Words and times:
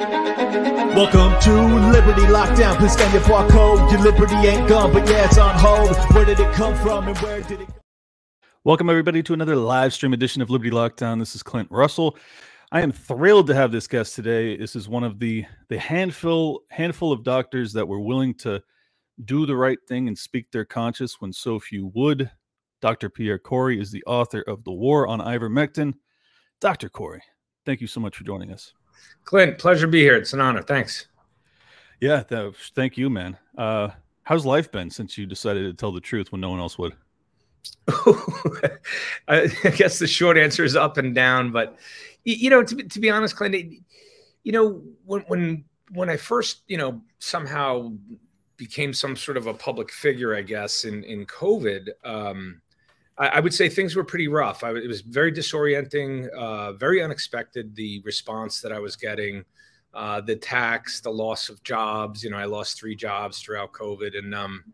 Welcome 0.00 1.38
to 1.42 1.52
Liberty 1.90 2.22
Lockdown. 2.22 2.78
Please 2.78 2.94
scan 2.94 3.12
your 3.12 3.20
barcode. 3.24 3.90
Your 3.92 4.00
liberty 4.00 4.34
ain't 4.34 4.66
gone, 4.66 4.94
but 4.94 5.06
yeah, 5.06 5.26
it's 5.26 5.36
on 5.36 5.54
hold. 5.58 5.94
Where 6.14 6.24
did 6.24 6.40
it 6.40 6.50
come 6.54 6.74
from 6.76 7.06
and 7.06 7.18
where 7.18 7.42
did 7.42 7.60
it 7.60 7.68
go? 7.68 7.74
Welcome, 8.64 8.88
everybody, 8.88 9.22
to 9.22 9.34
another 9.34 9.56
live 9.56 9.92
stream 9.92 10.14
edition 10.14 10.40
of 10.40 10.48
Liberty 10.48 10.70
Lockdown. 10.70 11.18
This 11.18 11.34
is 11.34 11.42
Clint 11.42 11.68
Russell. 11.70 12.16
I 12.72 12.80
am 12.80 12.92
thrilled 12.92 13.46
to 13.48 13.54
have 13.54 13.72
this 13.72 13.86
guest 13.86 14.14
today. 14.14 14.56
This 14.56 14.74
is 14.74 14.88
one 14.88 15.04
of 15.04 15.18
the 15.18 15.44
the 15.68 15.78
handful 15.78 16.62
handful 16.70 17.12
of 17.12 17.22
doctors 17.22 17.74
that 17.74 17.86
were 17.86 18.00
willing 18.00 18.32
to 18.36 18.62
do 19.26 19.44
the 19.44 19.56
right 19.56 19.78
thing 19.86 20.08
and 20.08 20.16
speak 20.16 20.50
their 20.50 20.64
conscience 20.64 21.20
when 21.20 21.30
so 21.30 21.60
few 21.60 21.88
would. 21.94 22.30
Dr. 22.80 23.10
Pierre 23.10 23.38
Kory 23.38 23.78
is 23.78 23.90
the 23.90 24.04
author 24.06 24.40
of 24.48 24.64
The 24.64 24.72
War 24.72 25.06
on 25.06 25.20
Ivermectin. 25.20 25.92
Dr. 26.58 26.88
Kory, 26.88 27.20
thank 27.66 27.82
you 27.82 27.86
so 27.86 28.00
much 28.00 28.16
for 28.16 28.24
joining 28.24 28.50
us. 28.50 28.72
Clint, 29.24 29.58
pleasure 29.58 29.86
to 29.86 29.90
be 29.90 30.00
here. 30.00 30.16
It's 30.16 30.32
an 30.32 30.40
honor. 30.40 30.62
Thanks. 30.62 31.06
Yeah, 32.00 32.22
that, 32.28 32.54
thank 32.74 32.96
you, 32.96 33.10
man. 33.10 33.36
Uh, 33.56 33.90
how's 34.22 34.46
life 34.46 34.72
been 34.72 34.90
since 34.90 35.18
you 35.18 35.26
decided 35.26 35.64
to 35.64 35.74
tell 35.74 35.92
the 35.92 36.00
truth 36.00 36.32
when 36.32 36.40
no 36.40 36.50
one 36.50 36.60
else 36.60 36.78
would? 36.78 36.94
I 39.28 39.48
guess 39.76 39.98
the 39.98 40.06
short 40.06 40.38
answer 40.38 40.64
is 40.64 40.76
up 40.76 40.96
and 40.96 41.14
down, 41.14 41.52
but 41.52 41.76
you 42.24 42.50
know, 42.50 42.62
to, 42.62 42.76
to 42.76 43.00
be 43.00 43.10
honest, 43.10 43.36
Clint, 43.36 43.74
you 44.42 44.52
know, 44.52 44.82
when 45.04 45.22
when 45.22 45.64
when 45.92 46.08
I 46.08 46.16
first, 46.16 46.62
you 46.68 46.76
know, 46.76 47.00
somehow 47.18 47.92
became 48.56 48.92
some 48.92 49.16
sort 49.16 49.36
of 49.36 49.46
a 49.46 49.54
public 49.54 49.90
figure, 49.90 50.34
I 50.34 50.42
guess, 50.42 50.84
in 50.84 51.04
in 51.04 51.26
COVID, 51.26 51.88
um, 52.04 52.60
I, 53.20 53.26
I 53.28 53.40
would 53.40 53.54
say 53.54 53.68
things 53.68 53.94
were 53.94 54.04
pretty 54.04 54.26
rough. 54.26 54.64
I, 54.64 54.70
it 54.70 54.88
was 54.88 55.02
very 55.02 55.30
disorienting, 55.30 56.28
uh, 56.30 56.72
very 56.72 57.02
unexpected. 57.02 57.76
The 57.76 58.00
response 58.04 58.60
that 58.62 58.72
I 58.72 58.80
was 58.80 58.96
getting, 58.96 59.44
uh, 59.94 60.22
the 60.22 60.36
tax, 60.36 61.00
the 61.00 61.10
loss 61.10 61.48
of 61.48 61.62
jobs. 61.62 62.24
You 62.24 62.30
know, 62.30 62.38
I 62.38 62.46
lost 62.46 62.78
three 62.78 62.96
jobs 62.96 63.40
throughout 63.40 63.72
COVID, 63.72 64.18
and 64.18 64.34
um, 64.34 64.64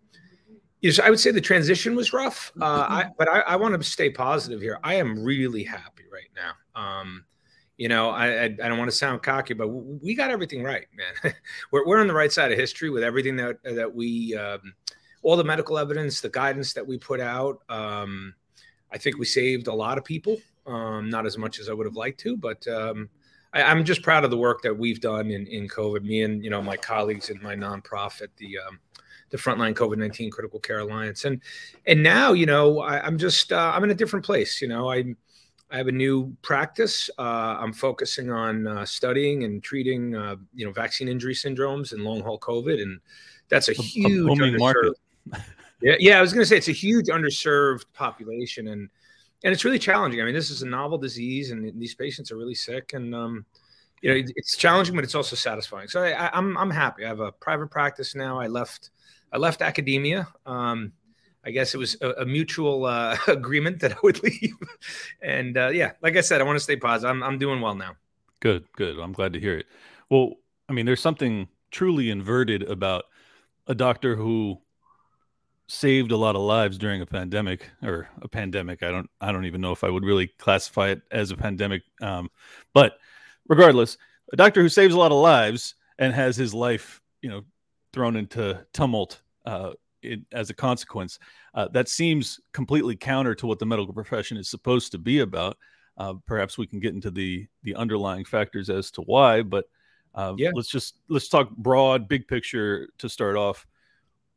I 1.03 1.11
would 1.11 1.21
say 1.21 1.33
the 1.33 1.41
transition 1.41 1.97
was 1.97 2.13
rough, 2.13 2.53
uh, 2.61 2.87
I, 2.89 3.03
mm-hmm. 3.03 3.11
but 3.19 3.29
I, 3.29 3.41
I, 3.41 3.57
want 3.57 3.81
to 3.81 3.89
stay 3.89 4.11
positive 4.11 4.61
here. 4.61 4.79
I 4.85 4.95
am 4.95 5.25
really 5.25 5.65
happy 5.65 6.05
right 6.13 6.31
now. 6.37 6.81
Um, 6.81 7.25
you 7.77 7.89
know, 7.89 8.11
I, 8.11 8.27
I, 8.27 8.45
I 8.45 8.69
don't 8.69 8.79
want 8.79 8.91
to 8.91 8.97
sound 8.97 9.23
cocky, 9.23 9.55
but 9.55 9.69
we 9.69 10.15
got 10.15 10.31
everything 10.31 10.63
right, 10.63 10.87
man. 10.95 11.35
we're, 11.73 11.85
we're 11.87 11.99
on 11.99 12.07
the 12.07 12.15
right 12.15 12.33
side 12.33 12.53
of 12.53 12.59
history 12.59 12.91
with 12.91 13.03
everything 13.03 13.37
that 13.37 13.57
that 13.65 13.93
we, 13.93 14.37
um, 14.37 14.75
all 15.27 15.37
the 15.37 15.43
medical 15.43 15.77
evidence, 15.77 16.21
the 16.21 16.29
guidance 16.29 16.73
that 16.73 16.87
we 16.87 16.97
put 16.97 17.19
out. 17.19 17.61
Um, 17.69 18.33
I 18.93 18.99
think 18.99 19.19
we 19.19 19.25
saved 19.25 19.67
a 19.67 19.75
lot 19.75 19.99
of 19.99 20.05
people, 20.05 20.37
um, 20.69 21.11
not 21.11 21.27
as 21.27 21.37
much 21.37 21.59
as 21.59 21.69
I 21.69 21.73
would 21.73 21.85
have 21.85 21.97
liked 21.97 22.21
to, 22.21 22.37
but 22.37 22.65
um, 22.69 23.09
I, 23.53 23.73
am 23.73 23.85
just 23.85 24.03
proud 24.03 24.23
of 24.23 24.31
the 24.31 24.37
work 24.37 24.63
that 24.63 24.79
we've 24.79 25.01
done 25.01 25.33
in, 25.33 25.49
in 25.49 25.67
COVID. 25.67 26.05
Me 26.05 26.23
and 26.23 26.45
you 26.45 26.51
know 26.51 26.63
my 26.63 26.77
colleagues 26.77 27.29
in 27.29 27.43
my 27.43 27.57
nonprofit, 27.57 28.29
the 28.37 28.57
um, 28.69 28.79
the 29.31 29.37
Frontline 29.37 29.75
COVID 29.75 29.99
nineteen 29.99 30.31
Critical 30.31 30.61
Care 30.61 30.79
Alliance, 30.79 31.25
and 31.25 31.43
and 31.89 32.05
now 32.05 32.33
you 32.33 32.47
know 32.47 32.79
I, 32.79 33.05
am 33.05 33.19
just 33.19 33.51
uh, 33.51 33.73
I'm 33.75 33.83
in 33.83 33.91
a 33.91 33.95
different 33.95 34.25
place. 34.25 34.63
You 34.63 34.69
know 34.69 34.93
I 34.93 35.07
I 35.73 35.77
have 35.77 35.89
a 35.89 35.93
new 35.93 36.37
practice. 36.43 37.11
Uh, 37.19 37.57
I'm 37.59 37.73
focusing 37.73 38.31
on 38.31 38.69
uh, 38.69 38.87
studying 38.87 39.43
and 39.43 39.61
treating 39.61 40.15
uh, 40.15 40.37
you 40.55 40.65
know 40.65 40.71
vaccine 40.71 41.09
injury 41.09 41.35
syndromes 41.35 41.93
and 41.93 42.05
long 42.05 42.21
haul 42.21 42.39
COVID, 42.39 42.81
and 42.81 43.01
that's 43.49 43.69
a 43.69 43.73
huge 43.73 44.39
a 44.41 44.57
market. 44.57 44.95
Yeah, 45.83 45.97
yeah, 45.99 46.19
I 46.19 46.21
was 46.21 46.33
going 46.33 46.43
to 46.43 46.47
say 46.47 46.57
it's 46.57 46.69
a 46.69 46.73
huge 46.73 47.07
underserved 47.07 47.85
population, 47.93 48.69
and 48.69 48.89
and 49.45 49.53
it's 49.53 49.65
really 49.65 49.79
challenging. 49.79 50.21
I 50.21 50.25
mean, 50.25 50.35
this 50.35 50.51
is 50.51 50.63
a 50.63 50.67
novel 50.67 50.99
disease, 50.99 51.51
and 51.51 51.79
these 51.79 51.95
patients 51.95 52.33
are 52.33 52.37
really 52.37 52.55
sick, 52.55 52.93
and 52.95 53.15
um, 53.15 53.45
you 54.03 54.11
know, 54.11 54.29
it's 54.37 54.57
challenging, 54.57 54.95
but 54.95 55.05
it's 55.05 55.15
also 55.15 55.37
satisfying. 55.37 55.89
So 55.89 56.03
I, 56.03 56.31
I'm 56.37 56.57
I'm 56.57 56.71
happy. 56.71 57.05
I 57.05 57.09
have 57.09 57.21
a 57.21 57.33
private 57.33 57.71
practice 57.71 58.15
now. 58.15 58.39
I 58.39 58.47
left 58.47 58.91
I 59.33 59.39
left 59.39 59.63
academia. 59.63 60.29
Um, 60.47 60.93
I 61.45 61.51
guess 61.51 61.75
it 61.75 61.79
was 61.79 61.97
a, 62.01 62.11
a 62.23 62.27
mutual 62.27 62.87
uh, 62.87 63.17
agreement 63.29 63.81
that 63.81 63.93
I 63.93 63.97
would 64.03 64.23
leave. 64.23 64.57
and 65.23 65.57
uh, 65.57 65.69
yeah, 65.69 65.93
like 66.03 66.17
I 66.17 66.21
said, 66.21 66.41
I 66.41 66.45
want 66.45 66.57
to 66.57 66.63
stay 66.63 66.77
positive. 66.77 67.11
I'm, 67.11 67.23
I'm 67.23 67.39
doing 67.39 67.61
well 67.61 67.75
now. 67.75 67.97
Good, 68.41 68.65
good. 68.73 68.99
I'm 68.99 69.13
glad 69.13 69.33
to 69.35 69.41
hear 69.41 69.57
it. 69.57 69.67
Well, 70.11 70.35
I 70.69 70.73
mean, 70.73 70.87
there's 70.87 71.01
something 71.01 71.49
truly 71.71 72.11
inverted 72.11 72.65
about 72.65 73.05
a 73.67 73.75
doctor 73.75 74.17
who 74.17 74.61
saved 75.69 76.13
a 76.13 76.17
lot 76.17 76.37
of 76.37 76.43
lives 76.43 76.79
during 76.79 77.01
a 77.01 77.07
pandemic 77.07 77.71
or 77.83 78.09
a 78.23 78.29
pandemic. 78.29 78.83
I 78.83 78.91
don't, 78.91 79.11
I 79.21 79.33
don't 79.33 79.47
even 79.47 79.61
know 79.61 79.73
if 79.73 79.83
I 79.83 79.91
would 79.91 80.05
really 80.05 80.29
classify 80.39 80.91
it 80.91 81.03
as 81.11 81.31
a 81.31 81.37
pandemic. 81.37 81.83
Um, 82.01 82.31
but 82.73 82.99
regardless, 83.49 83.99
a 84.33 84.37
doctor 84.37 84.63
who 84.63 84.69
saves 84.69 84.95
a 84.95 84.99
lot 84.99 85.13
of 85.13 85.19
lives 85.19 85.75
and 85.99 86.13
has 86.15 86.37
his 86.37 86.55
life, 86.55 87.01
you 87.23 87.31
know, 87.31 87.43
thrown 87.93 88.17
into 88.17 88.65
tumult 88.73 89.23
uh, 89.45 89.73
it, 90.03 90.21
as 90.33 90.51
a 90.51 90.55
consequence. 90.55 91.19
Uh, 91.55 91.69
that 91.69 91.89
seems 91.89 92.41
completely 92.53 92.95
counter 92.95 93.35
to 93.35 93.47
what 93.47 93.59
the 93.59 93.67
medical 93.67 93.95
profession 93.95 94.37
is 94.37 94.49
supposed 94.49 94.93
to 94.93 94.99
be 94.99 95.21
about. 95.21 95.57
Uh, 95.97 96.15
perhaps 96.27 96.59
we 96.59 96.67
can 96.67 96.79
get 96.79 96.93
into 96.93 97.11
the 97.11 97.47
the 97.63 97.75
underlying 97.75 98.25
factors 98.25 98.69
as 98.69 98.91
to 98.91 99.01
why, 99.03 99.41
but 99.41 99.65
uh, 100.15 100.35
yeah. 100.37 100.51
let's 100.55 100.69
just 100.69 100.99
let's 101.09 101.29
talk 101.29 101.49
broad, 101.57 102.07
big 102.07 102.29
picture 102.29 102.89
to 102.99 103.09
start 103.09 103.35
off 103.37 103.67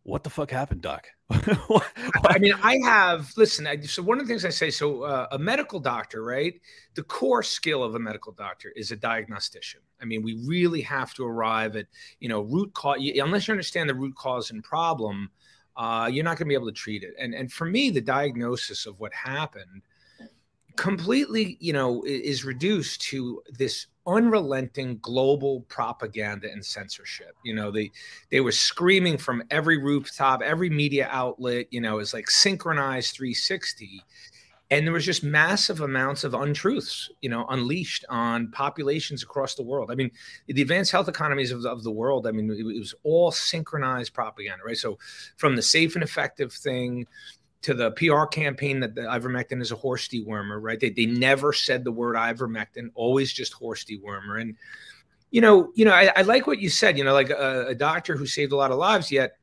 what 0.04 0.24
the 0.24 0.30
fuck 0.30 0.52
happened, 0.52 0.82
Doc? 0.82 1.08
I 1.32 2.40
mean, 2.40 2.54
I 2.64 2.80
have 2.84 3.32
listen. 3.38 3.68
I, 3.68 3.80
so 3.82 4.02
one 4.02 4.20
of 4.20 4.26
the 4.26 4.32
things 4.32 4.46
I 4.46 4.50
say, 4.50 4.72
so 4.72 5.04
uh, 5.04 5.28
a 5.32 5.38
medical 5.38 5.80
doctor, 5.80 6.24
right? 6.24 6.60
The 6.96 7.04
core 7.04 7.44
skill 7.44 7.84
of 7.84 7.94
a 7.94 8.00
medical 8.00 8.32
doctor 8.32 8.74
is 8.76 8.92
a 8.92 8.96
diagnostician. 8.96 9.82
I 10.02 10.06
mean, 10.06 10.24
we 10.24 10.42
really 10.46 10.82
have 10.82 11.14
to 11.16 11.26
arrive 11.26 11.76
at 11.76 11.86
you 12.20 12.30
know 12.30 12.42
root 12.42 12.74
cause. 12.74 12.98
Unless 13.00 13.48
you 13.48 13.52
understand 13.52 13.90
the 13.90 13.96
root 13.96 14.16
cause 14.16 14.50
and 14.50 14.64
problem, 14.64 15.30
uh, 15.78 16.10
you're 16.12 16.24
not 16.24 16.38
going 16.38 16.48
to 16.48 16.50
be 16.50 16.56
able 16.56 16.68
to 16.68 16.74
treat 16.74 17.04
it. 17.04 17.14
And 17.20 17.36
and 17.36 17.52
for 17.52 17.66
me, 17.66 17.92
the 17.92 18.02
diagnosis 18.02 18.88
of 18.88 19.00
what 19.00 19.14
happened 19.14 19.84
completely, 20.80 21.58
you 21.60 21.74
know, 21.74 22.02
is 22.06 22.46
reduced 22.46 23.02
to 23.02 23.44
this 23.52 23.88
unrelenting 24.08 24.98
global 25.02 25.62
propaganda 25.68 26.50
and 26.50 26.66
censorship. 26.66 27.36
You 27.44 27.54
know, 27.54 27.70
they 27.70 27.92
they 28.32 28.40
were 28.40 28.54
screaming 28.54 29.18
from 29.18 29.44
every 29.52 29.78
rooftop, 29.78 30.42
every 30.42 30.70
media 30.70 31.10
outlet. 31.12 31.68
You 31.70 31.82
know, 31.82 32.00
it's 32.00 32.14
like 32.14 32.30
synchronized 32.30 33.14
360, 33.14 34.02
and 34.72 34.86
there 34.86 34.94
was 34.94 35.06
just 35.06 35.22
massive 35.22 35.82
amounts 35.82 36.24
of 36.24 36.34
untruths. 36.34 37.12
You 37.22 37.30
know, 37.30 37.46
unleashed 37.50 38.06
on 38.08 38.50
populations 38.52 39.22
across 39.22 39.56
the 39.56 39.64
world. 39.64 39.92
I 39.92 39.96
mean, 39.96 40.10
the 40.48 40.62
advanced 40.62 40.94
health 40.94 41.10
economies 41.10 41.52
of, 41.52 41.66
of 41.66 41.84
the 41.84 41.92
world. 41.92 42.26
I 42.26 42.32
mean, 42.32 42.50
it, 42.50 42.60
it 42.60 42.80
was 42.80 42.96
all 43.04 43.32
synchronized 43.32 44.14
propaganda, 44.14 44.64
right? 44.66 44.78
So, 44.78 44.98
from 45.36 45.58
the 45.58 45.62
safe 45.62 45.96
and 45.96 46.04
effective 46.06 46.54
thing 46.54 47.06
to 47.62 47.74
the 47.74 47.92
PR 47.92 48.26
campaign 48.26 48.80
that 48.80 48.96
the 48.96 49.02
ivermectin 49.02 49.62
is 49.62 49.72
a 49.72 49.76
horse 49.76 50.08
dewormer, 50.08 50.60
right? 50.62 50.80
They, 50.80 50.90
they 50.90 51.06
never 51.06 51.52
said 51.52 51.84
the 51.84 51.92
word 51.92 52.16
ivermectin, 52.16 52.90
always 52.96 53.34
just 53.34 53.54
horse 53.54 53.84
dewormer. 53.84 54.42
And, 54.42 54.56
you 55.32 55.42
know, 55.42 55.72
you 55.76 55.84
know, 55.84 55.92
I, 55.92 56.12
I 56.16 56.22
like 56.22 56.48
what 56.48 56.60
you 56.60 56.70
said, 56.70 56.98
you 56.98 57.04
know, 57.04 57.14
like 57.14 57.30
a, 57.30 57.68
a, 57.68 57.76
doctor 57.76 58.16
who 58.16 58.26
saved 58.26 58.54
a 58.54 58.56
lot 58.56 58.72
of 58.72 58.78
lives, 58.78 59.12
yet, 59.12 59.34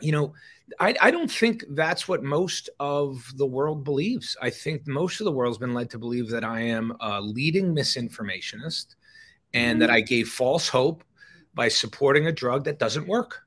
you 0.00 0.12
know, 0.12 0.32
I, 0.78 0.94
I 1.00 1.10
don't 1.10 1.30
think 1.30 1.64
that's 1.70 2.06
what 2.06 2.22
most 2.22 2.70
of 2.78 3.24
the 3.36 3.46
world 3.46 3.82
believes. 3.82 4.36
I 4.40 4.50
think 4.50 4.86
most 4.86 5.20
of 5.20 5.24
the 5.24 5.32
world's 5.32 5.58
been 5.58 5.74
led 5.74 5.90
to 5.90 5.98
believe 5.98 6.30
that 6.30 6.44
I 6.44 6.60
am 6.60 6.96
a 7.00 7.20
leading 7.20 7.74
misinformationist 7.74 8.94
and 9.52 9.82
that 9.82 9.90
mm. 9.90 9.94
I 9.94 10.00
gave 10.00 10.28
false 10.28 10.68
hope 10.68 11.02
by 11.54 11.66
supporting 11.66 12.28
a 12.28 12.32
drug 12.32 12.64
that 12.64 12.78
doesn't 12.78 13.08
work 13.08 13.42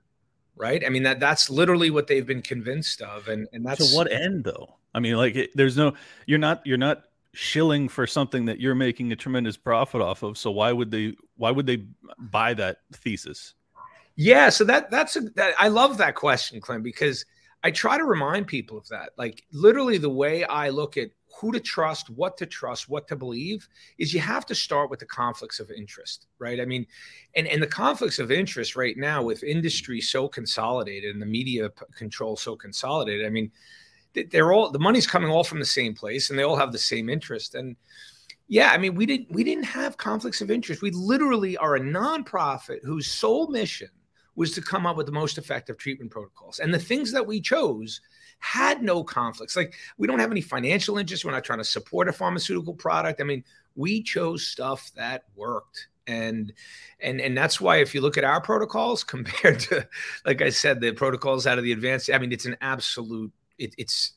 right? 0.56 0.84
I 0.86 0.90
mean 0.90 1.04
that 1.04 1.20
that's 1.20 1.50
literally 1.50 1.90
what 1.90 2.08
they've 2.08 2.26
been 2.26 2.42
convinced 2.42 3.02
of, 3.02 3.28
and 3.28 3.48
and 3.54 3.66
that's 3.66 3.92
to 3.92 3.96
what 3.96 4.12
end 4.12 4.44
though? 4.44 4.76
I 4.94 5.00
mean, 5.00 5.16
like 5.16 5.36
it, 5.36 5.52
there's 5.56 5.78
no 5.78 5.94
you're 6.26 6.40
not 6.40 6.66
you're 6.66 6.78
not 6.78 7.04
shilling 7.34 7.90
for 7.90 8.06
something 8.06 8.46
that 8.46 8.60
you're 8.60 8.76
making 8.76 9.12
a 9.12 9.16
tremendous 9.16 9.58
profit 9.58 10.02
off 10.02 10.24
of. 10.24 10.38
So 10.38 10.52
why 10.52 10.72
would 10.72 10.92
they 10.92 11.16
why 11.38 11.52
would 11.52 11.66
they 11.66 11.86
buy 12.18 12.54
that 12.56 12.78
thesis? 12.92 13.56
Yeah, 14.16 14.50
so 14.50 14.64
that 14.66 14.92
that's 14.92 15.16
a 15.16 15.22
that, 15.36 15.56
I 15.58 15.70
love 15.70 15.98
that 15.98 16.16
question, 16.16 16.62
Clint, 16.62 16.84
because 16.84 17.26
I 17.64 17.72
try 17.72 17.98
to 17.98 18.04
remind 18.04 18.48
people 18.48 18.78
of 18.78 18.88
that. 18.90 19.12
Like 19.18 19.44
literally 19.52 19.98
the 19.98 20.10
way 20.10 20.44
I 20.44 20.70
look 20.70 20.98
at 20.98 21.10
who 21.40 21.52
to 21.52 21.60
trust, 21.60 22.10
what 22.10 22.38
to 22.38 22.46
trust, 22.46 22.88
what 22.88 23.08
to 23.08 23.16
believe 23.16 23.68
is 23.98 24.14
you 24.14 24.20
have 24.20 24.46
to 24.46 24.56
start 24.56 24.90
with 24.90 25.00
the 25.00 25.06
conflicts 25.06 25.60
of 25.60 25.72
interest, 25.72 26.28
right? 26.40 26.60
I 26.60 26.66
mean, 26.66 26.86
and 27.36 27.48
and 27.48 27.62
the 27.62 27.68
conflicts 27.68 28.20
of 28.20 28.32
interest 28.32 28.76
right 28.76 28.98
now 28.98 29.24
with 29.24 29.44
industry 29.44 30.00
so 30.00 30.28
consolidated 30.28 31.14
and 31.14 31.22
the 31.22 31.26
media 31.26 31.70
control 31.96 32.36
so 32.36 32.56
consolidated. 32.56 33.26
I 33.26 33.30
mean, 33.30 33.52
they're 34.14 34.54
all 34.54 34.70
the 34.70 34.80
money's 34.80 35.08
coming 35.08 35.30
all 35.30 35.44
from 35.44 35.60
the 35.60 35.66
same 35.66 35.94
place 35.94 36.30
and 36.30 36.38
they 36.38 36.44
all 36.44 36.56
have 36.56 36.72
the 36.72 36.78
same 36.78 37.10
interest 37.10 37.56
and 37.56 37.76
yeah 38.48 38.70
i 38.72 38.78
mean 38.78 38.96
we 38.96 39.06
didn't 39.06 39.32
we 39.32 39.44
didn't 39.44 39.64
have 39.64 39.98
conflicts 39.98 40.42
of 40.42 40.52
interest 40.52 40.82
we 40.82 40.92
literally 40.92 41.58
are 41.58 41.76
a 41.76 41.80
nonprofit 41.80 42.80
whose 42.84 43.08
sole 43.08 43.48
mission 43.48 43.90
was 44.36 44.52
to 44.52 44.62
come 44.62 44.86
up 44.86 44.98
with 44.98 45.06
the 45.06 45.12
most 45.12 45.38
effective 45.38 45.78
treatment 45.78 46.12
protocols 46.12 46.60
and 46.60 46.74
the 46.74 46.80
things 46.80 47.12
that 47.12 47.26
we 47.26 47.42
chose 47.42 48.02
had 48.44 48.84
no 48.84 49.06
conflicts. 49.06 49.56
Like 49.56 49.74
we 49.98 50.06
don't 50.06 50.20
have 50.20 50.30
any 50.30 50.42
financial 50.42 50.98
interest. 50.98 51.24
We're 51.24 51.32
not 51.32 51.46
trying 51.46 51.60
to 51.60 51.64
support 51.64 52.10
a 52.10 52.14
pharmaceutical 52.14 52.74
product. 52.74 53.22
I 53.22 53.24
mean, 53.24 53.44
We 53.76 54.04
chose 54.04 54.46
stuff 54.46 54.92
that 54.96 55.24
worked. 55.34 55.88
And 56.08 56.52
and 57.00 57.22
and 57.22 57.38
that's 57.38 57.62
why 57.62 57.78
if 57.78 57.96
you 57.96 58.02
look 58.02 58.18
at 58.18 58.26
our 58.26 58.42
protocols 58.42 59.04
compared 59.16 59.62
to 59.62 59.88
like 60.26 60.42
i 60.42 60.50
said 60.50 60.82
the 60.82 60.92
protocols 60.92 61.48
out 61.48 61.58
of 61.58 61.64
the 61.64 61.72
advanced 61.72 62.10
i 62.14 62.18
mean 62.18 62.34
it's 62.34 62.46
an 62.46 62.58
absolute 62.60 63.32
it, 63.58 63.74
it's 63.78 64.12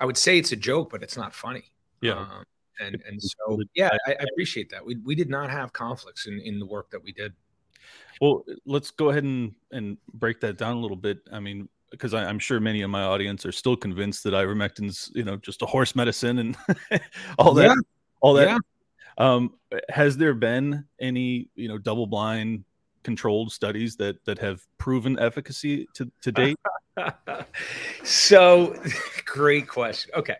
i 0.00 0.04
would 0.04 0.18
say 0.18 0.36
it's 0.36 0.52
a 0.52 0.56
joke 0.56 0.90
but 0.90 1.02
it's 1.02 1.16
not 1.16 1.34
funny. 1.34 1.64
Yeah. 2.02 2.18
Um, 2.18 2.44
and 2.78 3.02
and 3.08 3.22
so 3.22 3.58
yeah 3.74 3.96
I, 4.06 4.10
I, 4.12 4.24
appreciate 4.32 4.68
that. 4.72 4.84
We, 4.84 4.96
we 4.96 5.14
did 5.14 5.30
not 5.30 5.48
have 5.48 5.72
conflicts 5.72 6.26
in 6.26 6.38
in 6.40 6.58
the 6.58 6.66
work 6.66 6.90
that 6.90 7.02
we 7.02 7.12
did. 7.12 7.32
Well 8.20 8.44
let's 8.66 8.90
go 8.90 9.08
ahead 9.08 9.24
and 9.24 9.54
and 9.72 9.96
break 10.12 10.40
that 10.40 10.58
down 10.58 10.76
a 10.76 10.80
little 10.80 10.98
bit. 10.98 11.20
I 11.32 11.40
mean 11.40 11.70
because 11.94 12.14
i'm 12.14 12.38
sure 12.38 12.60
many 12.60 12.82
of 12.82 12.90
my 12.90 13.02
audience 13.02 13.46
are 13.46 13.52
still 13.52 13.76
convinced 13.76 14.22
that 14.24 14.32
ivermectin's 14.32 15.10
you 15.14 15.24
know 15.24 15.36
just 15.36 15.62
a 15.62 15.66
horse 15.66 15.94
medicine 15.94 16.38
and 16.38 16.56
all 17.38 17.54
that 17.54 17.68
yeah. 17.68 17.74
all 18.20 18.34
that 18.34 18.48
yeah. 18.48 18.58
Um, 19.18 19.54
has 19.88 20.16
there 20.16 20.34
been 20.34 20.84
any, 21.00 21.48
you 21.54 21.68
know, 21.68 21.78
double 21.78 22.06
blind 22.06 22.64
controlled 23.02 23.52
studies 23.52 23.96
that 23.96 24.24
that 24.24 24.38
have 24.38 24.62
proven 24.78 25.18
efficacy 25.18 25.86
to, 25.94 26.10
to 26.22 26.32
date? 26.32 26.58
so 28.02 28.76
great 29.24 29.68
question. 29.68 30.10
Okay. 30.14 30.36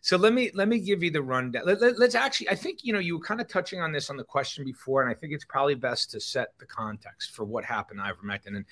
So 0.00 0.16
let 0.16 0.32
me 0.32 0.50
let 0.54 0.68
me 0.68 0.78
give 0.78 1.02
you 1.02 1.10
the 1.10 1.20
rundown. 1.20 1.64
Let, 1.66 1.82
us 1.82 1.98
let, 1.98 2.14
actually. 2.14 2.48
I 2.48 2.54
think 2.54 2.80
you 2.82 2.92
know 2.92 2.98
you 2.98 3.18
were 3.18 3.24
kind 3.24 3.40
of 3.40 3.48
touching 3.48 3.80
on 3.80 3.92
this 3.92 4.10
on 4.10 4.16
the 4.16 4.24
question 4.24 4.64
before, 4.64 5.02
and 5.02 5.10
I 5.10 5.14
think 5.14 5.32
it's 5.32 5.44
probably 5.44 5.74
best 5.74 6.10
to 6.12 6.20
set 6.20 6.54
the 6.58 6.66
context 6.66 7.32
for 7.32 7.44
what 7.44 7.64
happened 7.64 8.00
to 8.00 8.10
ivermectin. 8.10 8.56
And 8.56 8.64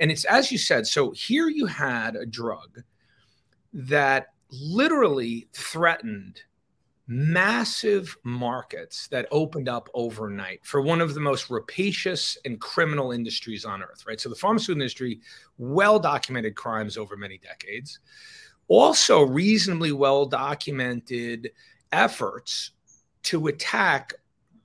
and 0.00 0.10
it's 0.10 0.24
as 0.24 0.50
you 0.50 0.58
said. 0.58 0.86
So 0.86 1.10
here 1.12 1.48
you 1.48 1.66
had 1.66 2.16
a 2.16 2.26
drug 2.26 2.82
that 3.72 4.28
literally 4.50 5.48
threatened 5.52 6.42
massive 7.08 8.16
markets 8.22 9.08
that 9.08 9.26
opened 9.30 9.68
up 9.68 9.88
overnight 9.92 10.60
for 10.64 10.80
one 10.80 11.00
of 11.00 11.14
the 11.14 11.20
most 11.20 11.50
rapacious 11.50 12.38
and 12.44 12.60
criminal 12.60 13.12
industries 13.12 13.64
on 13.64 13.82
earth, 13.82 14.04
right? 14.06 14.20
So 14.20 14.28
the 14.28 14.34
pharmaceutical 14.34 14.80
industry, 14.80 15.20
well 15.58 15.98
documented 15.98 16.54
crimes 16.54 16.96
over 16.96 17.16
many 17.16 17.38
decades, 17.38 17.98
also 18.68 19.22
reasonably 19.22 19.92
well 19.92 20.24
documented 20.26 21.52
efforts 21.90 22.70
to 23.24 23.48
attack 23.48 24.14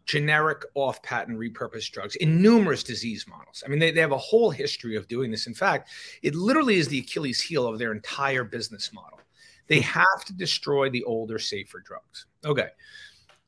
generic 0.07 0.63
off 0.73 1.03
patent 1.03 1.37
repurposed 1.37 1.91
drugs 1.91 2.15
in 2.15 2.41
numerous 2.41 2.81
disease 2.81 3.25
models. 3.27 3.63
I 3.65 3.69
mean, 3.69 3.79
they, 3.79 3.91
they 3.91 4.01
have 4.01 4.13
a 4.13 4.17
whole 4.17 4.49
history 4.49 4.95
of 4.95 5.07
doing 5.07 5.29
this. 5.29 5.47
In 5.47 5.53
fact, 5.53 5.89
it 6.23 6.33
literally 6.33 6.77
is 6.77 6.87
the 6.87 6.99
Achilles 6.99 7.41
heel 7.41 7.67
of 7.67 7.77
their 7.77 7.91
entire 7.91 8.43
business 8.43 8.91
model. 8.93 9.19
They 9.67 9.79
hmm. 9.79 9.83
have 9.83 10.25
to 10.25 10.33
destroy 10.33 10.89
the 10.89 11.03
older, 11.03 11.37
safer 11.37 11.79
drugs. 11.79 12.25
Okay. 12.45 12.69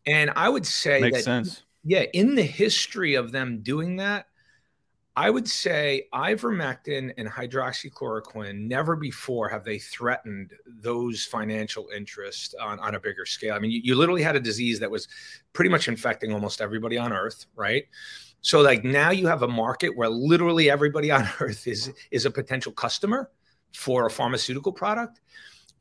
And 0.05 0.31
I 0.35 0.49
would 0.49 0.65
say 0.65 0.99
makes 0.99 1.19
that, 1.19 1.23
sense. 1.23 1.63
Yeah, 1.83 2.03
in 2.13 2.35
the 2.35 2.43
history 2.43 3.15
of 3.15 3.31
them 3.31 3.61
doing 3.61 3.95
that, 3.97 4.27
I 5.19 5.29
would 5.29 5.49
say 5.49 6.07
ivermectin 6.13 7.11
and 7.17 7.27
hydroxychloroquine 7.27 8.57
never 8.57 8.95
before 8.95 9.49
have 9.49 9.65
they 9.65 9.77
threatened 9.77 10.53
those 10.65 11.25
financial 11.25 11.89
interests 11.93 12.55
on, 12.55 12.79
on 12.79 12.95
a 12.95 13.01
bigger 13.01 13.25
scale. 13.25 13.53
I 13.53 13.59
mean, 13.59 13.69
you, 13.69 13.81
you 13.83 13.95
literally 13.95 14.23
had 14.23 14.37
a 14.37 14.39
disease 14.39 14.79
that 14.79 14.89
was 14.89 15.09
pretty 15.51 15.69
much 15.69 15.89
infecting 15.89 16.31
almost 16.31 16.61
everybody 16.61 16.97
on 16.97 17.11
earth, 17.11 17.47
right? 17.57 17.83
So 18.39 18.61
like 18.61 18.85
now 18.85 19.11
you 19.11 19.27
have 19.27 19.41
a 19.41 19.47
market 19.49 19.89
where 19.97 20.07
literally 20.07 20.69
everybody 20.69 21.11
on 21.17 21.27
earth 21.41 21.67
is 21.67 21.91
is 22.11 22.25
a 22.25 22.31
potential 22.31 22.71
customer 22.71 23.29
for 23.73 24.05
a 24.05 24.09
pharmaceutical 24.09 24.71
product 24.71 25.19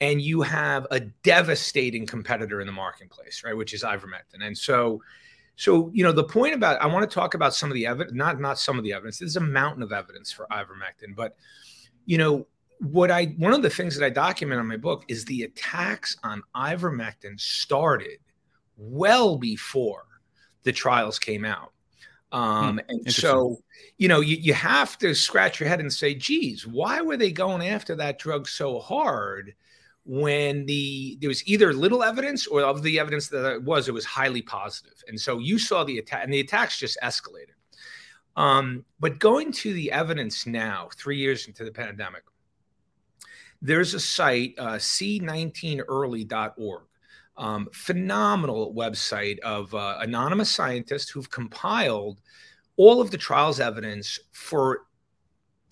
and 0.00 0.20
you 0.20 0.42
have 0.42 0.84
a 0.90 0.98
devastating 1.22 2.06
competitor 2.06 2.60
in 2.60 2.66
the 2.66 2.72
marketplace, 2.72 3.42
right? 3.44 3.56
Which 3.56 3.72
is 3.72 3.84
ivermectin. 3.84 4.42
And 4.42 4.58
so, 4.58 5.00
so 5.58 5.90
you 5.92 6.04
know, 6.04 6.12
the 6.12 6.22
point 6.22 6.54
about 6.54 6.80
I 6.80 6.86
want 6.86 7.08
to 7.10 7.12
talk 7.12 7.34
about 7.34 7.52
some 7.52 7.68
of 7.68 7.74
the 7.74 7.84
evidence, 7.84 8.14
not 8.14 8.40
not 8.40 8.60
some 8.60 8.78
of 8.78 8.84
the 8.84 8.92
evidence. 8.92 9.18
There's 9.18 9.34
a 9.34 9.40
mountain 9.40 9.82
of 9.82 9.92
evidence 9.92 10.30
for 10.30 10.46
ivermectin, 10.52 11.16
but 11.16 11.34
you 12.06 12.16
know, 12.16 12.46
what 12.78 13.10
I 13.10 13.34
one 13.38 13.52
of 13.52 13.62
the 13.62 13.68
things 13.68 13.96
that 13.96 14.06
I 14.06 14.10
document 14.10 14.60
in 14.60 14.68
my 14.68 14.76
book 14.76 15.04
is 15.08 15.24
the 15.24 15.42
attacks 15.42 16.16
on 16.22 16.44
ivermectin 16.54 17.40
started 17.40 18.20
well 18.76 19.36
before 19.36 20.04
the 20.62 20.70
trials 20.70 21.18
came 21.18 21.44
out. 21.44 21.72
Um, 22.30 22.74
hmm, 22.74 22.78
and 22.90 23.12
so, 23.12 23.58
you 23.96 24.06
know, 24.06 24.20
you, 24.20 24.36
you 24.36 24.54
have 24.54 24.96
to 24.98 25.12
scratch 25.12 25.58
your 25.58 25.68
head 25.68 25.80
and 25.80 25.92
say, 25.92 26.14
geez, 26.14 26.68
why 26.68 27.00
were 27.00 27.16
they 27.16 27.32
going 27.32 27.66
after 27.66 27.96
that 27.96 28.20
drug 28.20 28.46
so 28.46 28.78
hard? 28.78 29.54
When 30.08 30.64
the 30.64 31.18
there 31.20 31.28
was 31.28 31.46
either 31.46 31.74
little 31.74 32.02
evidence 32.02 32.46
or 32.46 32.62
of 32.62 32.82
the 32.82 32.98
evidence 32.98 33.28
that 33.28 33.52
it 33.52 33.62
was, 33.62 33.88
it 33.88 33.94
was 33.94 34.06
highly 34.06 34.40
positive. 34.40 34.94
And 35.06 35.20
so 35.20 35.38
you 35.38 35.58
saw 35.58 35.84
the 35.84 35.98
attack, 35.98 36.24
and 36.24 36.32
the 36.32 36.40
attacks 36.40 36.78
just 36.78 36.96
escalated. 37.02 37.52
Um, 38.34 38.86
but 38.98 39.18
going 39.18 39.52
to 39.52 39.74
the 39.74 39.92
evidence 39.92 40.46
now, 40.46 40.88
three 40.96 41.18
years 41.18 41.46
into 41.46 41.62
the 41.62 41.70
pandemic, 41.70 42.22
there's 43.60 43.92
a 43.92 44.00
site, 44.00 44.54
uh, 44.56 44.76
c19early.org. 44.76 46.82
Um, 47.36 47.68
phenomenal 47.72 48.74
website 48.74 49.38
of 49.40 49.72
uh, 49.74 49.98
anonymous 50.00 50.50
scientists 50.50 51.10
who've 51.10 51.30
compiled 51.30 52.20
all 52.76 53.00
of 53.00 53.10
the 53.10 53.18
trials 53.18 53.60
evidence 53.60 54.18
for 54.32 54.86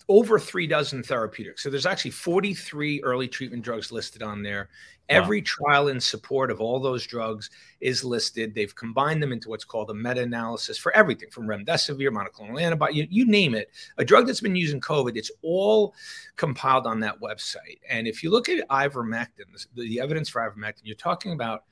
over 0.09 0.39
three 0.39 0.67
dozen 0.67 1.03
therapeutics. 1.03 1.63
So 1.63 1.69
there's 1.69 1.85
actually 1.85 2.11
43 2.11 3.01
early 3.03 3.27
treatment 3.27 3.63
drugs 3.63 3.91
listed 3.91 4.23
on 4.23 4.41
there. 4.41 4.69
Wow. 5.09 5.17
Every 5.17 5.41
trial 5.41 5.87
in 5.87 5.99
support 5.99 6.51
of 6.51 6.59
all 6.59 6.79
those 6.79 7.05
drugs 7.05 7.49
is 7.79 8.03
listed. 8.03 8.53
They've 8.53 8.75
combined 8.75 9.23
them 9.23 9.31
into 9.31 9.49
what's 9.49 9.63
called 9.63 9.89
a 9.89 9.93
meta-analysis 9.93 10.77
for 10.77 10.95
everything 10.95 11.29
from 11.29 11.47
remdesivir, 11.47 12.09
monoclonal 12.09 12.61
antibody, 12.61 12.95
you, 12.95 13.07
you 13.09 13.25
name 13.25 13.55
it. 13.55 13.69
A 13.97 14.05
drug 14.05 14.27
that's 14.27 14.41
been 14.41 14.55
used 14.55 14.73
in 14.73 14.81
COVID, 14.81 15.15
it's 15.15 15.31
all 15.43 15.93
compiled 16.35 16.87
on 16.87 16.99
that 17.01 17.19
website. 17.21 17.79
And 17.89 18.05
if 18.07 18.21
you 18.21 18.31
look 18.31 18.49
at 18.49 18.67
ivermectin, 18.69 19.45
the, 19.75 19.87
the 19.87 19.99
evidence 19.99 20.29
for 20.29 20.41
ivermectin, 20.41 20.81
you're 20.83 20.95
talking 20.95 21.31
about 21.31 21.63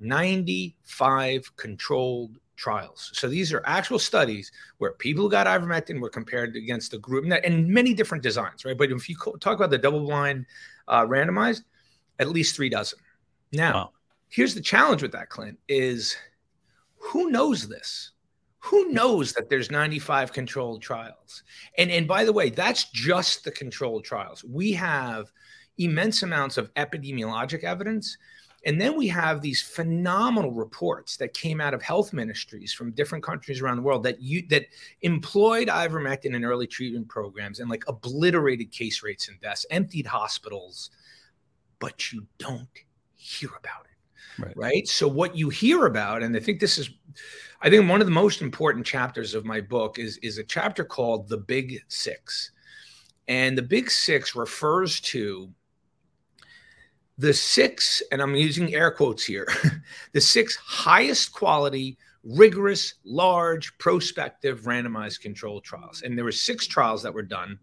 95 0.00 1.56
controlled 1.56 2.38
trials. 2.56 3.10
So 3.14 3.28
these 3.28 3.52
are 3.52 3.62
actual 3.66 3.98
studies 3.98 4.50
where 4.78 4.92
people 4.92 5.24
who 5.24 5.30
got 5.30 5.46
ivermectin 5.46 6.00
were 6.00 6.10
compared 6.10 6.56
against 6.56 6.94
a 6.94 6.98
group 6.98 7.24
and 7.30 7.68
many 7.68 7.94
different 7.94 8.22
designs, 8.22 8.64
right? 8.64 8.76
But 8.76 8.90
if 8.90 9.08
you 9.08 9.16
talk 9.40 9.56
about 9.56 9.70
the 9.70 9.78
double 9.78 10.00
blind 10.00 10.46
uh, 10.88 11.04
randomized, 11.06 11.62
at 12.18 12.28
least 12.28 12.54
three 12.54 12.68
dozen. 12.68 12.98
Now, 13.52 13.74
wow. 13.74 13.90
here's 14.28 14.54
the 14.54 14.60
challenge 14.60 15.02
with 15.02 15.12
that, 15.12 15.28
Clint, 15.28 15.58
is 15.68 16.16
who 16.96 17.30
knows 17.30 17.68
this? 17.68 18.12
Who 18.58 18.88
knows 18.88 19.34
that 19.34 19.50
there's 19.50 19.70
95 19.70 20.32
controlled 20.32 20.80
trials? 20.80 21.42
And, 21.76 21.90
and 21.90 22.08
by 22.08 22.24
the 22.24 22.32
way, 22.32 22.48
that's 22.50 22.90
just 22.90 23.44
the 23.44 23.50
controlled 23.50 24.04
trials. 24.04 24.42
We 24.42 24.72
have 24.72 25.30
immense 25.76 26.22
amounts 26.22 26.56
of 26.56 26.72
epidemiologic 26.74 27.62
evidence 27.62 28.16
and 28.66 28.80
then 28.80 28.96
we 28.96 29.06
have 29.08 29.40
these 29.40 29.60
phenomenal 29.62 30.52
reports 30.52 31.16
that 31.18 31.34
came 31.34 31.60
out 31.60 31.74
of 31.74 31.82
health 31.82 32.12
ministries 32.12 32.72
from 32.72 32.92
different 32.92 33.22
countries 33.22 33.60
around 33.60 33.76
the 33.76 33.82
world 33.82 34.02
that 34.04 34.22
you 34.22 34.46
that 34.48 34.66
employed 35.02 35.68
ivermectin 35.68 36.34
in 36.34 36.44
early 36.44 36.66
treatment 36.66 37.08
programs 37.08 37.60
and 37.60 37.68
like 37.68 37.84
obliterated 37.88 38.70
case 38.72 39.02
rates 39.02 39.28
and 39.28 39.40
deaths, 39.40 39.66
emptied 39.70 40.06
hospitals, 40.06 40.90
but 41.78 42.12
you 42.12 42.26
don't 42.38 42.68
hear 43.16 43.50
about 43.50 43.84
it. 43.84 44.42
Right. 44.42 44.56
right. 44.56 44.88
So 44.88 45.06
what 45.06 45.36
you 45.36 45.48
hear 45.48 45.86
about, 45.86 46.22
and 46.22 46.36
I 46.36 46.40
think 46.40 46.58
this 46.58 46.78
is 46.78 46.90
I 47.60 47.70
think 47.70 47.88
one 47.88 48.00
of 48.00 48.06
the 48.06 48.12
most 48.12 48.42
important 48.42 48.86
chapters 48.86 49.34
of 49.34 49.44
my 49.44 49.60
book 49.60 49.98
is 49.98 50.16
is 50.18 50.38
a 50.38 50.44
chapter 50.44 50.84
called 50.84 51.28
The 51.28 51.38
Big 51.38 51.80
Six. 51.88 52.50
And 53.28 53.56
the 53.56 53.62
Big 53.62 53.90
Six 53.90 54.34
refers 54.34 55.00
to 55.00 55.50
the 57.18 57.32
six, 57.32 58.02
and 58.10 58.20
I'm 58.20 58.34
using 58.34 58.74
air 58.74 58.90
quotes 58.90 59.24
here, 59.24 59.48
the 60.12 60.20
six 60.20 60.56
highest 60.56 61.32
quality, 61.32 61.96
rigorous, 62.24 62.94
large, 63.04 63.76
prospective, 63.78 64.62
randomized 64.62 65.20
controlled 65.20 65.64
trials. 65.64 66.02
And 66.02 66.16
there 66.16 66.24
were 66.24 66.32
six 66.32 66.66
trials 66.66 67.02
that 67.02 67.14
were 67.14 67.22
done 67.22 67.58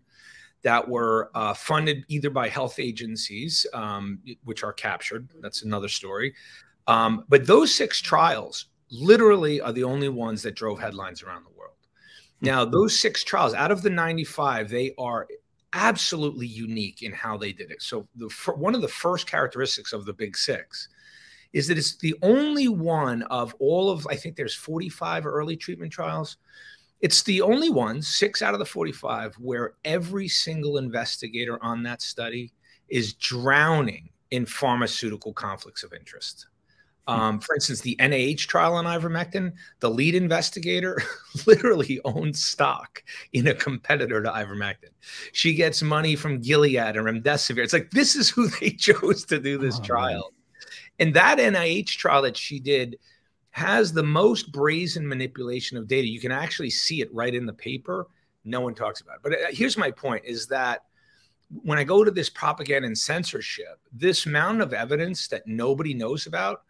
that 0.63 0.87
were 0.87 1.31
uh, 1.33 1.53
funded 1.53 2.05
either 2.07 2.29
by 2.29 2.47
health 2.47 2.79
agencies, 2.79 3.65
um, 3.73 4.19
which 4.43 4.63
are 4.63 4.73
captured. 4.73 5.29
That's 5.41 5.63
another 5.63 5.87
story. 5.87 6.35
Um, 6.87 7.25
but 7.29 7.47
those 7.47 7.73
six 7.73 8.01
trials 8.01 8.67
literally 8.91 9.61
are 9.61 9.71
the 9.71 9.83
only 9.83 10.09
ones 10.09 10.43
that 10.43 10.55
drove 10.55 10.79
headlines 10.79 11.23
around 11.23 11.45
the 11.45 11.57
world. 11.57 11.75
Now, 12.41 12.65
those 12.65 12.99
six 12.99 13.23
trials, 13.23 13.53
out 13.53 13.71
of 13.71 13.81
the 13.81 13.89
95, 13.89 14.69
they 14.69 14.93
are 14.97 15.27
absolutely 15.73 16.47
unique 16.47 17.01
in 17.01 17.11
how 17.11 17.37
they 17.37 17.53
did 17.53 17.71
it. 17.71 17.81
So 17.81 18.07
the 18.15 18.29
one 18.55 18.75
of 18.75 18.81
the 18.81 18.87
first 18.87 19.27
characteristics 19.27 19.93
of 19.93 20.05
the 20.05 20.13
Big 20.13 20.37
Six 20.37 20.89
is 21.53 21.67
that 21.67 21.77
it's 21.77 21.97
the 21.97 22.15
only 22.21 22.67
one 22.67 23.23
of 23.23 23.55
all 23.59 23.89
of 23.89 24.07
I 24.09 24.15
think 24.15 24.35
there's 24.35 24.55
45 24.55 25.25
early 25.25 25.57
treatment 25.57 25.91
trials. 25.91 26.37
It's 27.01 27.23
the 27.23 27.41
only 27.41 27.69
one, 27.69 28.01
six 28.01 28.41
out 28.43 28.53
of 28.53 28.59
the 28.59 28.65
45, 28.65 29.33
where 29.35 29.73
every 29.83 30.27
single 30.27 30.77
investigator 30.77 31.61
on 31.63 31.81
that 31.83 32.01
study 32.01 32.53
is 32.89 33.13
drowning 33.13 34.09
in 34.29 34.45
pharmaceutical 34.45 35.33
conflicts 35.33 35.83
of 35.83 35.93
interest. 35.93 36.45
Um, 37.07 37.39
for 37.39 37.55
instance, 37.55 37.81
the 37.81 37.95
NIH 37.99 38.47
trial 38.47 38.75
on 38.75 38.85
ivermectin, 38.85 39.53
the 39.79 39.89
lead 39.89 40.15
investigator 40.15 41.01
literally 41.47 41.99
owns 42.05 42.43
stock 42.43 43.03
in 43.33 43.47
a 43.47 43.53
competitor 43.53 44.21
to 44.21 44.29
ivermectin. 44.29 44.91
She 45.33 45.53
gets 45.53 45.81
money 45.81 46.15
from 46.15 46.39
Gilead 46.39 46.77
and 46.77 46.97
remdesivir. 46.97 47.63
It's 47.63 47.73
like 47.73 47.91
this 47.91 48.15
is 48.15 48.29
who 48.29 48.47
they 48.61 48.71
chose 48.71 49.25
to 49.25 49.39
do 49.39 49.57
this 49.57 49.79
oh, 49.79 49.83
trial. 49.83 50.31
Man. 50.31 51.07
And 51.07 51.13
that 51.15 51.39
NIH 51.39 51.97
trial 51.97 52.21
that 52.21 52.37
she 52.37 52.59
did 52.59 52.97
has 53.49 53.91
the 53.91 54.03
most 54.03 54.51
brazen 54.51 55.07
manipulation 55.07 55.77
of 55.77 55.87
data. 55.87 56.07
You 56.07 56.19
can 56.19 56.31
actually 56.31 56.69
see 56.69 57.01
it 57.01 57.13
right 57.13 57.33
in 57.33 57.45
the 57.45 57.53
paper. 57.53 58.07
No 58.45 58.61
one 58.61 58.75
talks 58.75 59.01
about 59.01 59.15
it. 59.15 59.21
But 59.23 59.33
uh, 59.33 59.47
here's 59.49 59.77
my 59.77 59.91
point 59.91 60.23
is 60.25 60.47
that 60.47 60.83
when 61.63 61.77
I 61.77 61.83
go 61.83 62.03
to 62.03 62.11
this 62.11 62.29
propaganda 62.29 62.87
and 62.87 62.97
censorship, 62.97 63.79
this 63.91 64.25
mountain 64.25 64.61
of 64.61 64.73
evidence 64.73 65.27
that 65.27 65.45
nobody 65.45 65.93
knows 65.93 66.27
about, 66.27 66.63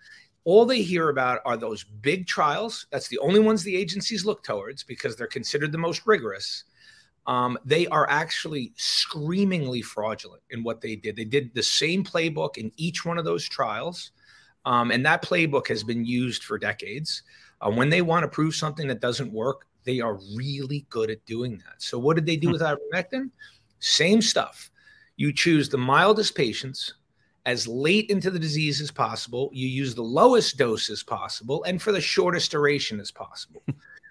all 0.43 0.65
they 0.65 0.81
hear 0.81 1.09
about 1.09 1.41
are 1.45 1.57
those 1.57 1.83
big 1.83 2.25
trials. 2.25 2.87
That's 2.91 3.07
the 3.07 3.19
only 3.19 3.39
ones 3.39 3.63
the 3.63 3.75
agencies 3.75 4.25
look 4.25 4.43
towards 4.43 4.83
because 4.83 5.15
they're 5.15 5.27
considered 5.27 5.71
the 5.71 5.77
most 5.77 6.05
rigorous. 6.05 6.63
Um, 7.27 7.59
they 7.63 7.85
are 7.87 8.09
actually 8.09 8.73
screamingly 8.75 9.83
fraudulent 9.83 10.41
in 10.49 10.63
what 10.63 10.81
they 10.81 10.95
did. 10.95 11.15
They 11.15 11.25
did 11.25 11.53
the 11.53 11.61
same 11.61 12.03
playbook 12.03 12.57
in 12.57 12.71
each 12.77 13.05
one 13.05 13.19
of 13.19 13.25
those 13.25 13.47
trials. 13.47 14.11
Um, 14.65 14.91
and 14.91 15.05
that 15.05 15.23
playbook 15.23 15.67
has 15.67 15.83
been 15.83 16.05
used 16.05 16.43
for 16.43 16.57
decades. 16.57 17.21
Uh, 17.61 17.69
when 17.69 17.89
they 17.89 18.01
want 18.01 18.23
to 18.23 18.27
prove 18.27 18.55
something 18.55 18.87
that 18.87 19.01
doesn't 19.01 19.31
work, 19.31 19.67
they 19.83 19.99
are 19.99 20.19
really 20.35 20.85
good 20.89 21.11
at 21.11 21.23
doing 21.25 21.57
that. 21.59 21.81
So, 21.81 21.99
what 21.99 22.15
did 22.15 22.25
they 22.25 22.35
do 22.35 22.47
hmm. 22.47 22.53
with 22.53 22.61
ivermectin? 22.61 23.29
Same 23.79 24.21
stuff. 24.21 24.71
You 25.15 25.33
choose 25.33 25.69
the 25.69 25.77
mildest 25.77 26.35
patients 26.35 26.93
as 27.45 27.67
late 27.67 28.09
into 28.09 28.29
the 28.29 28.39
disease 28.39 28.81
as 28.81 28.91
possible. 28.91 29.49
You 29.53 29.67
use 29.67 29.95
the 29.95 30.03
lowest 30.03 30.57
dose 30.57 30.89
as 30.89 31.03
possible 31.03 31.63
and 31.63 31.81
for 31.81 31.91
the 31.91 32.01
shortest 32.01 32.51
duration 32.51 32.99
as 32.99 33.11
possible. 33.11 33.63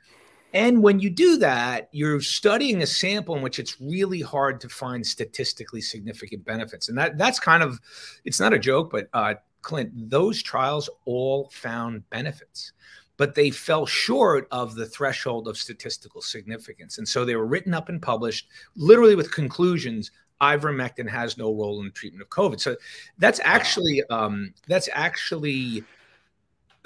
and 0.55 0.83
when 0.83 1.01
you 1.01 1.11
do 1.11 1.37
that, 1.39 1.89
you're 1.93 2.21
studying 2.21 2.83
a 2.83 2.87
sample 2.87 3.37
in 3.37 3.43
which 3.43 3.59
it's 3.59 3.81
really 3.81 4.21
hard 4.21 4.61
to 4.61 4.69
find 4.69 5.07
statistically 5.07 5.81
significant 5.81 6.45
benefits. 6.45 6.89
And 6.89 6.99
that 6.99 7.19
that's 7.19 7.39
kind 7.39 7.63
of 7.63 7.81
it's 8.25 8.41
not 8.41 8.53
a 8.53 8.59
joke, 8.59 8.91
but 8.91 9.09
uh, 9.13 9.35
Clint, 9.63 10.11
those 10.11 10.43
trials 10.43 10.91
all 11.05 11.51
found 11.53 12.09
benefits 12.11 12.73
but 13.21 13.35
they 13.35 13.51
fell 13.51 13.85
short 13.85 14.49
of 14.51 14.75
the 14.75 14.87
threshold 14.87 15.47
of 15.47 15.59
statistical 15.59 16.23
significance. 16.23 16.97
And 16.97 17.07
so 17.07 17.23
they 17.23 17.37
were 17.37 17.45
written 17.45 17.75
up 17.75 17.91
and 17.91 18.01
published 18.01 18.49
literally 18.77 19.15
with 19.15 19.31
conclusions 19.31 20.11
ivermectin 20.41 21.09
has 21.09 21.37
no 21.37 21.55
role 21.55 21.79
in 21.81 21.87
the 21.87 21.91
treatment 21.91 22.23
of 22.23 22.29
COVID. 22.31 22.61
So 22.61 22.77
that's 23.19 23.41
actually 23.45 24.03
um, 24.11 24.55
that's 24.67 24.89
actually 24.93 25.85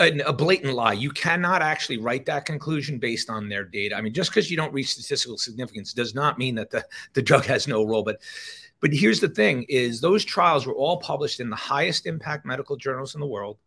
a, 0.00 0.18
a, 0.20 0.32
blatant 0.32 0.75
lie. 0.75 0.92
You 0.92 1.11
cannot 1.11 1.62
actually 1.62 1.99
write 1.99 2.26
that 2.26 2.44
conclusion 2.44 2.99
based 2.99 3.30
on 3.30 3.49
their 3.49 3.64
data. 3.64 3.96
I 3.96 4.00
mean, 4.00 4.12
just 4.12 4.30
because 4.30 4.50
you 4.50 4.56
don't 4.56 4.73
reach 4.73 4.92
statistical 4.92 5.38
significance 5.38 5.92
does 5.92 6.14
not 6.14 6.38
mean 6.38 6.56
that 6.56 6.70
the, 6.70 6.84
the 7.12 7.23
drug 7.23 7.44
has 7.44 7.68
no 7.68 7.84
role. 7.84 8.02
But 8.02 8.20
but 8.80 8.92
here's 8.92 9.20
the 9.20 9.28
thing: 9.28 9.64
is 9.68 10.00
those 10.00 10.25
trials 10.25 10.66
were 10.66 10.75
all 10.75 10.99
published 10.99 11.40
in 11.40 11.49
the 11.49 11.56
highest 11.56 12.06
impact 12.06 12.44
medical 12.44 12.76
journals 12.76 13.14
in 13.14 13.20
the 13.20 13.26
world. 13.26 13.58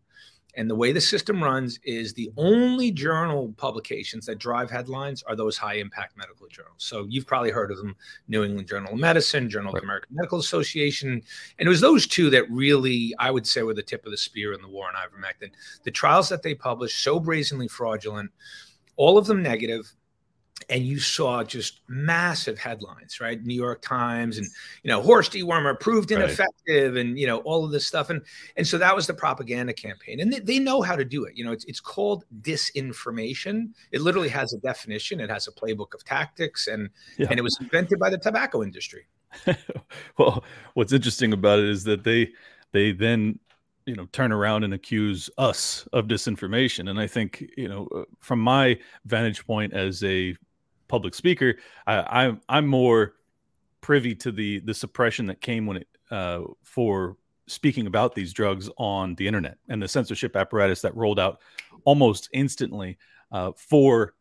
And 0.57 0.67
the 0.67 0.75
way 0.75 0.91
the 0.91 0.99
system 0.99 1.41
runs 1.41 1.79
is 1.83 2.13
the 2.13 2.31
only 2.35 2.89
journal 2.91 3.53
publications 3.57 4.25
that 4.25 4.39
drive 4.39 4.71
headlines 4.71 5.21
are 5.23 5.35
those 5.35 5.55
high 5.55 5.75
impact 5.75 6.17
medical 6.17 6.47
journals. 6.47 6.73
So 6.79 7.05
you've 7.07 7.27
probably 7.27 7.51
heard 7.51 7.71
of 7.71 7.77
them 7.77 7.95
New 8.27 8.43
England 8.43 8.67
Journal 8.67 8.93
of 8.93 8.99
Medicine, 8.99 9.51
Journal 9.51 9.71
right. 9.71 9.77
of 9.77 9.81
the 9.83 9.85
American 9.85 10.15
Medical 10.15 10.39
Association. 10.39 11.21
And 11.59 11.67
it 11.67 11.69
was 11.69 11.79
those 11.79 12.07
two 12.07 12.31
that 12.31 12.49
really, 12.49 13.13
I 13.19 13.29
would 13.29 13.45
say, 13.45 13.61
were 13.61 13.75
the 13.75 13.83
tip 13.83 14.03
of 14.05 14.11
the 14.11 14.17
spear 14.17 14.53
in 14.53 14.61
the 14.63 14.67
war 14.67 14.87
on 14.87 14.95
ivermectin. 14.95 15.51
The 15.83 15.91
trials 15.91 16.27
that 16.29 16.41
they 16.41 16.55
published, 16.55 17.03
so 17.03 17.19
brazenly 17.19 17.67
fraudulent, 17.67 18.31
all 18.95 19.19
of 19.19 19.27
them 19.27 19.43
negative 19.43 19.93
and 20.69 20.85
you 20.85 20.99
saw 20.99 21.43
just 21.43 21.81
massive 21.87 22.59
headlines, 22.59 23.21
right? 23.21 23.41
New 23.43 23.55
York 23.55 23.81
Times 23.81 24.37
and 24.37 24.47
you 24.83 24.89
know 24.89 25.01
horse 25.01 25.29
dewormer 25.29 25.79
proved 25.79 26.11
ineffective, 26.11 26.93
right. 26.93 27.05
and 27.05 27.17
you 27.17 27.25
know 27.25 27.37
all 27.39 27.63
of 27.63 27.71
this 27.71 27.87
stuff, 27.87 28.09
and 28.09 28.21
and 28.57 28.67
so 28.67 28.77
that 28.77 28.95
was 28.95 29.07
the 29.07 29.13
propaganda 29.13 29.73
campaign, 29.73 30.19
and 30.19 30.31
they, 30.31 30.39
they 30.39 30.59
know 30.59 30.81
how 30.81 30.95
to 30.95 31.05
do 31.05 31.23
it. 31.25 31.37
You 31.37 31.45
know, 31.45 31.51
it's 31.51 31.65
it's 31.65 31.79
called 31.79 32.25
disinformation. 32.41 33.69
It 33.91 34.01
literally 34.01 34.29
has 34.29 34.53
a 34.53 34.57
definition. 34.57 35.19
It 35.19 35.29
has 35.29 35.47
a 35.47 35.51
playbook 35.51 35.93
of 35.93 36.03
tactics, 36.03 36.67
and 36.67 36.89
yeah. 37.17 37.27
and 37.29 37.39
it 37.39 37.43
was 37.43 37.57
invented 37.61 37.99
by 37.99 38.09
the 38.09 38.17
tobacco 38.17 38.61
industry. 38.61 39.07
well, 40.17 40.43
what's 40.73 40.91
interesting 40.91 41.33
about 41.33 41.59
it 41.59 41.65
is 41.65 41.83
that 41.85 42.03
they 42.03 42.31
they 42.73 42.91
then 42.91 43.39
you 43.85 43.95
know 43.95 44.05
turn 44.11 44.33
around 44.33 44.65
and 44.65 44.73
accuse 44.73 45.29
us 45.37 45.87
of 45.93 46.07
disinformation 46.07 46.89
and 46.89 46.99
i 46.99 47.07
think 47.07 47.49
you 47.55 47.69
know 47.69 47.87
uh, 47.95 48.03
from 48.19 48.37
my 48.37 48.77
vantage 49.05 49.45
point 49.45 49.73
as 49.73 50.03
a 50.03 50.35
public 50.87 51.13
speaker, 51.15 51.55
I, 51.85 52.25
I'm 52.25 52.41
I'm 52.49 52.67
more 52.67 53.15
privy 53.81 54.15
to 54.15 54.31
the 54.31 54.59
the 54.59 54.73
suppression 54.73 55.27
that 55.27 55.41
came 55.41 55.65
when 55.65 55.77
it 55.77 55.87
uh, 56.11 56.41
for 56.63 57.17
speaking 57.47 57.87
about 57.87 58.13
these 58.13 58.33
drugs 58.33 58.69
on 58.77 59.15
the 59.15 59.27
internet 59.27 59.57
and 59.69 59.81
the 59.81 59.87
censorship 59.87 60.35
apparatus 60.35 60.81
that 60.81 60.95
rolled 60.95 61.19
out 61.19 61.39
almost 61.85 62.29
instantly 62.33 62.97
uh, 63.31 63.51
for 63.55 64.13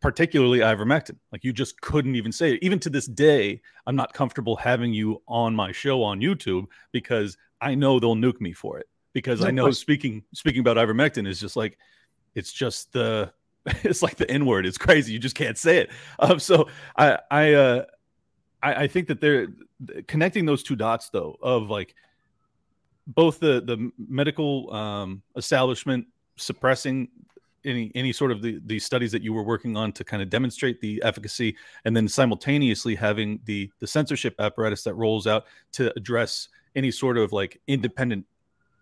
particularly 0.00 0.60
ivermectin. 0.60 1.16
Like 1.30 1.44
you 1.44 1.52
just 1.52 1.80
couldn't 1.80 2.16
even 2.16 2.32
say 2.32 2.54
it. 2.54 2.62
Even 2.62 2.78
to 2.80 2.90
this 2.90 3.06
day, 3.06 3.60
I'm 3.86 3.96
not 3.96 4.12
comfortable 4.12 4.56
having 4.56 4.92
you 4.92 5.22
on 5.26 5.54
my 5.54 5.72
show 5.72 6.02
on 6.02 6.20
YouTube 6.20 6.66
because 6.92 7.36
I 7.60 7.74
know 7.74 7.98
they'll 7.98 8.16
nuke 8.16 8.40
me 8.40 8.52
for 8.52 8.78
it. 8.78 8.88
Because 9.12 9.40
no 9.40 9.46
I 9.46 9.50
know 9.50 9.64
question. 9.64 9.80
speaking 9.80 10.24
speaking 10.32 10.60
about 10.60 10.76
ivermectin 10.76 11.26
is 11.26 11.38
just 11.38 11.56
like 11.56 11.78
it's 12.34 12.52
just 12.52 12.92
the 12.92 13.32
it's 13.84 14.02
like 14.02 14.16
the 14.16 14.30
N 14.30 14.46
word. 14.46 14.66
It's 14.66 14.78
crazy. 14.78 15.12
You 15.12 15.18
just 15.18 15.36
can't 15.36 15.58
say 15.58 15.78
it. 15.78 15.90
Um, 16.18 16.38
so 16.38 16.68
I 16.96 17.18
I 17.30 17.52
uh, 17.52 17.84
I, 18.62 18.74
I 18.74 18.86
think 18.86 19.08
that 19.08 19.20
they're 19.20 19.48
connecting 20.06 20.46
those 20.46 20.62
two 20.62 20.76
dots 20.76 21.10
though 21.10 21.36
of 21.42 21.70
like 21.70 21.94
both 23.06 23.40
the 23.40 23.60
the 23.60 23.90
medical 24.08 24.72
um, 24.72 25.22
establishment 25.36 26.06
suppressing 26.36 27.08
any 27.64 27.92
any 27.94 28.12
sort 28.12 28.30
of 28.32 28.42
the 28.42 28.60
the 28.66 28.78
studies 28.78 29.12
that 29.12 29.22
you 29.22 29.32
were 29.32 29.42
working 29.42 29.76
on 29.76 29.92
to 29.92 30.04
kind 30.04 30.22
of 30.22 30.30
demonstrate 30.30 30.80
the 30.80 31.00
efficacy 31.04 31.56
and 31.84 31.96
then 31.96 32.08
simultaneously 32.08 32.94
having 32.94 33.40
the 33.44 33.70
the 33.78 33.86
censorship 33.86 34.34
apparatus 34.38 34.82
that 34.82 34.94
rolls 34.94 35.26
out 35.26 35.44
to 35.72 35.92
address 35.96 36.48
any 36.74 36.90
sort 36.90 37.16
of 37.16 37.32
like 37.32 37.60
independent 37.68 38.24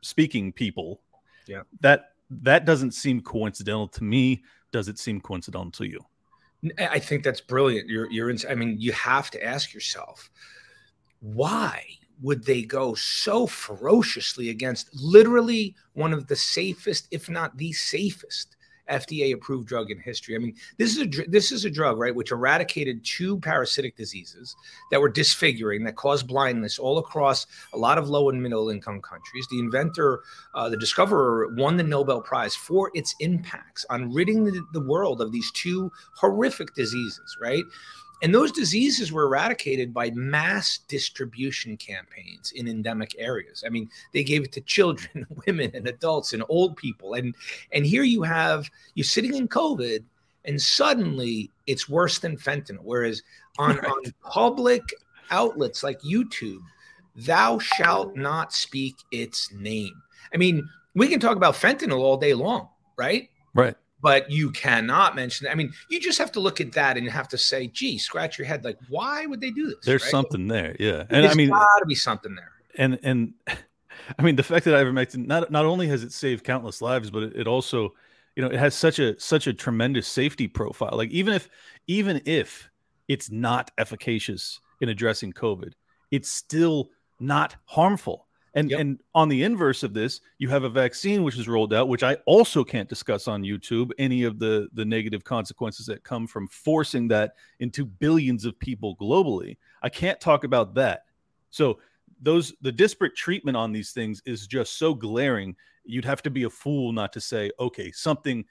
speaking 0.01 0.53
people 0.53 1.01
yeah 1.47 1.63
that 1.81 2.13
that 2.31 2.65
doesn't 2.65 2.93
seem 2.93 3.21
coincidental 3.21 3.89
to 3.89 4.05
me 4.05 4.43
does 4.73 4.89
it 4.89 4.99
seem 4.99 5.21
coincidental 5.21 5.71
to 5.73 5.85
you? 5.85 6.01
I 6.79 6.99
think 6.99 7.25
that's 7.25 7.41
brilliant. 7.41 7.89
You're 7.89 8.11
you're 8.11 8.31
in, 8.31 8.39
I 8.49 8.55
mean, 8.55 8.77
you 8.79 8.93
have 8.93 9.31
to 9.31 9.43
ask 9.43 9.73
yourself, 9.73 10.31
why 11.21 11.85
would 12.21 12.45
they 12.45 12.63
go 12.63 12.95
so 12.95 13.47
ferociously 13.47 14.51
against 14.51 14.95
literally 14.95 15.75
one 15.95 16.13
of 16.13 16.27
the 16.27 16.37
safest, 16.37 17.09
if 17.11 17.31
not 17.31 17.57
the 17.57 17.73
safest, 17.73 18.57
FDA 18.91 19.33
approved 19.33 19.69
drug 19.69 19.91
in 19.91 19.99
history. 19.99 20.35
I 20.35 20.39
mean, 20.39 20.55
this 20.79 20.97
is 20.97 21.03
a 21.03 21.07
this 21.29 21.53
is 21.53 21.65
a 21.65 21.71
drug, 21.71 21.99
right, 21.99 22.15
which 22.15 22.33
eradicated 22.33 23.05
two 23.05 23.39
parasitic 23.41 23.97
diseases 23.97 24.55
that 24.91 25.01
were 25.01 25.09
disfiguring 25.09 25.85
that 25.85 25.97
caused 25.97 26.27
blindness 26.27 26.79
all 26.79 26.99
across 26.99 27.47
a 27.73 27.79
lot 27.79 27.99
of 27.99 28.09
low 28.09 28.29
and 28.29 28.43
middle 28.43 28.71
income 28.71 29.01
countries. 29.01 29.47
The 29.51 29.59
inventor, 29.59 30.23
uh, 30.55 30.69
the 30.69 30.77
discoverer, 30.77 31.49
won 31.57 31.77
the 31.77 31.83
Nobel 31.83 32.21
Prize 32.21 32.55
for 32.55 32.91
its 32.95 33.15
impacts 33.21 33.85
on 33.91 34.13
ridding 34.13 34.45
the, 34.45 34.63
the 34.73 34.81
world 34.81 35.21
of 35.21 35.33
these 35.33 35.51
two 35.53 35.91
horrific 36.15 36.75
diseases, 36.75 37.37
right? 37.41 37.65
And 38.23 38.35
those 38.35 38.53
diseases 38.53 39.13
were 39.13 39.25
eradicated 39.25 39.95
by 39.95 40.11
mass 40.11 40.79
distribution 40.89 41.77
campaigns 41.77 42.53
in 42.53 42.69
endemic 42.69 43.15
areas. 43.19 43.65
I 43.67 43.71
mean, 43.71 43.89
they 44.13 44.23
gave 44.23 44.45
it 44.45 44.53
to 44.53 44.61
children, 44.61 45.27
women, 45.47 45.71
and 45.75 45.87
adults 45.87 46.33
and 46.33 46.45
old 46.49 46.77
people. 46.77 47.15
And 47.15 47.35
and 47.73 47.87
here 47.87 48.03
you 48.03 48.23
have 48.23 48.71
you're 48.95 49.05
sitting 49.05 49.35
in 49.35 49.49
COVID, 49.49 50.05
and 50.45 50.61
suddenly 50.61 51.51
it's 51.67 51.89
worse 51.89 52.19
than 52.19 52.37
fentanyl. 52.37 52.83
Whereas 52.83 53.23
on, 53.59 53.79
on 53.85 54.15
public 54.23 54.83
outlets 55.31 55.83
like 55.83 56.01
YouTube, 56.01 56.63
thou 57.17 57.59
shalt 57.59 58.17
not 58.17 58.53
speak 58.53 58.97
its 59.13 59.53
name. 59.53 60.03
I 60.35 60.37
mean, 60.37 60.69
we 60.95 61.09
can 61.09 61.21
talk 61.21 61.37
about 61.37 61.55
fentanyl 61.55 62.01
all 62.01 62.17
day 62.17 62.35
long, 62.35 62.69
right? 62.97 63.31
Right 63.55 63.77
but 64.03 64.31
you 64.31 64.51
cannot 64.51 65.15
mention 65.15 65.47
I 65.49 65.55
mean, 65.55 65.73
you 65.89 66.01
just 66.01 66.19
have 66.19 66.33
to 66.33 66.41
look 66.41 66.61
at 66.61 66.73
that 66.73 66.97
and 66.97 67.05
you 67.05 67.11
have 67.11 67.29
to 67.29 67.39
say, 67.39 67.67
gee, 67.69 67.99
scratch 67.99 68.39
your 68.39 68.47
head. 68.47 68.65
Like, 68.65 68.79
why 68.89 69.27
would 69.27 69.41
they 69.41 69.51
do 69.51 69.69
this? 69.69 69.85
There's 69.85 70.03
right? 70.03 70.11
something 70.11 70.49
there. 70.49 70.77
Yeah. 70.79 71.05
And 71.11 71.25
There's 71.25 71.33
I 71.33 71.35
mean, 71.35 71.51
gotta 71.51 71.87
be 71.87 71.95
something 71.95 72.35
there. 72.35 72.53
And, 72.77 72.99
and 73.03 73.35
I 74.19 74.23
mean, 74.23 74.37
the 74.37 74.43
fact 74.43 74.65
that 74.65 74.75
ivermectin, 74.75 75.27
not, 75.27 75.51
not 75.51 75.67
only 75.67 75.89
has 75.89 76.03
it 76.03 76.13
saved 76.13 76.45
countless 76.45 76.81
lives, 76.83 77.11
but 77.11 77.23
it, 77.25 77.37
it 77.37 77.47
also, 77.47 77.95
you 78.37 78.43
know, 78.43 78.49
it 78.49 78.59
has 78.59 78.75
such 78.75 78.99
a, 78.99 79.19
such 79.21 79.47
a 79.47 79.53
tremendous 79.55 80.09
safety 80.09 80.49
profile. 80.49 80.93
Like 80.95 81.11
even 81.11 81.35
if, 81.35 81.49
even 81.87 82.23
if 82.25 82.71
it's 83.09 83.31
not 83.31 83.71
efficacious 83.79 84.61
in 84.81 84.89
addressing 84.89 85.33
COVID, 85.33 85.73
it's 86.11 86.29
still 86.29 86.91
not 87.19 87.57
harmful. 87.67 88.27
And 88.55 88.71
Yep. 88.71 88.81
and 88.81 89.01
on 89.15 89.29
the 89.29 89.43
inverse 89.45 89.83
of 89.83 89.95
this, 89.95 90.21
you 90.39 90.49
have 90.49 90.65
a 90.65 90.69
vaccine 90.69 91.23
which 91.23 91.39
is 91.39 91.47
rolled 91.49 91.73
out, 91.73 91.89
which 91.89 92.03
I 92.03 92.15
also 92.27 92.65
can't 92.65 92.89
discuss 92.89 93.29
on 93.29 93.43
YouTube 93.43 93.91
any 93.99 94.25
of 94.25 94.39
the 94.39 94.69
the 94.73 94.85
negative 94.85 95.23
consequences 95.25 95.87
that 95.87 96.03
come 96.03 96.27
from 96.27 96.49
forcing 96.49 97.09
that 97.09 97.35
into 97.61 97.85
billions 97.85 98.45
of 98.45 98.59
people 98.59 98.97
globally. 98.97 99.57
I 99.83 99.89
can't 99.89 100.21
talk 100.21 100.45
about 100.45 100.75
that. 100.75 101.05
So 101.51 101.79
those 102.21 102.53
the 102.61 102.73
disparate 102.73 103.15
treatment 103.17 103.57
on 103.57 103.73
these 103.73 103.93
things 103.93 104.21
is 104.27 104.47
just 104.47 104.79
so 104.79 104.95
glaring. 104.95 105.55
You'd 105.85 106.05
have 106.05 106.23
to 106.23 106.31
be 106.31 106.43
a 106.43 106.51
fool 106.51 106.93
not 106.93 107.13
to 107.15 107.21
say, 107.21 107.51
okay, 107.59 107.93
something 107.93 108.45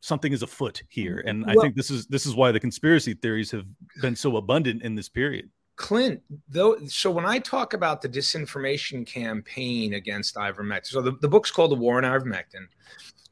something 0.00 0.32
is 0.32 0.42
afoot 0.42 0.82
here. 0.88 1.22
And 1.26 1.44
I 1.46 1.54
think 1.54 1.74
this 1.74 1.90
is 1.90 2.06
this 2.06 2.24
is 2.26 2.34
why 2.34 2.52
the 2.52 2.60
conspiracy 2.60 3.14
theories 3.14 3.50
have 3.50 3.66
been 4.00 4.14
so 4.14 4.36
abundant 4.36 4.82
in 4.82 4.94
this 4.94 5.08
period. 5.08 5.50
Clint, 5.76 6.22
though, 6.48 6.78
so 6.86 7.10
when 7.10 7.26
I 7.26 7.38
talk 7.38 7.74
about 7.74 8.00
the 8.00 8.08
disinformation 8.08 9.06
campaign 9.06 9.94
against 9.94 10.36
ivermectin, 10.36 10.86
so 10.86 11.02
the, 11.02 11.12
the 11.20 11.28
book's 11.28 11.50
called 11.50 11.72
The 11.72 11.76
War 11.76 12.02
on 12.02 12.04
Ivermectin. 12.04 12.66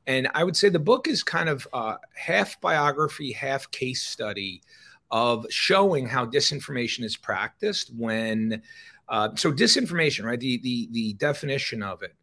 And 0.07 0.29
I 0.35 0.43
would 0.43 0.57
say 0.57 0.69
the 0.69 0.81
book 0.81 1.07
is 1.07 1.23
kind 1.23 1.49
of 1.49 1.69
uh, 1.73 1.97
half 2.15 2.61
biography, 2.61 3.33
half 3.33 3.71
case 3.71 4.03
study 4.03 4.63
of 5.13 5.47
showing 5.51 6.07
how 6.07 6.27
disinformation 6.27 7.05
is 7.05 7.17
practiced 7.17 7.93
when, 7.95 8.63
uh, 9.09 9.29
so 9.37 9.53
disinformation, 9.53 10.25
right? 10.25 10.41
The, 10.41 10.59
the, 10.59 10.89
the 10.91 11.13
definition 11.15 11.83
of 11.83 12.03
it 12.03 12.17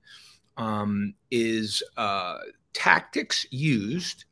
um, 0.57 1.13
is 1.31 1.81
uh, 1.95 2.39
tactics 2.73 3.45
used 3.51 4.25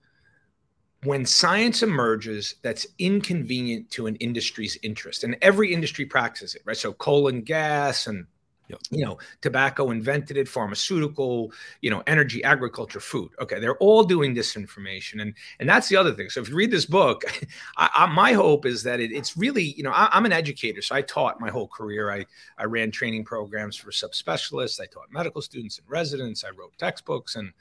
when 1.03 1.25
science 1.25 1.83
emerges 1.83 2.55
that's 2.63 2.87
inconvenient 2.97 3.89
to 3.91 4.07
an 4.07 4.15
industry's 4.17 4.77
interest 4.81 5.23
and 5.23 5.37
every 5.41 5.73
industry 5.73 6.05
practices 6.05 6.55
it 6.55 6.61
right? 6.65 6.77
So 6.77 6.93
coal 6.93 7.27
and 7.27 7.45
gas 7.45 8.07
and 8.07 8.25
Yep. 8.69 8.79
you 8.91 9.05
know 9.05 9.17
tobacco 9.41 9.91
invented 9.91 10.35
it 10.35 10.47
pharmaceutical 10.47 11.51
you 11.81 11.89
know 11.89 12.03
energy 12.07 12.43
agriculture 12.43 12.99
food. 12.99 13.31
Okay 13.39 13.59
they're 13.59 13.77
all 13.77 14.03
doing 14.03 14.35
disinformation 14.35 15.21
and 15.21 15.33
and 15.59 15.69
that's 15.69 15.87
the 15.87 15.95
other 15.95 16.13
thing. 16.13 16.29
So 16.29 16.41
if 16.41 16.49
you 16.49 16.55
read 16.55 16.71
this 16.71 16.85
book 16.85 17.23
I, 17.77 17.89
I, 17.93 18.05
my 18.07 18.33
hope 18.33 18.65
is 18.65 18.83
that 18.83 18.99
it, 18.99 19.11
it's 19.11 19.37
really 19.37 19.63
you 19.77 19.83
know 19.83 19.91
I, 19.91 20.09
i'm 20.11 20.25
an 20.25 20.33
educator 20.33 20.81
so 20.81 20.95
i 20.95 21.01
taught 21.01 21.39
my 21.39 21.49
whole 21.49 21.67
career. 21.67 22.11
I 22.11 22.25
i 22.57 22.65
ran 22.65 22.91
training 22.91 23.23
programs 23.23 23.75
for 23.75 23.91
subspecialists. 23.91 24.81
I 24.81 24.85
taught 24.85 25.11
medical 25.11 25.41
students 25.41 25.77
and 25.77 25.89
residents. 25.89 26.43
I 26.43 26.49
wrote 26.49 26.77
textbooks 26.77 27.35
and 27.35 27.51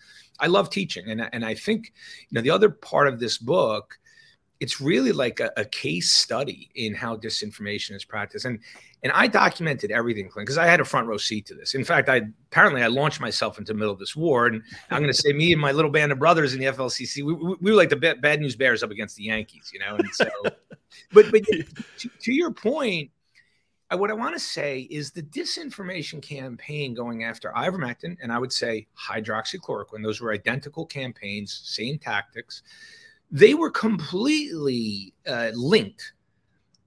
i 0.40 0.46
love 0.46 0.70
teaching 0.70 1.10
and, 1.10 1.28
and 1.32 1.44
i 1.44 1.54
think 1.54 1.92
you 2.28 2.34
know 2.34 2.40
the 2.40 2.50
other 2.50 2.68
part 2.70 3.08
of 3.08 3.18
this 3.18 3.38
book 3.38 3.98
it's 4.60 4.80
really 4.80 5.12
like 5.12 5.40
a, 5.40 5.50
a 5.56 5.64
case 5.64 6.10
study 6.12 6.70
in 6.74 6.94
how 6.94 7.16
disinformation 7.16 7.94
is 7.94 8.04
practiced 8.04 8.44
and 8.44 8.58
and 9.02 9.12
i 9.12 9.26
documented 9.26 9.90
everything 9.90 10.28
clint 10.28 10.46
because 10.46 10.58
i 10.58 10.66
had 10.66 10.80
a 10.80 10.84
front 10.84 11.06
row 11.06 11.16
seat 11.16 11.46
to 11.46 11.54
this 11.54 11.74
in 11.74 11.84
fact 11.84 12.08
i 12.08 12.22
apparently 12.50 12.82
i 12.82 12.86
launched 12.86 13.20
myself 13.20 13.58
into 13.58 13.72
the 13.72 13.78
middle 13.78 13.92
of 13.92 13.98
this 13.98 14.16
war 14.16 14.46
and 14.46 14.62
i'm 14.90 15.02
going 15.02 15.12
to 15.12 15.14
say 15.14 15.32
me 15.32 15.52
and 15.52 15.60
my 15.60 15.72
little 15.72 15.90
band 15.90 16.12
of 16.12 16.18
brothers 16.18 16.54
in 16.54 16.60
the 16.60 16.66
FLCCC 16.66 17.24
we, 17.24 17.34
we, 17.34 17.56
we 17.60 17.70
were 17.70 17.76
like 17.76 17.90
the 17.90 17.96
bad, 17.96 18.20
bad 18.20 18.40
news 18.40 18.56
bears 18.56 18.82
up 18.82 18.90
against 18.90 19.16
the 19.16 19.24
yankees 19.24 19.70
you 19.72 19.80
know 19.80 19.96
and 19.96 20.08
so 20.12 20.26
but 21.12 21.30
but 21.30 21.44
to, 21.98 22.08
to 22.20 22.32
your 22.32 22.50
point 22.50 23.10
I, 23.88 23.94
what 23.94 24.10
I 24.10 24.14
want 24.14 24.34
to 24.34 24.40
say 24.40 24.80
is 24.90 25.12
the 25.12 25.22
disinformation 25.22 26.20
campaign 26.20 26.92
going 26.94 27.22
after 27.22 27.52
ivermectin 27.56 28.16
and 28.20 28.32
I 28.32 28.38
would 28.38 28.52
say 28.52 28.88
hydroxychloroquine. 28.98 30.02
Those 30.02 30.20
were 30.20 30.32
identical 30.32 30.84
campaigns, 30.84 31.60
same 31.64 31.98
tactics. 31.98 32.62
They 33.30 33.54
were 33.54 33.70
completely 33.70 35.14
uh, 35.26 35.50
linked 35.54 36.12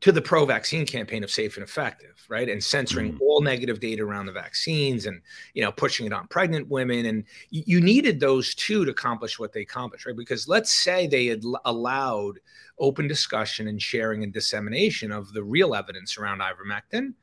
to 0.01 0.13
the 0.13 0.21
pro-vaccine 0.21 0.85
campaign 0.85 1.25
of 1.25 1.29
safe 1.31 1.57
and 1.57 1.63
effective, 1.63 2.15
right? 2.29 2.47
And 2.47 2.63
censoring 2.63 3.13
Mhm. 3.13 3.21
all 3.21 3.41
negative 3.41 3.81
data 3.81 4.01
around 4.03 4.27
the 4.27 4.31
vaccines 4.31 5.05
and 5.05 5.21
you 5.53 5.61
know 5.61 5.73
pushing 5.73 6.05
it 6.05 6.13
on 6.13 6.27
pregnant 6.27 6.69
women. 6.69 7.05
And 7.07 7.25
you, 7.49 7.63
you 7.65 7.81
needed 7.81 8.19
those 8.19 8.55
two 8.55 8.85
to 8.85 8.91
accomplish 8.91 9.37
what 9.37 9.51
they 9.51 9.61
accomplished, 9.61 10.05
right? 10.05 10.15
Because 10.15 10.47
let's 10.47 10.71
say 10.71 11.05
they 11.05 11.25
had 11.25 11.43
l- 11.43 11.59
allowed 11.65 12.39
open 12.79 13.09
discussion 13.09 13.67
and 13.67 13.81
sharing 13.81 14.23
and 14.23 14.31
dissemination 14.31 15.11
of 15.11 15.33
the 15.33 15.43
real 15.43 15.75
evidence 15.75 16.17
around 16.17 16.39
ivermectin 16.39 17.13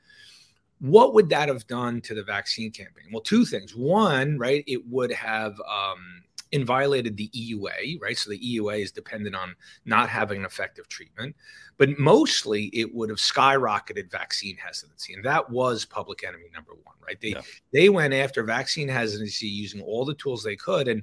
what 0.81 1.15
would 1.15 1.31
that 1.31 1.49
have 1.49 1.67
done 1.67 2.03
to 2.03 2.15
the 2.15 2.23
vaccine 2.23 2.71
campaign 2.71 3.07
well 3.11 3.23
two 3.23 3.47
things 3.47 3.75
one 3.75 4.37
right 4.39 4.63
it 4.67 4.87
would 4.87 5.11
have 5.11 5.59
um, 5.61 6.23
inviolated 6.53 7.17
the 7.17 7.29
eua 7.31 8.01
right 8.01 8.17
so 8.17 8.31
the 8.31 8.39
eua 8.39 8.81
is 8.81 8.93
dependent 8.93 9.35
on 9.35 9.55
not 9.85 10.09
having 10.09 10.39
an 10.39 10.45
effective 10.45 10.89
treatment 10.89 11.35
but 11.77 11.99
mostly 11.99 12.67
it 12.67 12.95
would 12.95 13.09
have 13.09 13.19
skyrocketed 13.19 14.11
vaccine 14.11 14.57
hesitancy 14.57 15.13
and 15.15 15.25
that 15.25 15.49
was 15.51 15.85
public 15.85 16.25
enemy 16.25 16.45
number 16.55 16.73
one 16.85 16.95
right 17.05 17.21
they 17.21 17.31
Yeah. 17.31 17.43
they 17.73 17.89
went 17.89 18.15
after 18.15 18.43
vaccine 18.45 18.89
hesitancy 18.89 19.49
using 19.49 19.81
all 19.81 20.05
the 20.05 20.15
tools 20.15 20.43
they 20.43 20.57
could 20.57 20.89
and 20.89 21.03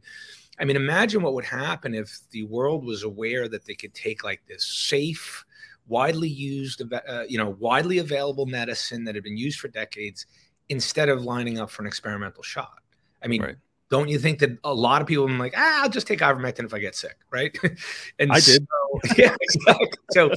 I 0.59 0.65
mean, 0.65 0.75
imagine 0.75 1.23
what 1.23 1.33
would 1.33 1.45
happen 1.45 1.95
if 1.95 2.19
the 2.29 2.43
world 2.43 2.85
was 2.85 3.01
aware 3.01 3.47
that 3.47 3.65
they 3.65 3.73
could 3.73 3.93
take 3.95 4.23
like 4.23 4.45
this 4.47 4.63
safe, 4.63 5.43
widely 5.87 6.29
used, 6.29 6.83
uh, 6.93 7.23
you 7.27 7.39
know, 7.39 7.55
widely 7.59 7.97
available 7.97 8.45
medicine 8.45 9.03
that 9.05 9.15
had 9.15 9.23
been 9.23 9.35
used 9.35 9.59
for 9.59 9.67
decades 9.69 10.27
instead 10.69 11.09
of 11.09 11.23
lining 11.23 11.59
up 11.59 11.71
for 11.71 11.81
an 11.81 11.87
experimental 11.87 12.43
shot. 12.43 12.83
I 13.23 13.27
mean, 13.27 13.41
Right. 13.41 13.55
Don't 13.93 14.07
you 14.07 14.17
think 14.17 14.39
that 14.39 14.57
a 14.63 14.73
lot 14.73 15.03
of 15.03 15.07
people 15.07 15.29
are 15.29 15.37
like, 15.37 15.53
ah, 15.55 15.83
I'll 15.83 15.89
just 15.89 16.07
take 16.07 16.17
ivermectin 16.17 16.65
if 16.65 16.73
I 16.73 16.79
get 16.79 16.95
sick, 16.95 17.15
right? 17.29 17.55
and 18.19 18.31
I 18.31 18.39
did. 18.39 18.65
so- 18.67 19.15
yeah, 19.19 19.35
exactly. 19.39 19.87
So, 20.13 20.31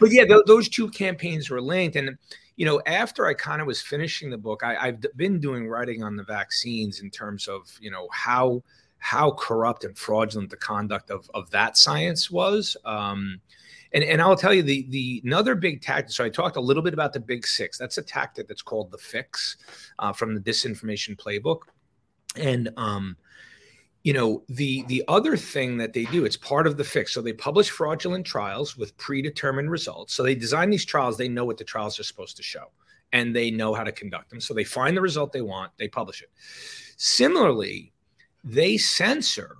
but 0.00 0.10
yeah, 0.10 0.24
th- 0.24 0.42
those 0.48 0.68
two 0.68 0.90
campaigns 0.90 1.48
were 1.48 1.60
linked, 1.60 1.94
and 1.94 2.18
you 2.56 2.66
know, 2.66 2.82
after 2.84 3.28
I 3.28 3.34
kind 3.34 3.60
of 3.60 3.68
was 3.68 3.80
finishing 3.80 4.28
the 4.28 4.38
book, 4.38 4.64
I, 4.64 4.88
I've 4.88 5.06
been 5.14 5.38
doing 5.38 5.68
writing 5.68 6.02
on 6.02 6.16
the 6.16 6.24
vaccines 6.24 6.98
in 7.00 7.08
terms 7.10 7.46
of 7.46 7.78
you 7.80 7.92
know 7.92 8.08
how 8.10 8.64
how 8.98 9.30
corrupt 9.30 9.84
and 9.84 9.96
fraudulent 9.96 10.50
the 10.50 10.56
conduct 10.56 11.12
of 11.12 11.30
of 11.32 11.48
that 11.52 11.76
science 11.76 12.28
was. 12.28 12.76
Um, 12.84 13.40
and, 13.92 14.02
and 14.02 14.20
I'll 14.20 14.36
tell 14.36 14.52
you 14.52 14.64
the 14.64 14.84
the 14.88 15.22
another 15.24 15.54
big 15.54 15.80
tactic. 15.80 16.10
So 16.12 16.24
I 16.24 16.28
talked 16.28 16.56
a 16.56 16.60
little 16.60 16.82
bit 16.82 16.92
about 16.92 17.12
the 17.12 17.20
big 17.20 17.46
six. 17.46 17.78
That's 17.78 17.98
a 17.98 18.02
tactic 18.02 18.48
that's 18.48 18.62
called 18.62 18.90
the 18.90 18.98
fix 18.98 19.58
uh, 20.00 20.12
from 20.12 20.34
the 20.34 20.40
disinformation 20.40 21.16
playbook. 21.16 21.60
And 22.38 22.70
um, 22.76 23.16
you 24.06 24.12
know 24.12 24.44
the 24.48 24.84
the 24.86 25.02
other 25.08 25.36
thing 25.36 25.78
that 25.78 25.92
they 25.92 26.04
do 26.04 26.24
it's 26.24 26.36
part 26.36 26.68
of 26.68 26.76
the 26.76 26.84
fix. 26.84 27.12
So 27.12 27.20
they 27.20 27.32
publish 27.32 27.70
fraudulent 27.70 28.24
trials 28.24 28.76
with 28.76 28.96
predetermined 28.96 29.68
results. 29.68 30.14
So 30.14 30.22
they 30.22 30.36
design 30.36 30.70
these 30.70 30.84
trials 30.84 31.16
they 31.16 31.28
know 31.28 31.44
what 31.44 31.58
the 31.58 31.64
trials 31.64 31.98
are 31.98 32.04
supposed 32.04 32.36
to 32.36 32.42
show 32.44 32.70
and 33.12 33.34
they 33.34 33.50
know 33.50 33.74
how 33.74 33.82
to 33.82 33.90
conduct 33.90 34.30
them. 34.30 34.40
So 34.40 34.54
they 34.54 34.62
find 34.62 34.96
the 34.96 35.00
result 35.00 35.32
they 35.32 35.42
want 35.42 35.72
they 35.76 35.88
publish 35.88 36.22
it. 36.22 36.30
Similarly 36.96 37.92
they 38.44 38.76
censor 38.76 39.56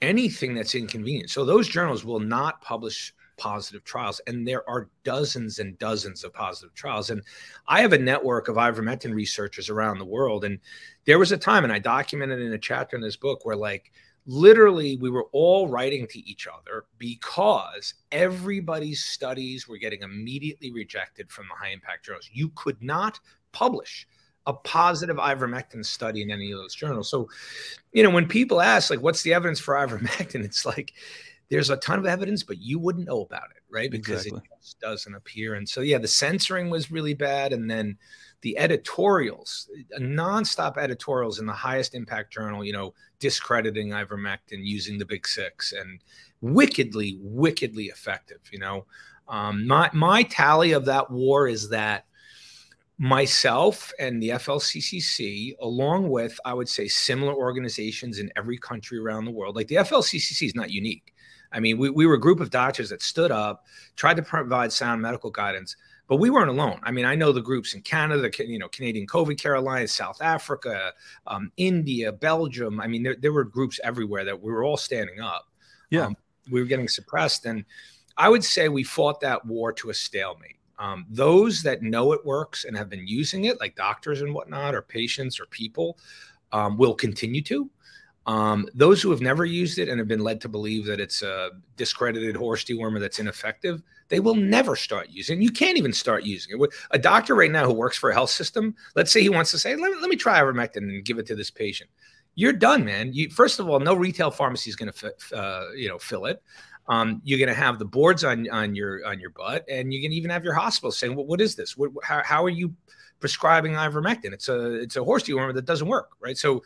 anything 0.00 0.54
that's 0.54 0.76
inconvenient. 0.76 1.30
So 1.30 1.44
those 1.44 1.66
journals 1.66 2.04
will 2.04 2.20
not 2.20 2.60
publish 2.60 3.12
positive 3.36 3.84
trials 3.84 4.20
and 4.26 4.46
there 4.46 4.68
are 4.68 4.88
dozens 5.02 5.58
and 5.58 5.78
dozens 5.78 6.24
of 6.24 6.32
positive 6.32 6.74
trials. 6.74 7.10
And 7.10 7.22
i 7.68 7.80
have 7.80 7.92
a 7.92 7.98
network 7.98 8.48
of 8.48 8.56
ivermectin 8.56 9.14
researchers 9.14 9.68
around 9.70 9.98
the 9.98 10.04
world 10.04 10.44
and 10.44 10.58
there 11.04 11.18
was 11.18 11.32
a 11.32 11.36
time 11.36 11.64
and 11.64 11.72
i 11.72 11.78
documented 11.78 12.40
in 12.40 12.52
a 12.52 12.58
chapter 12.58 12.96
in 12.96 13.02
this 13.02 13.16
book 13.16 13.44
where 13.44 13.56
like 13.56 13.92
literally 14.26 14.96
we 14.96 15.10
were 15.10 15.26
all 15.32 15.68
writing 15.68 16.06
to 16.06 16.18
each 16.20 16.46
other 16.46 16.84
because 16.98 17.94
everybody's 18.10 19.04
studies 19.04 19.68
were 19.68 19.76
getting 19.76 20.02
immediately 20.02 20.72
rejected 20.72 21.30
from 21.30 21.46
the 21.48 21.54
high 21.54 21.72
impact 21.72 22.06
journals. 22.06 22.30
You 22.32 22.50
could 22.54 22.82
not 22.82 23.20
publish 23.52 24.06
a 24.46 24.52
positive 24.52 25.16
ivermectin 25.16 25.84
study 25.84 26.22
in 26.22 26.30
any 26.30 26.52
of 26.52 26.58
those 26.58 26.74
journals. 26.74 27.10
So 27.10 27.28
you 27.92 28.02
know 28.02 28.10
when 28.10 28.26
people 28.26 28.60
ask 28.60 28.90
like 28.90 29.00
what's 29.00 29.22
the 29.22 29.34
evidence 29.34 29.60
for 29.60 29.74
ivermectin? 29.74 30.44
It's 30.44 30.66
like 30.66 30.92
there's 31.48 31.70
a 31.70 31.76
ton 31.76 31.98
of 31.98 32.06
evidence, 32.06 32.42
but 32.42 32.58
you 32.58 32.78
wouldn't 32.78 33.06
know 33.06 33.22
about 33.22 33.50
it, 33.54 33.62
right? 33.70 33.90
Because 33.90 34.26
Exactly. 34.26 34.42
it 34.50 34.62
just 34.62 34.80
doesn't 34.80 35.14
appear. 35.14 35.54
And 35.54 35.68
so, 35.68 35.80
yeah, 35.80 35.98
the 35.98 36.08
censoring 36.08 36.70
was 36.70 36.90
really 36.90 37.14
bad. 37.14 37.52
And 37.52 37.70
then 37.70 37.98
the 38.40 38.56
editorials, 38.58 39.68
nonstop 39.98 40.76
editorials 40.76 41.38
in 41.38 41.46
the 41.46 41.52
highest 41.52 41.94
impact 41.94 42.32
journal, 42.32 42.64
you 42.64 42.72
know, 42.72 42.94
discrediting 43.18 43.90
ivermectin 43.90 44.64
using 44.64 44.98
the 44.98 45.04
big 45.04 45.26
six 45.26 45.72
and 45.72 46.00
wickedly, 46.40 47.18
wickedly 47.20 47.84
effective, 47.84 48.40
you 48.50 48.58
know. 48.58 48.86
Um, 49.28 49.66
my, 49.66 49.90
my 49.92 50.22
tally 50.24 50.72
of 50.72 50.84
that 50.86 51.10
war 51.10 51.48
is 51.48 51.70
that 51.70 52.04
myself 52.98 53.92
and 53.98 54.22
the 54.22 54.30
FLCCC, 54.30 55.56
along 55.60 56.10
with, 56.10 56.38
I 56.44 56.54
would 56.54 56.68
say, 56.68 56.86
similar 56.86 57.34
organizations 57.34 58.18
in 58.18 58.30
every 58.36 58.58
country 58.58 58.98
around 58.98 59.24
the 59.24 59.30
world, 59.30 59.56
like 59.56 59.68
the 59.68 59.76
FLCCC 59.76 60.46
is 60.46 60.54
not 60.54 60.70
unique. 60.70 61.13
I 61.54 61.60
mean, 61.60 61.78
we, 61.78 61.88
we 61.88 62.04
were 62.04 62.14
a 62.14 62.20
group 62.20 62.40
of 62.40 62.50
doctors 62.50 62.90
that 62.90 63.00
stood 63.00 63.30
up, 63.30 63.64
tried 63.96 64.16
to 64.16 64.22
provide 64.22 64.72
sound 64.72 65.00
medical 65.00 65.30
guidance, 65.30 65.76
but 66.08 66.16
we 66.16 66.28
weren't 66.28 66.50
alone. 66.50 66.80
I 66.82 66.90
mean, 66.90 67.04
I 67.04 67.14
know 67.14 67.32
the 67.32 67.40
groups 67.40 67.74
in 67.74 67.80
Canada, 67.80 68.28
the 68.28 68.46
you 68.46 68.58
know 68.58 68.68
Canadian 68.68 69.06
COVID 69.06 69.40
Care 69.40 69.54
Alliance, 69.54 69.92
South 69.92 70.20
Africa, 70.20 70.92
um, 71.26 71.50
India, 71.56 72.12
Belgium. 72.12 72.80
I 72.80 72.88
mean, 72.88 73.02
there, 73.02 73.16
there 73.16 73.32
were 73.32 73.44
groups 73.44 73.80
everywhere 73.84 74.24
that 74.24 74.42
we 74.42 74.52
were 74.52 74.64
all 74.64 74.76
standing 74.76 75.20
up. 75.20 75.48
Yeah. 75.90 76.06
Um, 76.06 76.16
we 76.50 76.60
were 76.60 76.66
getting 76.66 76.88
suppressed, 76.88 77.46
and 77.46 77.64
I 78.18 78.28
would 78.28 78.44
say 78.44 78.68
we 78.68 78.84
fought 78.84 79.20
that 79.20 79.46
war 79.46 79.72
to 79.74 79.90
a 79.90 79.94
stalemate. 79.94 80.58
Um, 80.78 81.06
those 81.08 81.62
that 81.62 81.82
know 81.82 82.12
it 82.12 82.26
works 82.26 82.64
and 82.64 82.76
have 82.76 82.90
been 82.90 83.06
using 83.06 83.44
it, 83.44 83.60
like 83.60 83.76
doctors 83.76 84.20
and 84.20 84.34
whatnot, 84.34 84.74
or 84.74 84.82
patients 84.82 85.38
or 85.38 85.46
people, 85.46 85.98
um, 86.52 86.76
will 86.76 86.94
continue 86.94 87.42
to. 87.42 87.70
Um, 88.26 88.66
those 88.74 89.02
who 89.02 89.10
have 89.10 89.20
never 89.20 89.44
used 89.44 89.78
it 89.78 89.88
and 89.88 89.98
have 89.98 90.08
been 90.08 90.20
led 90.20 90.40
to 90.42 90.48
believe 90.48 90.86
that 90.86 90.98
it's 90.98 91.22
a 91.22 91.50
discredited 91.76 92.36
horse 92.36 92.64
dewormer 92.64 92.98
that's 92.98 93.18
ineffective, 93.18 93.82
they 94.08 94.20
will 94.20 94.34
never 94.34 94.76
start 94.76 95.10
using. 95.10 95.40
it. 95.40 95.42
You 95.42 95.50
can't 95.50 95.76
even 95.76 95.92
start 95.92 96.24
using 96.24 96.58
it. 96.58 96.70
A 96.90 96.98
doctor 96.98 97.34
right 97.34 97.50
now 97.50 97.66
who 97.66 97.74
works 97.74 97.98
for 97.98 98.10
a 98.10 98.14
health 98.14 98.30
system, 98.30 98.74
let's 98.96 99.12
say 99.12 99.20
he 99.20 99.28
wants 99.28 99.50
to 99.50 99.58
say, 99.58 99.76
let 99.76 99.92
me, 99.92 99.98
let 100.00 100.08
me 100.08 100.16
try 100.16 100.40
ivermectin 100.40 100.78
and 100.78 101.04
give 101.04 101.18
it 101.18 101.26
to 101.26 101.34
this 101.34 101.50
patient. 101.50 101.90
You're 102.34 102.52
done, 102.52 102.84
man. 102.84 103.12
You 103.12 103.30
first 103.30 103.60
of 103.60 103.68
all, 103.68 103.78
no 103.78 103.94
retail 103.94 104.30
pharmacy 104.30 104.70
is 104.70 104.76
going 104.76 104.90
to, 104.90 105.36
uh, 105.36 105.68
you 105.76 105.88
know, 105.88 105.98
fill 105.98 106.26
it. 106.26 106.42
Um, 106.88 107.22
you're 107.24 107.38
going 107.38 107.48
to 107.48 107.54
have 107.54 107.78
the 107.78 107.84
boards 107.84 108.24
on 108.24 108.48
on 108.50 108.74
your 108.74 109.06
on 109.06 109.20
your 109.20 109.30
butt, 109.30 109.64
and 109.70 109.92
you 109.92 110.02
can 110.02 110.12
even 110.12 110.30
have 110.30 110.44
your 110.44 110.52
hospital 110.52 110.90
saying, 110.90 111.14
"Well, 111.16 111.26
what 111.26 111.40
is 111.40 111.54
this? 111.54 111.76
What, 111.76 111.92
how, 112.02 112.22
how 112.22 112.44
are 112.44 112.50
you 112.50 112.74
prescribing 113.20 113.72
ivermectin? 113.72 114.32
It's 114.32 114.48
a 114.48 114.74
it's 114.74 114.96
a 114.96 115.04
horse 115.04 115.22
dewormer 115.22 115.54
that 115.54 115.64
doesn't 115.64 115.88
work, 115.88 116.10
right?" 116.20 116.36
So 116.36 116.62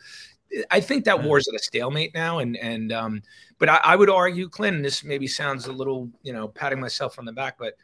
I 0.71 0.79
think 0.79 1.05
that 1.05 1.23
war 1.23 1.37
is 1.37 1.47
at 1.47 1.55
a 1.55 1.63
stalemate 1.63 2.13
now, 2.13 2.39
and 2.39 2.57
and 2.57 2.91
um, 2.91 3.21
but 3.57 3.69
I, 3.69 3.79
I 3.83 3.95
would 3.95 4.09
argue, 4.09 4.49
Clinton. 4.49 4.81
This 4.81 5.03
maybe 5.03 5.27
sounds 5.27 5.67
a 5.67 5.71
little, 5.71 6.09
you 6.23 6.33
know, 6.33 6.47
patting 6.47 6.79
myself 6.79 7.19
on 7.19 7.25
the 7.25 7.33
back, 7.33 7.57
but 7.57 7.75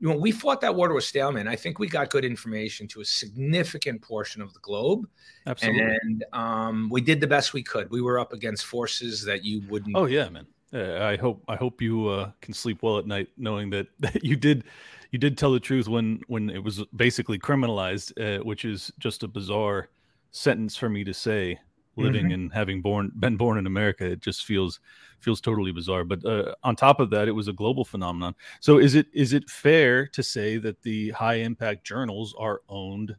you 0.00 0.08
know, 0.08 0.16
we 0.16 0.30
fought 0.30 0.60
that 0.60 0.74
war 0.74 0.88
to 0.88 0.96
a 0.96 1.00
stalemate. 1.00 1.46
I 1.46 1.56
think 1.56 1.78
we 1.78 1.88
got 1.88 2.10
good 2.10 2.24
information 2.24 2.86
to 2.88 3.00
a 3.00 3.04
significant 3.04 4.02
portion 4.02 4.42
of 4.42 4.52
the 4.52 4.60
globe, 4.60 5.06
Absolutely. 5.46 5.96
and 6.02 6.24
um, 6.32 6.88
we 6.90 7.00
did 7.00 7.20
the 7.20 7.26
best 7.26 7.54
we 7.54 7.62
could. 7.62 7.90
We 7.90 8.02
were 8.02 8.18
up 8.18 8.32
against 8.32 8.66
forces 8.66 9.24
that 9.24 9.44
you 9.44 9.62
wouldn't. 9.68 9.96
Oh 9.96 10.06
yeah, 10.06 10.28
man. 10.28 10.46
Uh, 10.72 11.04
I 11.04 11.16
hope 11.16 11.42
I 11.48 11.56
hope 11.56 11.80
you 11.80 12.08
uh, 12.08 12.30
can 12.40 12.52
sleep 12.52 12.82
well 12.82 12.98
at 12.98 13.06
night, 13.06 13.28
knowing 13.36 13.70
that, 13.70 13.86
that 14.00 14.24
you 14.24 14.36
did 14.36 14.64
you 15.12 15.18
did 15.18 15.38
tell 15.38 15.52
the 15.52 15.60
truth 15.60 15.88
when 15.88 16.20
when 16.26 16.50
it 16.50 16.62
was 16.62 16.84
basically 16.94 17.38
criminalized, 17.38 18.12
uh, 18.20 18.42
which 18.42 18.64
is 18.64 18.92
just 18.98 19.22
a 19.22 19.28
bizarre 19.28 19.88
sentence 20.30 20.76
for 20.76 20.90
me 20.90 21.04
to 21.04 21.14
say 21.14 21.58
living 21.96 22.26
mm-hmm. 22.26 22.34
and 22.34 22.52
having 22.52 22.82
born 22.82 23.12
been 23.18 23.36
born 23.36 23.58
in 23.58 23.66
America, 23.66 24.04
it 24.04 24.20
just 24.20 24.44
feels 24.44 24.80
feels 25.20 25.40
totally 25.40 25.72
bizarre. 25.72 26.04
But 26.04 26.24
uh, 26.24 26.54
on 26.62 26.76
top 26.76 27.00
of 27.00 27.10
that, 27.10 27.28
it 27.28 27.32
was 27.32 27.48
a 27.48 27.52
global 27.52 27.84
phenomenon. 27.84 28.34
So 28.60 28.78
is 28.78 28.94
it 28.94 29.06
is 29.12 29.32
it 29.32 29.48
fair 29.48 30.06
to 30.08 30.22
say 30.22 30.58
that 30.58 30.82
the 30.82 31.10
high 31.10 31.36
impact 31.36 31.86
journals 31.86 32.34
are 32.38 32.62
owned 32.68 33.16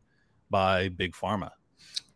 by 0.50 0.90
big 0.90 1.14
pharma? 1.14 1.52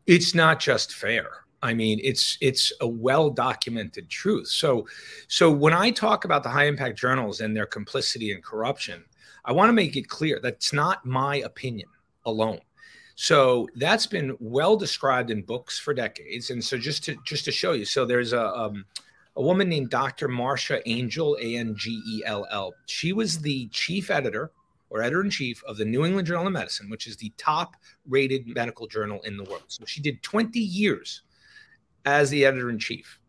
It's 0.07 0.33
not 0.33 0.59
just 0.59 0.93
fair. 0.93 1.29
I 1.63 1.73
mean, 1.73 1.99
it's 2.03 2.37
it's 2.41 2.71
a 2.81 2.87
well 2.87 3.29
documented 3.29 4.09
truth. 4.09 4.47
So, 4.47 4.87
so 5.27 5.51
when 5.51 5.73
I 5.73 5.91
talk 5.91 6.25
about 6.25 6.43
the 6.43 6.49
high 6.49 6.65
impact 6.65 6.97
journals 6.97 7.41
and 7.41 7.55
their 7.55 7.67
complicity 7.67 8.31
and 8.31 8.43
corruption, 8.43 9.03
I 9.45 9.51
want 9.51 9.69
to 9.69 9.73
make 9.73 9.95
it 9.95 10.07
clear 10.07 10.39
that's 10.41 10.73
not 10.73 11.05
my 11.05 11.37
opinion 11.37 11.89
alone. 12.25 12.59
So 13.21 13.69
that's 13.75 14.07
been 14.07 14.35
well 14.39 14.75
described 14.75 15.29
in 15.29 15.43
books 15.43 15.77
for 15.77 15.93
decades. 15.93 16.49
And 16.49 16.63
so 16.63 16.75
just 16.75 17.03
to 17.03 17.15
just 17.23 17.45
to 17.45 17.51
show 17.51 17.73
you, 17.73 17.85
so 17.85 18.03
there's 18.03 18.33
a 18.33 18.47
um, 18.47 18.83
a 19.35 19.43
woman 19.43 19.69
named 19.69 19.91
Dr. 19.91 20.27
Marcia 20.27 20.81
Angell, 20.87 21.37
A 21.39 21.55
N 21.55 21.75
G 21.77 22.01
E 22.07 22.23
L 22.25 22.47
L. 22.49 22.73
She 22.87 23.13
was 23.13 23.37
the 23.37 23.67
chief 23.67 24.09
editor 24.09 24.51
or 24.89 25.03
editor 25.03 25.21
in 25.21 25.29
chief 25.29 25.63
of 25.65 25.77
the 25.77 25.85
New 25.85 26.03
England 26.03 26.29
Journal 26.29 26.47
of 26.47 26.53
Medicine, 26.53 26.89
which 26.89 27.05
is 27.05 27.15
the 27.15 27.31
top 27.37 27.75
rated 28.07 28.47
medical 28.47 28.87
journal 28.87 29.21
in 29.21 29.37
the 29.37 29.43
world. 29.43 29.65
So 29.67 29.85
she 29.85 30.01
did 30.01 30.23
20 30.23 30.59
years 30.59 31.21
as 32.05 32.31
the 32.31 32.43
editor 32.43 32.71
in 32.71 32.79
chief. 32.79 33.19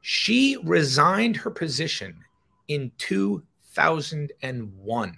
She 0.00 0.58
resigned 0.64 1.36
her 1.36 1.52
position 1.52 2.24
in 2.66 2.90
2001. 2.98 5.16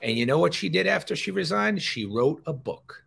And 0.00 0.16
you 0.16 0.26
know 0.26 0.38
what 0.38 0.54
she 0.54 0.68
did 0.68 0.86
after 0.86 1.16
she 1.16 1.32
resigned? 1.32 1.82
She 1.82 2.06
wrote 2.06 2.40
a 2.46 2.52
book. 2.52 3.02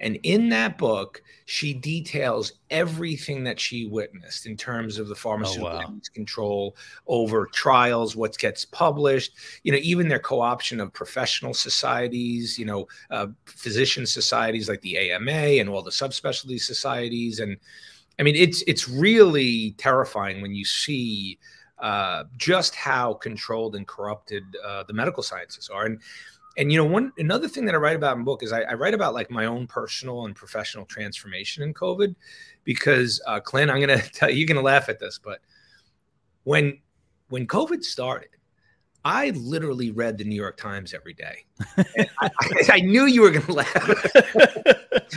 And 0.00 0.18
in 0.22 0.48
that 0.48 0.78
book, 0.78 1.22
she 1.44 1.74
details 1.74 2.52
everything 2.70 3.44
that 3.44 3.60
she 3.60 3.86
witnessed 3.86 4.46
in 4.46 4.56
terms 4.56 4.98
of 4.98 5.08
the 5.08 5.14
pharmaceutical 5.14 5.68
oh, 5.68 5.90
wow. 5.90 6.00
control 6.14 6.76
over 7.06 7.46
trials, 7.52 8.16
what 8.16 8.36
gets 8.38 8.64
published, 8.64 9.32
you 9.62 9.72
know, 9.72 9.78
even 9.82 10.08
their 10.08 10.18
co 10.18 10.40
option 10.40 10.80
of 10.80 10.92
professional 10.92 11.52
societies, 11.52 12.58
you 12.58 12.64
know, 12.64 12.88
uh, 13.10 13.26
physician 13.44 14.06
societies 14.06 14.68
like 14.68 14.80
the 14.80 15.12
AMA 15.12 15.30
and 15.30 15.68
all 15.68 15.82
the 15.82 15.90
subspecialty 15.90 16.60
societies. 16.60 17.40
And 17.40 17.58
I 18.18 18.22
mean, 18.22 18.36
it's, 18.36 18.62
it's 18.66 18.88
really 18.88 19.72
terrifying 19.72 20.40
when 20.40 20.54
you 20.54 20.64
see 20.64 21.38
uh, 21.78 22.24
just 22.36 22.74
how 22.74 23.14
controlled 23.14 23.74
and 23.74 23.86
corrupted 23.86 24.44
uh, 24.66 24.84
the 24.84 24.92
medical 24.92 25.22
sciences 25.22 25.68
are. 25.68 25.86
And 25.86 26.00
and 26.56 26.72
you 26.72 26.78
know 26.78 26.84
one 26.84 27.12
another 27.18 27.48
thing 27.48 27.64
that 27.64 27.74
i 27.74 27.78
write 27.78 27.96
about 27.96 28.16
in 28.16 28.24
book 28.24 28.42
is 28.42 28.52
I, 28.52 28.62
I, 28.62 28.74
write 28.74 28.94
about 28.94 29.14
like 29.14 29.30
my 29.30 29.46
own 29.46 29.66
personal 29.66 30.26
and 30.26 30.34
professional 30.34 30.84
transformation 30.84 31.62
in 31.62 31.74
covid 31.74 32.14
because 32.64 33.20
uh, 33.26 33.40
clint 33.40 33.70
i'm 33.70 33.80
gonna 33.80 33.98
tell 34.12 34.30
you 34.30 34.36
you're 34.36 34.48
gonna 34.48 34.60
laugh 34.60 34.88
at 34.88 34.98
this 34.98 35.18
but 35.22 35.40
when 36.44 36.78
when 37.28 37.46
covid 37.46 37.84
started 37.84 38.30
i 39.04 39.30
literally 39.30 39.90
read 39.90 40.18
the 40.18 40.24
new 40.24 40.36
york 40.36 40.56
times 40.56 40.92
every 40.92 41.14
day. 41.14 41.44
I, 41.78 42.06
I, 42.20 42.30
I, 42.72 42.80
knew 42.80 43.06
you 43.06 43.22
were 43.22 43.30
gonna 43.30 43.52
laugh. 43.52 44.06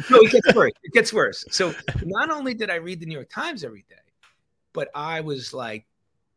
No 0.09 0.21
it 0.21 0.31
gets 0.31 0.55
worse. 0.55 0.71
It 0.81 0.93
gets 0.93 1.13
worse. 1.13 1.45
So 1.51 1.71
not 2.03 2.31
only 2.31 2.53
did 2.55 2.69
i 2.69 2.75
read 2.75 2.99
the 2.99 3.05
new 3.05 3.13
york 3.15 3.29
times 3.29 3.63
every 3.63 3.85
day 3.89 3.95
but 4.71 4.89
i 4.95 5.21
was 5.21 5.53
like 5.53 5.85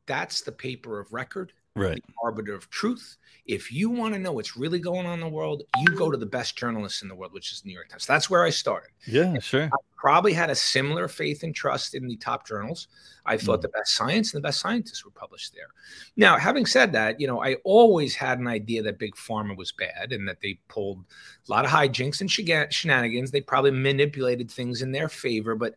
that's 0.07 0.43
the 0.43 0.53
paper 0.53 1.01
of 1.01 1.13
record 1.13 1.53
right. 1.77 2.03
arbiter 2.23 2.55
of 2.55 2.69
truth. 2.71 3.17
If 3.47 3.71
you 3.71 3.91
want 3.91 4.15
to 4.15 4.19
know 4.19 4.33
what's 4.33 4.57
really 4.57 4.81
going 4.81 5.07
on 5.07 5.15
in 5.15 5.21
the 5.21 5.29
world, 5.29 5.63
you 5.79 5.95
go 5.95 6.11
to 6.11 6.17
the 6.17 6.27
best 6.27 6.57
journalists 6.59 7.03
in 7.03 7.09
the 7.09 7.15
world, 7.15 7.33
which 7.33 7.53
is 7.53 7.65
New 7.65 7.73
York 7.73 7.89
Times. 7.89 8.07
That's 8.07 8.29
where 8.29 8.43
I 8.43 8.51
started. 8.51 8.91
Yeah, 9.07 9.39
sure. 9.39 9.67
I 9.67 9.77
probably 9.97 10.33
had 10.33 10.51
a 10.51 10.55
similar 10.55 11.07
faith 11.07 11.45
and 11.45 11.55
trust 11.55 11.95
in 11.95 12.09
the 12.09 12.17
top 12.17 12.47
journals. 12.47 12.89
I 13.25 13.37
thought 13.37 13.61
mm. 13.61 13.63
the 13.63 13.69
best 13.69 13.95
science 13.95 14.35
and 14.35 14.43
the 14.43 14.47
best 14.47 14.61
scientists 14.61 15.05
were 15.05 15.13
published 15.13 15.55
there. 15.55 15.69
Now, 16.17 16.39
having 16.39 16.67
said 16.67 16.93
that, 16.93 17.21
you 17.21 17.27
know, 17.27 17.43
I 17.43 17.55
always 17.65 18.17
had 18.17 18.41
an 18.41 18.49
idea 18.49 18.83
that 18.83 18.99
big 18.99 19.15
pharma 19.15 19.57
was 19.57 19.73
bad 19.73 20.13
and 20.13 20.27
that 20.29 20.41
they 20.41 20.59
pulled 20.69 21.05
a 21.49 21.51
lot 21.51 21.65
of 21.65 21.71
hijinks 21.71 22.21
and 22.21 22.31
shenanigans. 22.73 23.31
They 23.31 23.41
probably 23.41 23.71
manipulated 23.71 24.51
things 24.51 24.83
in 24.83 24.91
their 24.91 25.09
favor, 25.09 25.55
but 25.55 25.77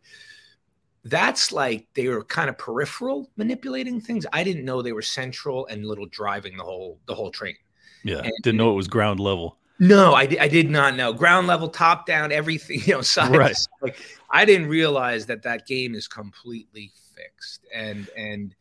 that's 1.04 1.52
like 1.52 1.86
they 1.94 2.08
were 2.08 2.24
kind 2.24 2.50
of 2.50 2.58
peripheral 2.58 3.30
manipulating 3.36 4.00
things. 4.00 4.26
I 4.32 4.44
didn't 4.44 4.64
know 4.64 4.82
they 4.82 4.92
were 4.92 5.02
central 5.02 5.66
and 5.66 5.86
little 5.86 6.06
driving 6.06 6.56
the 6.56 6.64
whole 6.64 6.98
the 7.06 7.14
whole 7.14 7.30
train. 7.30 7.56
Yeah, 8.02 8.18
and, 8.18 8.32
didn't 8.42 8.58
know 8.58 8.70
it 8.70 8.76
was 8.76 8.88
ground 8.88 9.20
level. 9.20 9.56
No, 9.78 10.12
I, 10.12 10.28
I 10.38 10.48
did 10.48 10.68
not 10.68 10.94
know 10.94 11.12
ground 11.14 11.46
level, 11.46 11.68
top 11.68 12.06
down, 12.06 12.32
everything. 12.32 12.80
You 12.84 12.94
know, 12.94 13.00
size. 13.00 13.30
Right. 13.30 13.56
Like 13.80 13.96
I 14.30 14.44
didn't 14.44 14.68
realize 14.68 15.26
that 15.26 15.42
that 15.44 15.66
game 15.66 15.94
is 15.94 16.06
completely 16.06 16.92
fixed. 17.14 17.66
And 17.74 18.08
and 18.16 18.54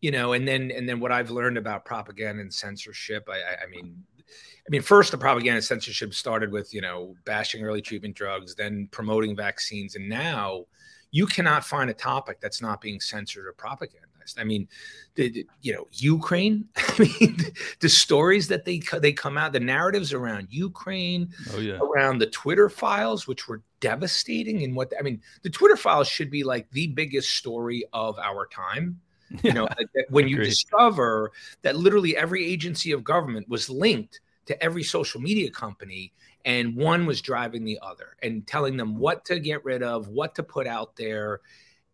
you 0.00 0.10
know, 0.10 0.32
and 0.32 0.48
then 0.48 0.70
and 0.70 0.88
then 0.88 0.98
what 0.98 1.12
I've 1.12 1.30
learned 1.30 1.58
about 1.58 1.84
propaganda 1.84 2.40
and 2.40 2.52
censorship. 2.52 3.28
I, 3.30 3.36
I, 3.36 3.64
I 3.64 3.66
mean, 3.70 4.02
I 4.18 4.70
mean, 4.70 4.82
first 4.82 5.10
the 5.10 5.18
propaganda 5.18 5.56
and 5.56 5.64
censorship 5.64 6.14
started 6.14 6.50
with 6.50 6.72
you 6.72 6.80
know 6.80 7.14
bashing 7.26 7.62
early 7.62 7.82
treatment 7.82 8.14
drugs, 8.14 8.54
then 8.54 8.88
promoting 8.90 9.36
vaccines, 9.36 9.94
and 9.94 10.08
now 10.08 10.64
you 11.16 11.26
cannot 11.26 11.64
find 11.64 11.88
a 11.88 11.94
topic 11.94 12.40
that's 12.42 12.60
not 12.60 12.82
being 12.82 13.00
censored 13.00 13.46
or 13.46 13.54
propagandized. 13.54 14.38
I 14.38 14.44
mean, 14.44 14.68
the, 15.14 15.30
the, 15.30 15.46
you 15.62 15.72
know, 15.72 15.86
Ukraine. 15.92 16.68
I 16.76 16.98
mean, 16.98 17.36
the, 17.38 17.52
the, 17.80 17.88
stories 17.88 18.48
that 18.48 18.66
they 18.66 18.82
they 19.00 19.14
come 19.14 19.38
out, 19.38 19.54
the 19.54 19.60
narratives 19.60 20.12
around 20.12 20.48
Ukraine, 20.50 21.30
oh, 21.54 21.58
yeah. 21.58 21.78
around 21.78 22.18
the 22.18 22.26
Twitter 22.26 22.68
files, 22.68 23.26
which 23.26 23.48
were 23.48 23.62
devastating. 23.80 24.62
And 24.62 24.76
what 24.76 24.92
I 24.98 25.02
mean, 25.02 25.22
the 25.40 25.48
Twitter 25.48 25.76
files 25.76 26.06
should 26.06 26.30
be 26.30 26.44
like 26.44 26.70
the 26.72 26.88
biggest 26.88 27.32
story 27.32 27.84
of 27.94 28.18
our 28.18 28.46
time. 28.46 29.00
You 29.42 29.52
know, 29.52 29.66
when 30.10 30.28
you 30.28 30.36
discover 30.36 31.32
that 31.62 31.74
literally 31.74 32.16
every 32.16 32.46
agency 32.46 32.92
of 32.92 33.02
government 33.02 33.48
was 33.48 33.68
linked 33.68 34.20
to 34.46 34.62
every 34.62 34.82
social 34.82 35.20
media 35.20 35.50
company 35.50 36.12
and 36.46 36.76
one 36.76 37.06
was 37.06 37.20
driving 37.20 37.64
the 37.64 37.78
other 37.82 38.16
and 38.22 38.46
telling 38.46 38.76
them 38.76 38.96
what 38.96 39.24
to 39.26 39.40
get 39.40 39.64
rid 39.64 39.82
of, 39.82 40.08
what 40.08 40.36
to 40.36 40.44
put 40.44 40.68
out 40.68 40.96
there. 40.96 41.40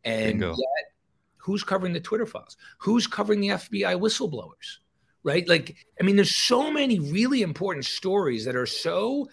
And 0.04 0.40
yet, 0.40 0.92
who's 1.38 1.64
covering 1.64 1.94
the 1.94 2.00
Twitter 2.00 2.26
files? 2.26 2.58
Who's 2.78 3.06
covering 3.06 3.40
the 3.40 3.48
FBI 3.48 3.98
whistleblowers? 3.98 4.78
Right? 5.24 5.48
Like, 5.48 5.76
I 5.98 6.04
mean, 6.04 6.16
there's 6.16 6.36
so 6.36 6.70
many 6.70 6.98
really 6.98 7.40
important 7.40 7.86
stories 7.86 8.44
that 8.44 8.54
are 8.54 8.66
so, 8.66 9.28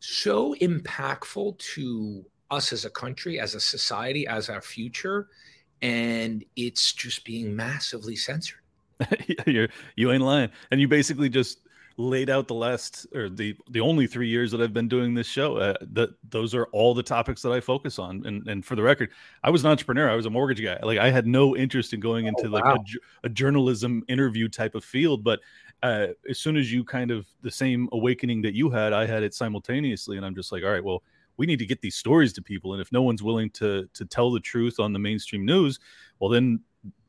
so 0.00 0.54
impactful 0.56 1.58
to 1.74 2.24
us 2.50 2.72
as 2.72 2.84
a 2.84 2.90
country, 2.90 3.40
as 3.40 3.54
a 3.54 3.60
society, 3.60 4.26
as 4.26 4.50
our 4.50 4.60
future. 4.60 5.28
And 5.80 6.44
it's 6.54 6.92
just 6.92 7.24
being 7.24 7.56
massively 7.56 8.16
censored. 8.16 8.60
You're, 9.46 9.68
you 9.96 10.12
ain't 10.12 10.22
lying. 10.22 10.50
And 10.70 10.80
you 10.80 10.88
basically 10.88 11.30
just 11.30 11.60
laid 11.98 12.30
out 12.30 12.46
the 12.46 12.54
last 12.54 13.08
or 13.12 13.28
the 13.28 13.56
the 13.70 13.80
only 13.80 14.06
three 14.06 14.28
years 14.28 14.52
that 14.52 14.62
I've 14.62 14.72
been 14.72 14.88
doing 14.88 15.14
this 15.14 15.26
show. 15.26 15.56
Uh, 15.56 15.74
that 15.92 16.10
those 16.30 16.54
are 16.54 16.66
all 16.66 16.94
the 16.94 17.02
topics 17.02 17.42
that 17.42 17.50
I 17.50 17.60
focus 17.60 17.98
on. 17.98 18.24
And 18.24 18.46
and 18.46 18.64
for 18.64 18.76
the 18.76 18.82
record, 18.82 19.10
I 19.42 19.50
was 19.50 19.64
an 19.64 19.70
entrepreneur. 19.70 20.08
I 20.08 20.14
was 20.14 20.24
a 20.24 20.30
mortgage 20.30 20.62
guy. 20.62 20.78
Like 20.82 20.98
I 20.98 21.10
had 21.10 21.26
no 21.26 21.56
interest 21.56 21.92
in 21.92 22.00
going 22.00 22.26
into 22.26 22.46
oh, 22.46 22.50
like 22.50 22.64
a, 22.64 22.78
a, 23.24 23.28
journalism 23.28 24.04
interview 24.08 24.48
type 24.48 24.76
of 24.76 24.84
field. 24.84 25.24
But 25.24 25.40
uh, 25.82 26.08
as 26.30 26.38
soon 26.38 26.56
as 26.56 26.72
you 26.72 26.84
kind 26.84 27.10
of 27.10 27.26
the 27.42 27.50
same 27.50 27.88
awakening 27.92 28.42
that 28.42 28.54
you 28.54 28.70
had, 28.70 28.92
I 28.92 29.04
had 29.04 29.24
it 29.24 29.34
simultaneously, 29.34 30.16
and 30.16 30.24
I'm 30.24 30.36
just 30.36 30.52
like, 30.52 30.62
all 30.62 30.70
right, 30.70 30.84
well 30.84 31.02
we 31.36 31.46
need 31.46 31.60
to 31.60 31.66
get 31.66 31.80
these 31.80 31.94
stories 31.94 32.32
to 32.32 32.42
people 32.42 32.72
and 32.72 32.82
if 32.82 32.90
no 32.90 33.00
one's 33.00 33.22
willing 33.22 33.48
to 33.48 33.88
to 33.94 34.04
tell 34.04 34.32
the 34.32 34.40
truth 34.40 34.80
on 34.80 34.92
the 34.92 34.98
mainstream 34.98 35.46
news 35.46 35.78
well 36.18 36.28
then 36.28 36.58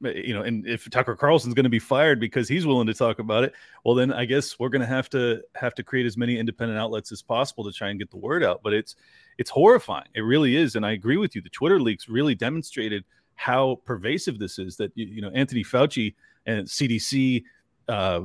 you 0.01 0.33
know 0.33 0.41
and 0.41 0.65
if 0.67 0.89
tucker 0.89 1.15
carlson's 1.15 1.53
going 1.53 1.65
to 1.65 1.69
be 1.69 1.79
fired 1.79 2.19
because 2.19 2.47
he's 2.47 2.65
willing 2.65 2.87
to 2.87 2.93
talk 2.93 3.19
about 3.19 3.43
it 3.43 3.53
well 3.83 3.95
then 3.95 4.13
i 4.13 4.23
guess 4.23 4.57
we're 4.57 4.69
going 4.69 4.81
to 4.81 4.87
have 4.87 5.09
to 5.09 5.41
have 5.55 5.75
to 5.75 5.83
create 5.83 6.05
as 6.05 6.15
many 6.15 6.37
independent 6.37 6.79
outlets 6.79 7.11
as 7.11 7.21
possible 7.21 7.63
to 7.63 7.71
try 7.71 7.89
and 7.89 7.99
get 7.99 8.09
the 8.09 8.17
word 8.17 8.43
out. 8.43 8.61
But 8.63 8.73
it's 8.73 8.95
it's 9.37 9.49
horrifying. 9.49 10.07
It 10.13 10.21
really 10.21 10.55
is. 10.55 10.75
And 10.75 10.85
i 10.85 10.91
agree 10.91 11.17
with 11.17 11.35
you. 11.35 11.41
The 11.41 11.49
twitter 11.49 11.79
leaks 11.79 12.09
really 12.09 12.35
demonstrated 12.35 13.03
how 13.35 13.79
pervasive 13.85 14.37
this 14.37 14.59
is 14.59 14.75
that 14.75 14.91
you 14.95 15.21
know 15.21 15.29
anthony 15.29 15.63
fauci 15.63 16.13
and 16.45 16.67
cdc 16.67 17.41
uh 17.87 18.19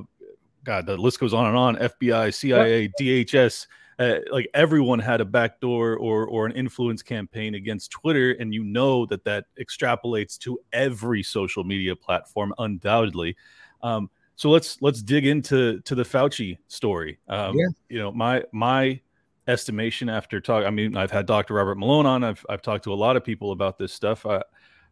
god 0.64 0.86
the 0.86 0.96
list 0.96 1.20
goes 1.20 1.32
on 1.32 1.46
and 1.46 1.56
on 1.56 1.76
fbi 1.76 2.34
cia 2.34 2.88
dhs 3.00 3.68
uh, 3.98 4.16
like 4.30 4.48
everyone 4.54 4.98
had 4.98 5.20
a 5.20 5.24
backdoor 5.24 5.96
or 5.96 6.26
or 6.26 6.46
an 6.46 6.52
influence 6.52 7.02
campaign 7.02 7.54
against 7.54 7.90
Twitter, 7.90 8.32
and 8.32 8.52
you 8.52 8.64
know 8.64 9.06
that 9.06 9.24
that 9.24 9.46
extrapolates 9.60 10.38
to 10.38 10.58
every 10.72 11.22
social 11.22 11.64
media 11.64 11.94
platform, 11.94 12.52
undoubtedly. 12.58 13.36
Um, 13.82 14.10
so 14.36 14.50
let's 14.50 14.80
let's 14.82 15.02
dig 15.02 15.26
into 15.26 15.80
to 15.80 15.94
the 15.94 16.02
Fauci 16.02 16.58
story. 16.68 17.18
Um, 17.28 17.56
yeah. 17.56 17.66
You 17.88 17.98
know, 17.98 18.12
my 18.12 18.42
my 18.52 19.00
estimation 19.46 20.08
after 20.08 20.40
talk. 20.40 20.64
I 20.64 20.70
mean, 20.70 20.96
I've 20.96 21.10
had 21.10 21.26
Dr. 21.26 21.54
Robert 21.54 21.78
Malone 21.78 22.06
on. 22.06 22.24
I've 22.24 22.44
I've 22.48 22.62
talked 22.62 22.84
to 22.84 22.92
a 22.92 22.94
lot 22.94 23.16
of 23.16 23.24
people 23.24 23.52
about 23.52 23.78
this 23.78 23.92
stuff. 23.92 24.26
Uh, 24.26 24.42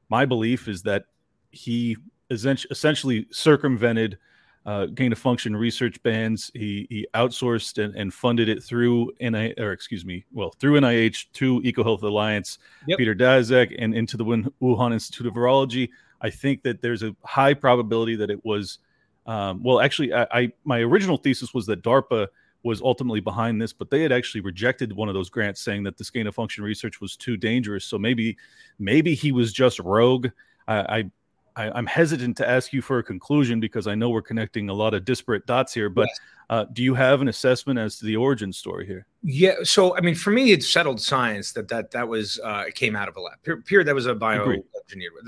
my 0.09 0.25
belief 0.25 0.69
is 0.69 0.83
that 0.83 1.07
he 1.51 1.97
essentially 2.31 3.27
circumvented 3.31 4.19
uh, 4.65 4.87
gain 4.87 5.13
of 5.13 5.19
function 5.19 5.57
research 5.57 6.03
bans. 6.03 6.51
He 6.55 6.87
he 6.89 7.07
outsourced 7.15 7.83
and, 7.83 7.95
and 7.95 8.13
funded 8.13 8.49
it 8.49 8.63
through 8.63 9.13
NIH, 9.21 9.59
or 9.59 9.73
excuse 9.73 10.05
me, 10.05 10.25
well 10.33 10.55
through 10.61 10.81
NIH 10.81 11.27
to 11.35 11.61
EcoHealth 11.63 12.03
Alliance, 12.03 12.59
yep. 12.87 12.99
Peter 12.99 13.15
Daszak, 13.15 13.75
and 13.79 13.95
into 13.95 14.17
the 14.17 14.25
Wuhan 14.25 14.93
Institute 14.93 15.27
of 15.27 15.35
Virology. 15.35 15.91
I 16.21 16.31
think 16.31 16.63
that 16.63 16.81
there's 16.81 17.03
a 17.03 17.15
high 17.25 17.55
probability 17.55 18.17
that 18.17 18.31
it 18.31 18.45
was. 18.45 18.79
Um, 19.27 19.63
well, 19.63 19.81
actually, 19.81 20.13
I, 20.13 20.27
I 20.33 20.53
my 20.65 20.79
original 20.81 21.17
thesis 21.17 21.53
was 21.55 21.67
that 21.67 21.83
DARPA 21.83 22.29
was 22.65 22.81
ultimately 22.81 23.21
behind 23.21 23.61
this, 23.61 23.73
but 23.73 23.91
they 23.91 24.03
had 24.03 24.13
actually 24.13 24.41
rejected 24.41 24.93
one 24.93 25.09
of 25.09 25.15
those 25.15 25.31
grants, 25.31 25.61
saying 25.61 25.83
that 25.83 25.99
this 25.99 26.11
gain 26.11 26.29
of 26.29 26.35
function 26.35 26.63
research 26.63 27.01
was 27.01 27.17
too 27.17 27.37
dangerous. 27.37 27.85
So 27.85 27.99
maybe 27.99 28.37
maybe 28.79 29.15
he 29.15 29.33
was 29.33 29.53
just 29.53 29.81
rogue. 29.81 30.29
I, 30.69 30.77
I 30.77 31.11
I, 31.57 31.79
am 31.79 31.87
hesitant 31.87 32.37
to 32.39 32.49
ask 32.49 32.73
you 32.73 32.83
for 32.83 32.99
a 32.99 33.03
conclusion 33.03 33.61
because 33.61 33.87
I 33.87 33.95
know 33.95 34.11
we're 34.11 34.23
connecting 34.23 34.69
a 34.69 34.75
lot 34.75 34.95
of 34.95 35.05
disparate 35.05 35.47
dots 35.47 35.73
here. 35.73 35.89
But 35.89 36.09
yes. 36.09 36.21
uh, 36.51 36.65
do 36.73 36.83
you 36.83 36.95
have 36.95 37.21
an 37.21 37.29
assessment 37.29 37.79
as 37.79 37.99
to 37.99 38.07
the 38.07 38.17
origin 38.17 38.53
story 38.53 38.87
here? 38.87 39.07
Yeah. 39.23 39.55
So 39.63 39.97
I 39.97 40.01
mean, 40.01 40.15
for 40.15 40.31
me, 40.31 40.53
it's 40.53 40.71
settled 40.73 41.01
science 41.01 41.53
that 41.53 41.69
that 41.69 41.91
that 41.93 42.07
was 42.07 42.41
uh, 42.43 42.65
came 42.75 42.97
out 42.97 43.09
of 43.09 43.17
a 43.17 43.21
lab. 43.21 43.65
Period. 43.65 43.87
That 43.87 43.95
was 43.95 44.07
a 44.07 44.15
bioengineer. 44.15 44.63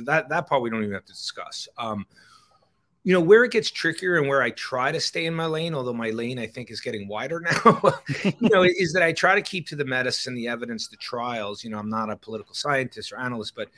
That 0.05 0.29
that 0.29 0.47
part 0.47 0.63
we 0.63 0.71
don't 0.71 0.83
even 0.83 0.95
have 0.95 1.05
to 1.07 1.13
discuss. 1.13 1.69
Um, 1.79 2.07
you 3.05 3.13
know 3.13 3.21
where 3.21 3.45
it 3.45 3.53
gets 3.53 3.71
trickier 3.71 4.17
and 4.17 4.27
where 4.29 4.43
I 4.43 4.51
try 4.51 4.91
to 4.91 4.99
stay 4.99 5.27
in 5.27 5.35
my 5.35 5.45
lane, 5.45 5.75
although 5.75 5.93
my 5.93 6.09
lane 6.09 6.39
I 6.39 6.47
think 6.47 6.71
is 6.71 6.81
getting 6.81 7.07
wider 7.07 7.41
now. 7.65 7.95
you 8.25 8.49
know, 8.49 8.63
is 8.63 8.95
that 8.95 9.03
I 9.03 9.13
try 9.13 9.35
to 9.35 9.43
keep 9.43 9.69
to 9.69 9.77
the 9.77 9.85
medicine, 9.85 10.35
the 10.35 10.49
evidence, 10.49 10.89
the 10.89 10.97
trials. 10.97 11.63
You 11.63 11.71
know, 11.71 11.79
I'm 11.79 11.91
not 11.91 12.11
a 12.11 12.17
political 12.17 12.55
scientist 12.55 13.13
or 13.13 13.19
analyst, 13.19 13.55
but 13.55 13.69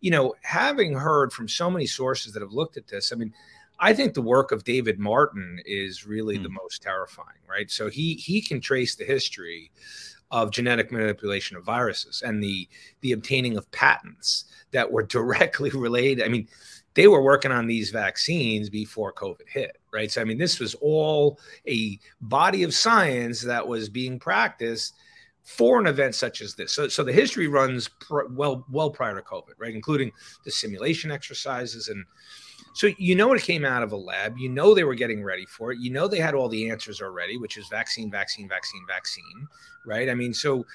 you 0.00 0.12
know, 0.12 0.36
having 0.42 0.94
heard 0.94 1.32
from 1.32 1.48
so 1.48 1.68
many 1.68 1.86
sources 1.86 2.32
that 2.32 2.40
have 2.40 2.52
looked 2.52 2.76
at 2.76 2.86
this, 2.86 3.12
I 3.12 3.16
mean, 3.16 3.34
I 3.80 3.92
think 3.94 4.14
the 4.14 4.22
work 4.22 4.52
of 4.52 4.62
David 4.62 5.00
Martin 5.00 5.60
is 5.66 6.06
really 6.06 6.38
the 6.38 6.48
hmm. 6.48 6.54
most 6.54 6.80
terrifying, 6.80 7.38
right? 7.48 7.68
So 7.70 7.90
he 7.90 8.14
he 8.14 8.40
can 8.40 8.60
trace 8.60 8.94
the 8.94 9.04
history 9.04 9.72
of 10.30 10.52
genetic 10.52 10.92
manipulation 10.92 11.56
of 11.56 11.64
viruses 11.64 12.22
and 12.22 12.40
the 12.40 12.68
the 13.00 13.10
obtaining 13.10 13.56
of 13.56 13.68
patents 13.72 14.44
that 14.70 14.92
were 14.92 15.02
directly 15.18 15.70
related. 15.70 16.24
I 16.24 16.28
mean 16.28 16.46
they 16.98 17.06
were 17.06 17.22
working 17.22 17.52
on 17.52 17.68
these 17.68 17.90
vaccines 17.90 18.68
before 18.68 19.12
COVID 19.12 19.48
hit, 19.48 19.78
right? 19.92 20.10
So, 20.10 20.20
I 20.20 20.24
mean, 20.24 20.36
this 20.36 20.58
was 20.58 20.74
all 20.80 21.38
a 21.68 21.96
body 22.20 22.64
of 22.64 22.74
science 22.74 23.40
that 23.42 23.68
was 23.68 23.88
being 23.88 24.18
practiced 24.18 24.96
for 25.44 25.78
an 25.78 25.86
event 25.86 26.16
such 26.16 26.40
as 26.40 26.56
this. 26.56 26.72
So, 26.72 26.88
so 26.88 27.04
the 27.04 27.12
history 27.12 27.46
runs 27.46 27.86
pr- 27.86 28.26
well, 28.32 28.66
well 28.68 28.90
prior 28.90 29.14
to 29.14 29.22
COVID, 29.22 29.54
right? 29.58 29.72
Including 29.72 30.10
the 30.44 30.50
simulation 30.50 31.12
exercises. 31.12 31.86
And 31.86 32.04
so, 32.74 32.88
you 32.98 33.14
know, 33.14 33.32
it 33.32 33.42
came 33.42 33.64
out 33.64 33.84
of 33.84 33.92
a 33.92 33.96
lab, 33.96 34.36
you 34.36 34.48
know, 34.48 34.74
they 34.74 34.82
were 34.82 34.96
getting 34.96 35.22
ready 35.22 35.46
for 35.46 35.70
it. 35.70 35.78
You 35.78 35.92
know, 35.92 36.08
they 36.08 36.18
had 36.18 36.34
all 36.34 36.48
the 36.48 36.68
answers 36.68 37.00
already, 37.00 37.38
which 37.38 37.56
is 37.56 37.68
vaccine, 37.68 38.10
vaccine, 38.10 38.48
vaccine, 38.48 38.84
vaccine, 38.88 39.46
right? 39.86 40.08
I 40.08 40.14
mean, 40.16 40.34
so 40.34 40.66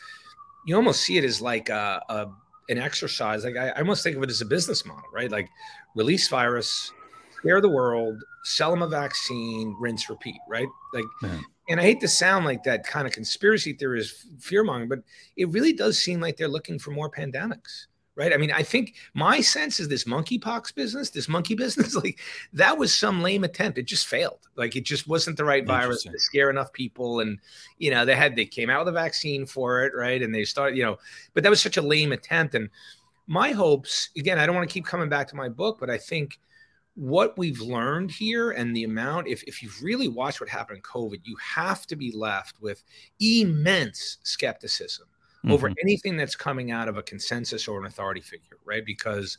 you 0.65 0.77
almost 0.77 1.01
see 1.01 1.17
it 1.17 1.25
as 1.25 1.41
like 1.41 1.67
a, 1.67 2.01
a 2.07 2.27
an 2.69 2.77
exercise. 2.77 3.43
Like 3.43 3.57
I, 3.57 3.69
I 3.69 3.79
almost 3.79 4.03
think 4.03 4.17
of 4.17 4.23
it 4.23 4.29
as 4.29 4.41
a 4.41 4.45
business 4.45 4.85
model, 4.85 5.09
right? 5.13 5.31
Like 5.31 5.49
release 5.95 6.27
virus, 6.27 6.91
scare 7.37 7.61
the 7.61 7.69
world, 7.69 8.21
sell 8.43 8.71
them 8.71 8.81
a 8.81 8.87
vaccine, 8.87 9.75
rinse, 9.79 10.09
repeat, 10.09 10.39
right? 10.47 10.67
Like, 10.93 11.05
and 11.69 11.79
I 11.79 11.83
hate 11.83 12.01
to 12.01 12.07
sound 12.07 12.45
like 12.45 12.63
that 12.63 12.85
kind 12.85 13.07
of 13.07 13.13
conspiracy 13.13 13.73
theorist 13.73 14.25
fear 14.39 14.63
mongering, 14.63 14.89
but 14.89 14.99
it 15.37 15.49
really 15.49 15.73
does 15.73 15.97
seem 15.97 16.19
like 16.19 16.37
they're 16.37 16.47
looking 16.47 16.77
for 16.77 16.91
more 16.91 17.09
pandemics 17.09 17.87
right? 18.15 18.33
I 18.33 18.37
mean, 18.37 18.51
I 18.51 18.63
think 18.63 18.95
my 19.13 19.41
sense 19.41 19.79
is 19.79 19.87
this 19.87 20.03
monkeypox 20.03 20.75
business, 20.75 21.09
this 21.09 21.27
monkey 21.27 21.55
business, 21.63 21.95
like 21.95 22.19
that 22.53 22.77
was 22.77 22.93
some 22.95 23.21
lame 23.21 23.43
attempt. 23.43 23.77
It 23.77 23.83
just 23.83 24.07
failed. 24.07 24.39
Like 24.55 24.75
it 24.75 24.85
just 24.85 25.07
wasn't 25.07 25.37
the 25.37 25.45
right 25.45 25.65
virus 25.65 26.03
to 26.03 26.19
scare 26.19 26.49
enough 26.49 26.71
people. 26.73 27.19
And, 27.21 27.39
you 27.77 27.91
know, 27.91 28.05
they 28.05 28.15
had, 28.15 28.35
they 28.35 28.45
came 28.45 28.69
out 28.69 28.85
with 28.85 28.89
a 28.89 28.97
vaccine 28.97 29.45
for 29.45 29.83
it, 29.83 29.93
right? 29.95 30.21
And 30.21 30.33
they 30.33 30.45
started, 30.45 30.77
you 30.77 30.83
know, 30.83 30.97
but 31.33 31.43
that 31.43 31.49
was 31.49 31.61
such 31.61 31.77
a 31.77 31.81
lame 31.81 32.11
attempt. 32.11 32.55
And 32.55 32.69
my 33.27 33.51
hopes, 33.51 34.09
again, 34.17 34.37
I 34.39 34.45
don't 34.45 34.55
want 34.55 34.69
to 34.69 34.73
keep 34.73 34.85
coming 34.85 35.09
back 35.09 35.27
to 35.29 35.35
my 35.35 35.49
book, 35.49 35.77
but 35.79 35.89
I 35.89 35.97
think 35.97 36.39
what 36.95 37.37
we've 37.37 37.61
learned 37.61 38.11
here 38.11 38.51
and 38.51 38.75
the 38.75 38.83
amount, 38.83 39.27
if, 39.27 39.43
if 39.43 39.63
you've 39.63 39.81
really 39.81 40.07
watched 40.07 40.39
what 40.39 40.49
happened 40.49 40.77
in 40.77 40.83
COVID, 40.83 41.21
you 41.23 41.35
have 41.37 41.87
to 41.87 41.95
be 41.95 42.11
left 42.11 42.61
with 42.61 42.83
immense 43.19 44.17
skepticism 44.23 45.07
mm-hmm. 45.43 45.51
over 45.51 45.71
anything 45.81 46.17
that's 46.17 46.35
coming 46.35 46.71
out 46.71 46.87
of 46.87 46.97
a 46.97 47.03
consensus 47.03 47.67
or 47.67 47.79
an 47.79 47.85
authority 47.85 48.21
figure, 48.21 48.57
right? 48.65 48.85
Because 48.85 49.37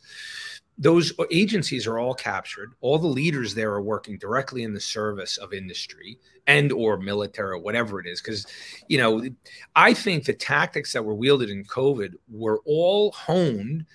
those 0.77 1.13
agencies 1.31 1.87
are 1.87 1.99
all 1.99 2.15
captured. 2.15 2.73
All 2.81 2.99
the 2.99 3.07
leaders 3.07 3.55
there 3.55 3.73
are 3.73 3.83
working 3.83 4.19
directly 4.19 4.65
in 4.65 4.75
the 4.75 4.81
service 4.81 5.37
of 5.37 5.53
industry 5.53 6.19
and 6.47 6.73
or 6.73 6.99
military 6.99 7.53
or 7.53 7.59
whatever 7.59 8.01
it 8.01 8.07
is. 8.07 8.21
Because 8.21 8.47
you 8.89 8.99
know 8.99 9.25
i 9.77 9.95
think 9.95 10.25
the 10.25 10.33
tactics 10.33 10.93
that 10.93 11.05
were 11.05 11.15
wielded 11.15 11.49
in 11.49 11.65
covid 11.65 12.15
were 12.29 12.61
all 12.67 13.13
honed 13.13 13.87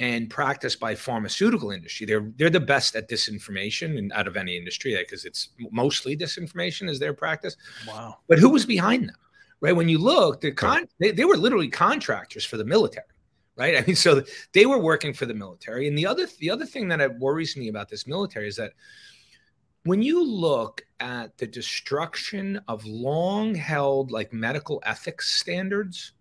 and 0.00 0.30
practiced 0.30 0.80
by 0.80 0.94
pharmaceutical 0.94 1.70
industry. 1.70 2.06
They're 2.06 2.32
they're 2.36 2.48
the 2.50 2.58
best 2.58 2.96
at 2.96 3.08
disinformation 3.08 3.98
and 3.98 4.10
out 4.14 4.26
of 4.26 4.36
any 4.36 4.56
industry 4.56 4.96
because 4.96 5.26
it's 5.26 5.50
mostly 5.70 6.16
disinformation 6.16 6.88
is 6.88 6.98
their 6.98 7.12
practice. 7.12 7.56
Wow. 7.86 8.16
But 8.26 8.38
who 8.38 8.48
was 8.48 8.64
behind 8.64 9.10
them 9.10 9.16
right? 9.60 9.76
When 9.76 9.88
you 9.88 9.98
look, 9.98 10.40
the 10.40 10.52
con- 10.52 10.88
they, 10.98 11.10
they 11.10 11.24
were 11.24 11.36
literally 11.36 11.68
contractors 11.68 12.44
for 12.44 12.56
the 12.56 12.64
military, 12.64 13.06
right? 13.56 13.76
I 13.82 13.86
mean, 13.86 13.96
so 13.96 14.22
they 14.52 14.66
were 14.66 14.78
working 14.78 15.12
for 15.12 15.26
the 15.26 15.34
military. 15.34 15.88
And 15.88 15.96
the 15.96 16.06
other 16.06 16.26
the 16.38 16.50
other 16.50 16.66
thing 16.66 16.88
that 16.88 17.18
worries 17.18 17.56
me 17.56 17.68
about 17.68 17.88
this 17.88 18.06
military 18.06 18.48
is 18.48 18.56
that 18.56 18.72
when 19.84 20.02
you 20.02 20.22
look 20.24 20.82
at 21.00 21.36
the 21.38 21.46
destruction 21.46 22.60
of 22.68 22.84
long 22.84 23.54
held 23.54 24.10
like 24.10 24.32
medical 24.32 24.82
ethics 24.84 25.30
standards, 25.30 26.12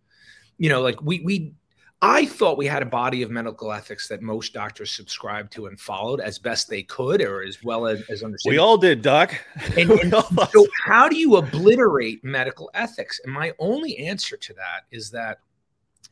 you 0.57 0.69
know, 0.69 0.81
like 0.81 1.01
we 1.01 1.19
we 1.21 1.53
I 2.01 2.25
thought 2.25 2.57
we 2.57 2.65
had 2.65 2.81
a 2.81 2.85
body 2.85 3.23
of 3.23 3.29
medical 3.29 3.73
ethics 3.73 4.07
that 4.07 4.21
most 4.21 4.53
doctors 4.53 4.91
subscribed 4.91 5.51
to 5.53 5.65
and 5.65 5.77
followed 5.77 6.21
as 6.21 6.39
best 6.39 6.69
they 6.69 6.81
could, 6.81 7.21
or 7.21 7.43
as 7.43 7.61
well 7.61 7.87
as, 7.87 8.01
as 8.09 8.23
understood. 8.23 8.51
We 8.51 8.57
all 8.57 8.77
did, 8.77 9.01
Doc. 9.01 9.35
And, 9.77 9.91
and 10.03 10.13
so, 10.13 10.67
how 10.85 11.09
do 11.09 11.17
you 11.17 11.35
obliterate 11.35 12.23
medical 12.23 12.71
ethics? 12.73 13.19
And 13.25 13.33
my 13.33 13.53
only 13.59 13.97
answer 13.97 14.37
to 14.37 14.53
that 14.53 14.85
is 14.91 15.11
that 15.11 15.39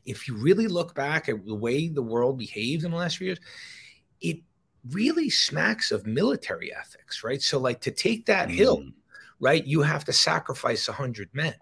if 0.05 0.27
you 0.27 0.35
really 0.35 0.67
look 0.67 0.93
back 0.93 1.29
at 1.29 1.45
the 1.45 1.55
way 1.55 1.87
the 1.87 2.01
world 2.01 2.37
behaved 2.37 2.83
in 2.83 2.91
the 2.91 2.97
last 2.97 3.17
few 3.17 3.27
years, 3.27 3.39
it 4.19 4.39
really 4.91 5.29
smacks 5.29 5.91
of 5.91 6.05
military 6.05 6.73
ethics, 6.75 7.23
right? 7.23 7.41
So, 7.41 7.59
like 7.59 7.79
to 7.81 7.91
take 7.91 8.25
that 8.25 8.49
mm. 8.49 8.55
hill, 8.55 8.83
right, 9.39 9.65
you 9.65 9.83
have 9.83 10.03
to 10.05 10.13
sacrifice 10.13 10.89
a 10.89 10.93
hundred 10.93 11.29
men 11.31 11.55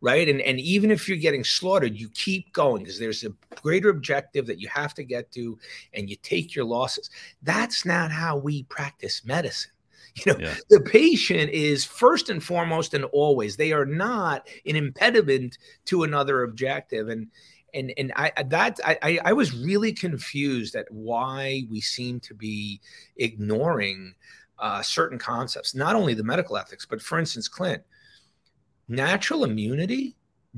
right? 0.00 0.28
And 0.28 0.40
and 0.40 0.60
even 0.60 0.90
if 0.90 1.08
you're 1.08 1.18
getting 1.18 1.44
slaughtered, 1.44 1.96
you 1.96 2.08
keep 2.10 2.52
going 2.52 2.82
because 2.82 2.98
there's 2.98 3.24
a 3.24 3.32
greater 3.62 3.90
objective 3.90 4.46
that 4.46 4.60
you 4.60 4.68
have 4.68 4.94
to 4.94 5.04
get 5.04 5.30
to, 5.32 5.58
and 5.94 6.08
you 6.08 6.16
take 6.16 6.54
your 6.54 6.64
losses. 6.64 7.10
That's 7.42 7.84
not 7.84 8.10
how 8.10 8.36
we 8.36 8.64
practice 8.64 9.24
medicine. 9.24 9.72
You 10.26 10.32
know, 10.32 10.38
yeah. 10.40 10.54
the 10.68 10.80
patient 10.80 11.50
is 11.50 11.84
first 11.84 12.28
and 12.28 12.42
foremost 12.42 12.92
and 12.92 13.04
always. 13.04 13.56
They 13.56 13.72
are 13.72 13.86
not 13.86 14.48
an 14.66 14.74
impediment 14.74 15.58
to 15.84 16.02
another 16.02 16.42
objective. 16.42 17.08
And 17.08 17.28
and 17.72 17.92
and 17.96 18.12
I 18.16 18.32
that 18.46 18.80
I 18.84 19.20
I 19.24 19.32
was 19.32 19.54
really 19.54 19.92
confused 19.92 20.74
at 20.74 20.90
why 20.90 21.64
we 21.70 21.80
seem 21.80 22.18
to 22.20 22.34
be 22.34 22.80
ignoring 23.16 24.14
uh, 24.58 24.82
certain 24.82 25.18
concepts, 25.18 25.74
not 25.74 25.94
only 25.94 26.14
the 26.14 26.24
medical 26.24 26.56
ethics, 26.56 26.84
but 26.84 27.00
for 27.00 27.18
instance, 27.18 27.46
Clint, 27.46 27.82
natural 28.88 29.44
immunity 29.44 30.16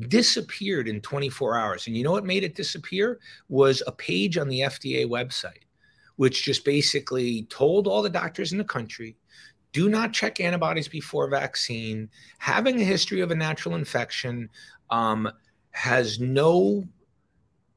disappeared 0.08 0.88
in 0.88 1.00
24 1.00 1.56
hours. 1.56 1.86
And 1.86 1.96
you 1.96 2.04
know 2.04 2.12
what 2.12 2.24
made 2.24 2.44
it 2.44 2.54
disappear? 2.54 3.18
Was 3.48 3.82
a 3.86 3.92
page 3.92 4.38
on 4.38 4.48
the 4.48 4.60
FDA 4.60 5.06
website, 5.06 5.64
which 6.16 6.44
just 6.44 6.64
basically 6.64 7.44
told 7.44 7.86
all 7.86 8.02
the 8.02 8.10
doctors 8.10 8.52
in 8.52 8.58
the 8.58 8.64
country 8.64 9.16
do 9.72 9.88
not 9.88 10.12
check 10.12 10.40
antibodies 10.40 10.88
before 10.88 11.28
vaccine. 11.28 12.08
Having 12.38 12.80
a 12.80 12.84
history 12.84 13.20
of 13.20 13.30
a 13.30 13.34
natural 13.36 13.76
infection 13.76 14.48
um, 14.90 15.30
has 15.70 16.18
no, 16.18 16.84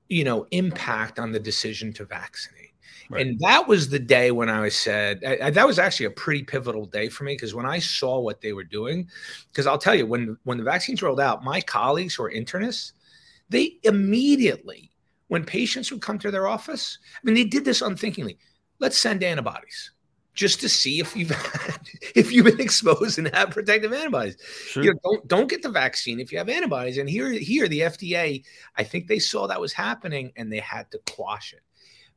you 0.10 0.24
know, 0.24 0.48
impact 0.52 1.20
on 1.20 1.32
the 1.32 1.40
decision 1.40 1.94
to 1.94 2.06
vaccinate. 2.06 2.63
Right. 3.10 3.26
And 3.26 3.40
that 3.40 3.68
was 3.68 3.90
the 3.90 4.00
day 4.00 4.32
when 4.32 4.50
I 4.50 4.70
said 4.70 5.22
I, 5.26 5.38
I, 5.44 5.50
that 5.52 5.68
was 5.68 5.80
actually 5.80 6.08
a 6.08 6.12
pretty 6.12 6.44
pivotal 6.44 6.86
day 6.86 7.10
for 7.10 7.24
me 7.24 7.34
because 7.34 7.54
when 7.54 7.66
I 7.66 7.80
saw 7.80 8.20
what 8.20 8.42
they 8.42 8.54
were 8.54 8.64
doing, 8.64 9.10
because 9.52 9.68
I'll 9.68 9.78
tell 9.78 9.96
you 9.96 10.06
when 10.06 10.38
when 10.44 10.58
the 10.58 10.64
vaccines 10.64 11.02
rolled 11.02 11.20
out, 11.20 11.44
my 11.44 11.62
colleagues 11.62 12.16
who 12.16 12.24
are 12.24 12.32
internists, 12.32 12.94
they 13.50 13.78
immediately 13.84 14.92
when 15.28 15.44
patients 15.44 15.92
would 15.92 16.02
come 16.02 16.20
to 16.20 16.32
their 16.32 16.48
office, 16.48 16.98
I 17.16 17.20
mean 17.26 17.36
they 17.36 17.46
did 17.46 17.66
this 17.66 17.82
unthinkingly. 17.82 18.38
Let's 18.80 18.98
send 18.98 19.24
antibodies 19.24 19.92
just 20.34 20.60
to 20.62 20.70
see 20.70 21.00
if 21.00 21.16
you've 21.16 21.30
had, 21.62 21.80
if 22.16 22.32
you've 22.32 22.46
been 22.46 22.60
exposed 22.60 23.18
and 23.18 23.34
have 23.34 23.52
protective 23.52 23.94
antibodies. 23.94 24.38
Sure. 24.68 24.84
You 24.84 24.94
know, 24.94 25.00
don't 25.04 25.28
don't 25.28 25.50
get 25.50 25.62
the 25.62 25.70
vaccine 25.70 26.20
if 26.20 26.32
you 26.32 26.38
have 26.38 26.50
antibodies. 26.50 26.98
And 26.98 27.10
here 27.10 27.32
here 27.32 27.68
the 27.68 27.82
FDA, 27.82 28.44
I 28.76 28.84
think 28.84 29.08
they 29.08 29.20
saw 29.20 29.48
that 29.48 29.62
was 29.62 29.74
happening 29.74 30.32
and 30.36 30.52
they 30.52 30.60
had 30.60 30.90
to 30.92 31.00
quash 31.10 31.54
it. 31.54 31.62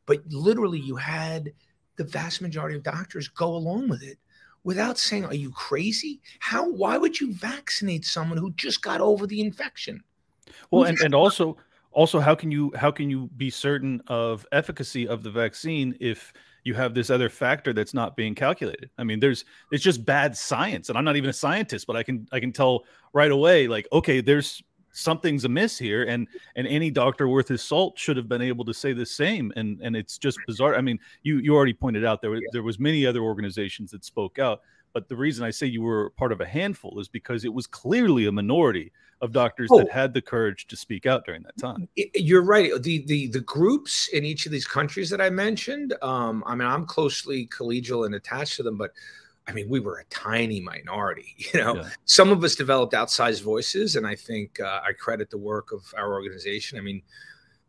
But 0.06 0.22
literally, 0.28 0.80
you 0.80 0.96
had 0.96 1.52
the 1.96 2.04
vast 2.04 2.40
majority 2.40 2.76
of 2.76 2.82
doctors 2.82 3.28
go 3.28 3.54
along 3.54 3.88
with 3.88 4.02
it 4.02 4.18
without 4.64 4.98
saying, 4.98 5.24
Are 5.24 5.34
you 5.34 5.50
crazy? 5.50 6.20
How, 6.38 6.68
why 6.68 6.96
would 6.96 7.20
you 7.20 7.32
vaccinate 7.32 8.04
someone 8.04 8.38
who 8.38 8.52
just 8.52 8.82
got 8.82 9.00
over 9.00 9.26
the 9.26 9.40
infection? 9.40 10.02
Well, 10.70 10.84
and, 10.84 10.98
and 11.00 11.14
also, 11.14 11.56
also, 11.92 12.20
how 12.20 12.34
can 12.34 12.50
you 12.50 12.72
how 12.76 12.90
can 12.90 13.10
you 13.10 13.28
be 13.36 13.50
certain 13.50 14.00
of 14.06 14.46
efficacy 14.52 15.08
of 15.08 15.22
the 15.22 15.30
vaccine 15.30 15.96
if 16.00 16.32
you 16.66 16.74
have 16.74 16.94
this 16.94 17.10
other 17.10 17.28
factor 17.28 17.72
that's 17.72 17.94
not 17.94 18.16
being 18.16 18.34
calculated. 18.34 18.90
I 18.98 19.04
mean, 19.04 19.20
there's 19.20 19.44
it's 19.70 19.84
just 19.84 20.04
bad 20.04 20.36
science, 20.36 20.88
and 20.88 20.98
I'm 20.98 21.04
not 21.04 21.14
even 21.14 21.30
a 21.30 21.32
scientist, 21.32 21.86
but 21.86 21.94
I 21.94 22.02
can 22.02 22.26
I 22.32 22.40
can 22.40 22.52
tell 22.52 22.84
right 23.12 23.30
away, 23.30 23.68
like, 23.68 23.86
okay, 23.92 24.20
there's 24.20 24.62
something's 24.96 25.44
amiss 25.44 25.78
here 25.78 26.04
and 26.04 26.26
and 26.56 26.66
any 26.66 26.90
doctor 26.90 27.28
worth 27.28 27.48
his 27.48 27.62
salt 27.62 27.98
should 27.98 28.16
have 28.16 28.28
been 28.28 28.42
able 28.42 28.64
to 28.64 28.72
say 28.72 28.92
the 28.92 29.04
same 29.04 29.52
and 29.56 29.78
and 29.82 29.94
it's 29.94 30.16
just 30.16 30.38
bizarre 30.46 30.74
i 30.74 30.80
mean 30.80 30.98
you 31.22 31.38
you 31.38 31.54
already 31.54 31.74
pointed 31.74 32.04
out 32.04 32.22
there 32.22 32.34
yeah. 32.34 32.40
there 32.52 32.62
was 32.62 32.78
many 32.78 33.04
other 33.04 33.20
organizations 33.20 33.90
that 33.90 34.04
spoke 34.04 34.38
out 34.38 34.62
but 34.94 35.08
the 35.08 35.16
reason 35.16 35.44
i 35.44 35.50
say 35.50 35.66
you 35.66 35.82
were 35.82 36.10
part 36.10 36.32
of 36.32 36.40
a 36.40 36.46
handful 36.46 36.98
is 36.98 37.08
because 37.08 37.44
it 37.44 37.52
was 37.52 37.66
clearly 37.66 38.26
a 38.26 38.32
minority 38.32 38.90
of 39.20 39.32
doctors 39.32 39.68
oh. 39.70 39.78
that 39.78 39.90
had 39.90 40.12
the 40.12 40.20
courage 40.20 40.66
to 40.66 40.76
speak 40.76 41.04
out 41.06 41.24
during 41.26 41.42
that 41.42 41.56
time 41.58 41.88
you're 42.14 42.44
right 42.44 42.70
the 42.82 43.04
the 43.06 43.26
the 43.28 43.40
groups 43.40 44.08
in 44.08 44.24
each 44.24 44.46
of 44.46 44.52
these 44.52 44.66
countries 44.66 45.10
that 45.10 45.20
i 45.20 45.28
mentioned 45.28 45.94
um 46.02 46.42
i 46.46 46.54
mean 46.54 46.66
i'm 46.66 46.86
closely 46.86 47.46
collegial 47.48 48.06
and 48.06 48.14
attached 48.14 48.56
to 48.56 48.62
them 48.62 48.76
but 48.78 48.92
I 49.48 49.52
mean, 49.52 49.68
we 49.68 49.80
were 49.80 49.98
a 49.98 50.04
tiny 50.06 50.60
minority. 50.60 51.34
You 51.54 51.60
know, 51.62 51.76
yeah. 51.76 51.88
some 52.04 52.30
of 52.30 52.42
us 52.42 52.54
developed 52.54 52.92
outsized 52.92 53.42
voices, 53.42 53.96
and 53.96 54.06
I 54.06 54.14
think 54.14 54.60
uh, 54.60 54.80
I 54.84 54.92
credit 54.92 55.30
the 55.30 55.38
work 55.38 55.72
of 55.72 55.82
our 55.96 56.12
organization. 56.12 56.76
I 56.76 56.82
mean, 56.82 57.02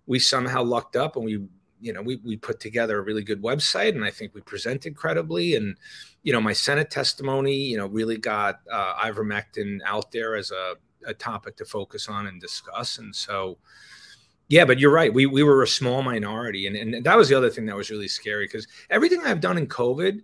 we 0.08 0.20
somehow 0.20 0.64
lucked 0.64 0.96
up, 0.96 1.16
and 1.16 1.24
we, 1.24 1.46
you 1.80 1.94
know, 1.94 2.02
we 2.02 2.18
we 2.18 2.36
put 2.38 2.60
together 2.60 2.98
a 2.98 3.02
really 3.02 3.24
good 3.24 3.42
website, 3.42 3.90
and 3.90 4.04
I 4.04 4.10
think 4.12 4.34
we 4.34 4.42
presented 4.42 4.96
credibly. 4.96 5.56
And 5.56 5.78
you 6.24 6.34
know, 6.34 6.42
my 6.42 6.54
Senate 6.54 6.90
testimony, 6.90 7.56
you 7.56 7.78
know, 7.78 7.86
really 7.86 8.18
got 8.18 8.62
uh, 8.72 8.96
ivermectin 8.96 9.80
out 9.86 10.12
there 10.12 10.36
as 10.36 10.52
a, 10.52 10.74
a 11.06 11.14
topic 11.14 11.56
to 11.58 11.66
focus 11.66 12.10
on 12.10 12.28
and 12.28 12.42
discuss. 12.42 12.98
And 12.98 13.16
so, 13.16 13.60
yeah, 14.48 14.66
but 14.66 14.80
you're 14.80 14.92
right. 14.92 15.14
We 15.14 15.28
we 15.28 15.44
were 15.44 15.62
a 15.62 15.68
small 15.68 16.02
minority, 16.02 16.66
and 16.66 16.76
and 16.76 17.06
that 17.06 17.16
was 17.16 17.30
the 17.30 17.38
other 17.38 17.52
thing 17.52 17.68
that 17.68 17.76
was 17.76 17.92
really 17.92 18.08
scary 18.08 18.46
because 18.46 18.68
everything 18.90 19.22
I've 19.24 19.42
done 19.42 19.58
in 19.58 19.68
COVID, 19.68 20.24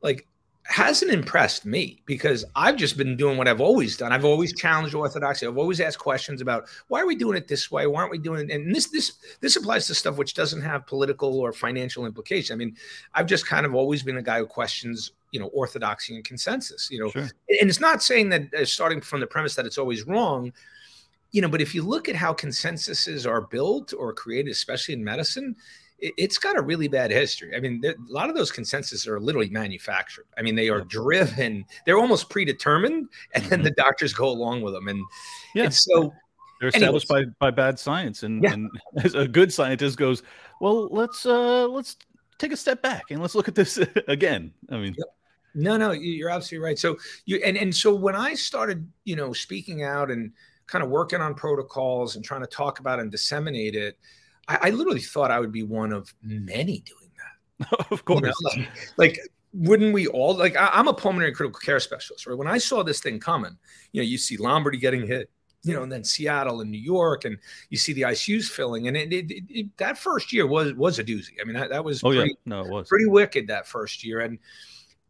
like 0.00 0.28
hasn't 0.64 1.10
impressed 1.10 1.66
me 1.66 2.00
because 2.06 2.44
I've 2.56 2.76
just 2.76 2.96
been 2.96 3.16
doing 3.16 3.36
what 3.36 3.46
I've 3.46 3.60
always 3.60 3.96
done. 3.96 4.12
I've 4.12 4.24
always 4.24 4.54
challenged 4.54 4.94
orthodoxy. 4.94 5.46
I've 5.46 5.58
always 5.58 5.78
asked 5.80 5.98
questions 5.98 6.40
about 6.40 6.68
why 6.88 7.00
are 7.00 7.06
we 7.06 7.16
doing 7.16 7.36
it 7.36 7.48
this 7.48 7.70
way? 7.70 7.86
Why 7.86 8.00
aren't 8.00 8.10
we 8.10 8.18
doing 8.18 8.48
it? 8.48 8.54
And 8.54 8.74
this 8.74 8.88
this 8.88 9.12
this 9.40 9.56
applies 9.56 9.86
to 9.88 9.94
stuff 9.94 10.16
which 10.16 10.32
doesn't 10.32 10.62
have 10.62 10.86
political 10.86 11.38
or 11.38 11.52
financial 11.52 12.06
implication. 12.06 12.54
I 12.54 12.56
mean, 12.56 12.76
I've 13.14 13.26
just 13.26 13.46
kind 13.46 13.66
of 13.66 13.74
always 13.74 14.02
been 14.02 14.16
a 14.16 14.22
guy 14.22 14.38
who 14.38 14.46
questions, 14.46 15.12
you 15.32 15.40
know, 15.40 15.48
orthodoxy 15.48 16.14
and 16.14 16.24
consensus. 16.24 16.88
You 16.90 17.00
know, 17.00 17.10
sure. 17.10 17.22
and 17.22 17.68
it's 17.68 17.80
not 17.80 18.02
saying 18.02 18.30
that 18.30 18.54
uh, 18.54 18.64
starting 18.64 19.02
from 19.02 19.20
the 19.20 19.26
premise 19.26 19.54
that 19.56 19.66
it's 19.66 19.78
always 19.78 20.06
wrong. 20.06 20.52
You 21.32 21.42
know, 21.42 21.48
but 21.48 21.60
if 21.60 21.74
you 21.74 21.82
look 21.82 22.08
at 22.08 22.14
how 22.14 22.32
consensuses 22.32 23.28
are 23.28 23.40
built 23.40 23.92
or 23.92 24.14
created, 24.14 24.52
especially 24.52 24.94
in 24.94 25.02
medicine, 25.02 25.56
it's 25.98 26.38
got 26.38 26.56
a 26.56 26.62
really 26.62 26.88
bad 26.88 27.10
history. 27.10 27.56
I 27.56 27.60
mean, 27.60 27.82
a 27.84 27.94
lot 28.12 28.28
of 28.28 28.36
those 28.36 28.50
consensus 28.50 29.06
are 29.06 29.20
literally 29.20 29.48
manufactured. 29.48 30.26
I 30.36 30.42
mean, 30.42 30.54
they 30.54 30.68
are 30.68 30.82
driven, 30.82 31.64
they're 31.86 31.98
almost 31.98 32.28
predetermined, 32.28 33.08
and 33.34 33.44
then 33.44 33.60
mm-hmm. 33.60 33.64
the 33.64 33.70
doctors 33.72 34.12
go 34.12 34.28
along 34.28 34.62
with 34.62 34.74
them. 34.74 34.88
And, 34.88 35.02
yeah. 35.54 35.68
so 35.70 36.12
they're 36.60 36.68
established 36.68 37.10
anyways. 37.10 37.26
by, 37.38 37.50
by 37.50 37.50
bad 37.50 37.78
science. 37.78 38.22
And, 38.22 38.42
yeah. 38.42 38.52
and 38.52 38.70
as 39.04 39.14
a 39.14 39.26
good 39.26 39.52
scientist 39.52 39.96
goes, 39.96 40.22
well, 40.60 40.88
let's 40.90 41.26
uh 41.26 41.66
let's 41.68 41.96
take 42.38 42.52
a 42.52 42.56
step 42.56 42.82
back 42.82 43.10
and 43.10 43.20
let's 43.20 43.34
look 43.34 43.48
at 43.48 43.54
this 43.54 43.78
again. 44.08 44.52
I 44.70 44.76
mean, 44.76 44.94
yep. 44.96 45.06
no, 45.54 45.76
no, 45.76 45.92
you're 45.92 46.30
absolutely 46.30 46.64
right. 46.64 46.78
So 46.78 46.96
you 47.26 47.36
and 47.44 47.56
and 47.56 47.74
so 47.74 47.94
when 47.94 48.16
I 48.16 48.34
started, 48.34 48.88
you 49.04 49.16
know, 49.16 49.32
speaking 49.32 49.82
out 49.82 50.10
and 50.10 50.32
kind 50.66 50.82
of 50.82 50.90
working 50.90 51.20
on 51.20 51.34
protocols 51.34 52.16
and 52.16 52.24
trying 52.24 52.40
to 52.40 52.46
talk 52.46 52.80
about 52.80 52.98
and 53.00 53.10
disseminate 53.10 53.74
it, 53.74 53.98
I, 54.48 54.58
I 54.62 54.70
literally 54.70 55.00
thought 55.00 55.30
I 55.30 55.40
would 55.40 55.52
be 55.52 55.62
one 55.62 55.92
of 55.92 56.14
many 56.22 56.80
doing 56.80 57.10
that. 57.16 57.86
of 57.90 58.04
course. 58.04 58.20
You 58.22 58.60
know, 58.60 58.66
like, 58.96 59.16
like, 59.16 59.18
wouldn't 59.54 59.94
we 59.94 60.08
all 60.08 60.34
like 60.34 60.56
I, 60.56 60.70
am 60.72 60.88
a 60.88 60.94
pulmonary 60.94 61.32
critical 61.32 61.60
care 61.60 61.80
specialist, 61.80 62.26
right? 62.26 62.36
When 62.36 62.48
I 62.48 62.58
saw 62.58 62.82
this 62.82 63.00
thing 63.00 63.20
coming, 63.20 63.56
you 63.92 64.02
know, 64.02 64.06
you 64.06 64.18
see 64.18 64.36
Lombardy 64.36 64.78
getting 64.78 65.06
hit, 65.06 65.30
you 65.62 65.74
know, 65.74 65.84
and 65.84 65.92
then 65.92 66.02
Seattle 66.02 66.60
and 66.60 66.70
New 66.70 66.80
York, 66.80 67.24
and 67.24 67.38
you 67.70 67.78
see 67.78 67.92
the 67.92 68.02
ICUs 68.02 68.46
filling, 68.46 68.88
and 68.88 68.96
it, 68.96 69.12
it, 69.12 69.44
it, 69.48 69.76
that 69.78 69.96
first 69.96 70.32
year 70.32 70.46
was 70.46 70.74
was 70.74 70.98
a 70.98 71.04
doozy. 71.04 71.34
I 71.40 71.44
mean, 71.44 71.54
that, 71.54 71.70
that 71.70 71.84
was 71.84 72.02
oh 72.02 72.10
pretty, 72.10 72.30
yeah, 72.30 72.34
no, 72.46 72.60
it 72.62 72.70
was 72.70 72.88
pretty 72.88 73.06
wicked 73.06 73.46
that 73.46 73.68
first 73.68 74.04
year, 74.04 74.20
and 74.20 74.38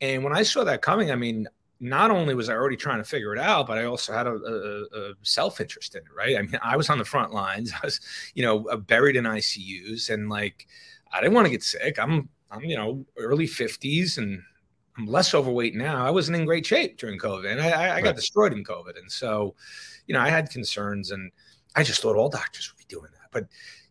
and 0.01 0.23
when 0.23 0.37
I 0.37 0.43
saw 0.43 0.63
that 0.65 0.83
coming, 0.83 1.11
I 1.11 1.17
mean, 1.17 1.49
not 1.85 2.11
only 2.11 2.35
was 2.35 2.49
I 2.49 2.55
already 2.55 2.77
trying 2.77 2.99
to 2.99 3.05
figure 3.05 3.35
it 3.35 3.39
out, 3.39 3.67
but 3.67 3.77
I 3.77 3.85
also 3.85 4.15
had 4.15 4.27
a, 4.27 4.33
a, 4.33 5.11
a 5.11 5.13
self 5.23 5.61
interest 5.61 5.95
in 5.95 6.01
it, 6.01 6.09
right? 6.17 6.37
I 6.37 6.43
mean, 6.43 6.59
I 6.63 6.77
was 6.77 6.89
on 6.89 6.99
the 6.99 7.05
front 7.05 7.33
lines. 7.33 7.73
I 7.73 7.85
was, 7.85 8.01
you 8.35 8.43
know, 8.43 8.67
uh, 8.69 8.77
buried 8.77 9.17
in 9.17 9.25
ICUs, 9.25 10.09
and 10.09 10.31
like, 10.31 10.67
I 11.13 11.21
didn't 11.21 11.35
want 11.35 11.45
to 11.45 11.51
get 11.51 11.63
sick. 11.63 11.99
I'm, 11.99 12.29
I'm, 12.51 12.65
you 12.65 12.77
know, 12.77 13.05
early 13.19 13.47
fifties, 13.47 14.17
and 14.17 14.43
I'm 14.97 15.07
less 15.07 15.35
overweight 15.35 15.75
now. 15.75 16.05
I 16.05 16.11
wasn't 16.11 16.39
in 16.39 16.47
great 16.47 16.65
shape 16.65 16.97
during 16.97 17.19
COVID, 17.19 17.53
and 17.53 17.61
I, 17.61 17.71
I 17.71 17.91
right. 17.91 18.05
got 18.05 18.17
destroyed 18.17 18.55
in 18.55 18.65
COVID, 18.65 18.99
and 18.99 19.13
so, 19.13 19.55
you 20.07 20.15
know, 20.15 20.21
I 20.21 20.31
had 20.31 20.51
concerns, 20.51 21.11
and 21.11 21.31
I 21.77 21.83
just 21.83 22.01
thought 22.01 22.17
all 22.17 22.31
doctors 22.31 22.73
would 22.73 22.79
be 22.79 22.95
doing 22.95 23.11
that, 23.13 23.29
but 23.31 23.45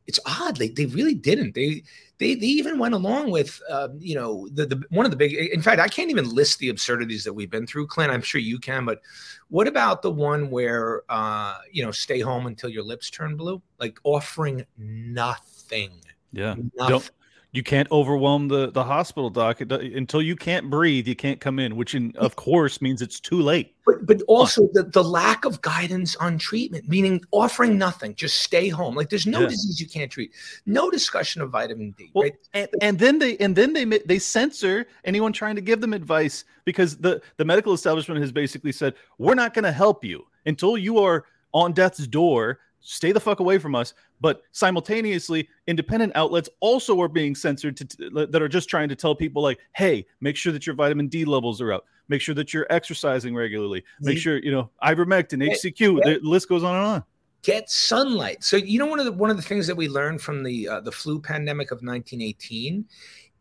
it's 0.07 0.19
odd. 0.25 0.57
They, 0.57 0.69
they 0.69 0.87
really 0.87 1.15
didn't. 1.15 1.53
They 1.53 1.83
they 2.19 2.35
they 2.35 2.47
even 2.47 2.77
went 2.77 2.93
along 2.93 3.31
with 3.31 3.61
uh, 3.69 3.89
you 3.97 4.15
know 4.15 4.47
the, 4.53 4.65
the 4.65 4.83
one 4.89 5.05
of 5.05 5.11
the 5.11 5.17
big. 5.17 5.33
In 5.33 5.61
fact, 5.61 5.81
I 5.81 5.87
can't 5.87 6.09
even 6.09 6.29
list 6.29 6.59
the 6.59 6.69
absurdities 6.69 7.23
that 7.23 7.33
we've 7.33 7.49
been 7.49 7.67
through, 7.67 7.87
Clint. 7.87 8.11
I'm 8.11 8.21
sure 8.21 8.39
you 8.39 8.59
can, 8.59 8.85
but 8.85 9.01
what 9.49 9.67
about 9.67 10.01
the 10.01 10.11
one 10.11 10.49
where 10.49 11.03
uh, 11.09 11.57
you 11.71 11.83
know 11.83 11.91
stay 11.91 12.19
home 12.19 12.45
until 12.47 12.69
your 12.69 12.83
lips 12.83 13.09
turn 13.09 13.35
blue, 13.35 13.61
like 13.79 13.99
offering 14.03 14.65
nothing. 14.77 15.91
Yeah. 16.31 16.55
Nothing. 16.55 16.71
Don't 16.87 17.11
you 17.53 17.61
can't 17.61 17.89
overwhelm 17.91 18.47
the 18.49 18.71
the 18.71 18.83
hospital 18.83 19.29
doc. 19.29 19.61
Until 19.61 20.21
you 20.21 20.35
can't 20.35 20.69
breathe 20.69 21.07
you 21.07 21.15
can't 21.15 21.39
come 21.39 21.59
in 21.59 21.75
which 21.75 21.95
in, 21.95 22.13
of 22.17 22.35
course 22.35 22.81
means 22.81 23.01
it's 23.01 23.19
too 23.19 23.39
late. 23.39 23.75
But, 23.85 24.05
but 24.05 24.21
also 24.27 24.67
the, 24.73 24.83
the 24.83 25.03
lack 25.03 25.45
of 25.45 25.61
guidance 25.61 26.15
on 26.17 26.37
treatment 26.37 26.89
meaning 26.89 27.21
offering 27.31 27.77
nothing 27.77 28.15
just 28.15 28.41
stay 28.41 28.67
home. 28.67 28.95
Like 28.95 29.09
there's 29.09 29.27
no 29.27 29.41
yeah. 29.41 29.47
disease 29.47 29.79
you 29.79 29.87
can't 29.87 30.11
treat. 30.11 30.33
No 30.65 30.89
discussion 30.89 31.41
of 31.41 31.51
vitamin 31.51 31.93
d 31.97 32.09
well, 32.13 32.23
right? 32.23 32.33
and, 32.53 32.69
and 32.81 32.99
then 32.99 33.19
they 33.19 33.37
and 33.37 33.55
then 33.55 33.71
they 33.73 33.85
they 33.85 34.19
censor 34.19 34.87
anyone 35.05 35.31
trying 35.31 35.55
to 35.55 35.61
give 35.61 35.79
them 35.79 35.93
advice 35.93 36.43
because 36.65 36.97
the 36.97 37.21
the 37.37 37.45
medical 37.45 37.73
establishment 37.73 38.19
has 38.19 38.31
basically 38.31 38.71
said 38.71 38.95
we're 39.19 39.35
not 39.35 39.53
going 39.53 39.63
to 39.63 39.71
help 39.71 40.03
you 40.03 40.25
until 40.47 40.75
you 40.75 40.97
are 40.97 41.25
on 41.53 41.71
death's 41.71 42.07
door 42.07 42.59
stay 42.83 43.11
the 43.11 43.19
fuck 43.19 43.39
away 43.39 43.57
from 43.57 43.73
us. 43.73 43.93
But 44.21 44.43
simultaneously, 44.51 45.49
independent 45.67 46.11
outlets 46.15 46.49
also 46.59 46.99
are 47.01 47.07
being 47.07 47.33
censored 47.33 47.77
to, 47.77 48.27
that 48.27 48.41
are 48.41 48.47
just 48.47 48.69
trying 48.69 48.89
to 48.89 48.95
tell 48.95 49.15
people 49.15 49.41
like, 49.41 49.59
hey, 49.75 50.05
make 50.21 50.35
sure 50.35 50.51
that 50.53 50.67
your 50.67 50.75
vitamin 50.75 51.07
D 51.07 51.25
levels 51.25 51.59
are 51.61 51.73
up. 51.73 51.85
make 52.09 52.21
sure 52.21 52.35
that 52.35 52.53
you're 52.53 52.67
exercising 52.69 53.33
regularly, 53.33 53.83
make 54.01 54.17
sure 54.17 54.37
you 54.37 54.51
know 54.51 54.69
ivermectin, 54.83 55.41
HCQ. 55.49 56.03
The 56.03 56.19
list 56.21 56.49
goes 56.49 56.63
on 56.63 56.75
and 56.75 56.85
on. 56.85 57.03
Get 57.41 57.69
sunlight. 57.69 58.43
So 58.43 58.57
you 58.57 58.79
know 58.79 58.85
one 58.85 58.99
of 58.99 59.05
the 59.05 59.11
one 59.11 59.29
of 59.29 59.37
the 59.37 59.43
things 59.43 59.67
that 59.67 59.75
we 59.75 59.87
learned 59.87 60.21
from 60.21 60.43
the 60.43 60.67
uh, 60.67 60.81
the 60.81 60.91
flu 60.91 61.19
pandemic 61.19 61.71
of 61.71 61.77
1918 61.77 62.85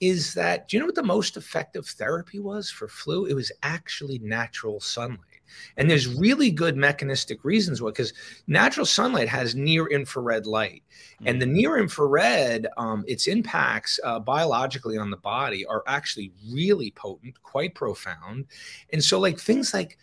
is 0.01 0.35
that 0.35 0.67
do 0.67 0.77
you 0.77 0.81
know 0.81 0.87
what 0.87 0.97
the 0.97 1.03
most 1.03 1.37
effective 1.37 1.87
therapy 1.87 2.41
was 2.41 2.71
for 2.71 2.89
flu? 2.89 3.27
It 3.27 3.35
was 3.35 3.53
actually 3.63 4.19
natural 4.19 4.81
sunlight. 4.81 5.32
And 5.77 5.91
there's 5.91 6.07
really 6.07 6.51
good 6.51 6.77
mechanistic 6.77 7.45
reasons 7.45 7.81
why, 7.81 7.91
because 7.91 8.13
natural 8.47 8.87
sunlight 8.87 9.29
has 9.29 9.55
near 9.55 9.87
infrared 9.87 10.47
light. 10.47 10.83
And 11.25 11.41
the 11.41 11.47
mm. 11.47 11.53
near 11.53 11.79
infrared, 11.79 12.67
um, 12.77 13.05
its 13.07 13.27
impacts 13.27 13.99
uh, 14.05 14.19
biologically 14.19 14.99
on 14.99 15.11
the 15.11 15.17
body 15.17 15.65
are 15.67 15.83
actually 15.87 16.33
really 16.51 16.91
potent, 16.93 17.43
quite 17.43 17.75
profound. 17.75 18.47
And 18.93 19.03
so, 19.03 19.19
like 19.19 19.39
things 19.39 19.73
like, 19.73 19.99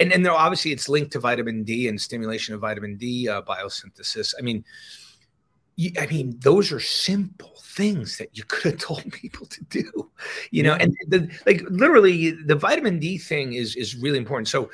and, 0.00 0.12
and 0.12 0.26
obviously 0.26 0.72
it's 0.72 0.88
linked 0.88 1.12
to 1.12 1.20
vitamin 1.20 1.62
D 1.62 1.88
and 1.88 2.00
stimulation 2.00 2.54
of 2.54 2.60
vitamin 2.60 2.96
D 2.96 3.28
uh, 3.28 3.42
biosynthesis. 3.42 4.34
I 4.38 4.42
mean, 4.42 4.64
I 5.98 6.06
mean, 6.06 6.38
those 6.40 6.70
are 6.70 6.80
simple 6.80 7.54
things 7.62 8.18
that 8.18 8.36
you 8.36 8.44
could 8.44 8.72
have 8.72 8.80
told 8.80 9.10
people 9.12 9.46
to 9.46 9.64
do, 9.64 10.10
you 10.50 10.62
know. 10.62 10.74
And 10.74 10.96
the, 11.08 11.30
like 11.46 11.62
literally, 11.68 12.32
the 12.32 12.54
vitamin 12.54 12.98
D 12.98 13.18
thing 13.18 13.54
is 13.54 13.76
is 13.76 13.96
really 13.96 14.18
important. 14.18 14.48
So, 14.48 14.70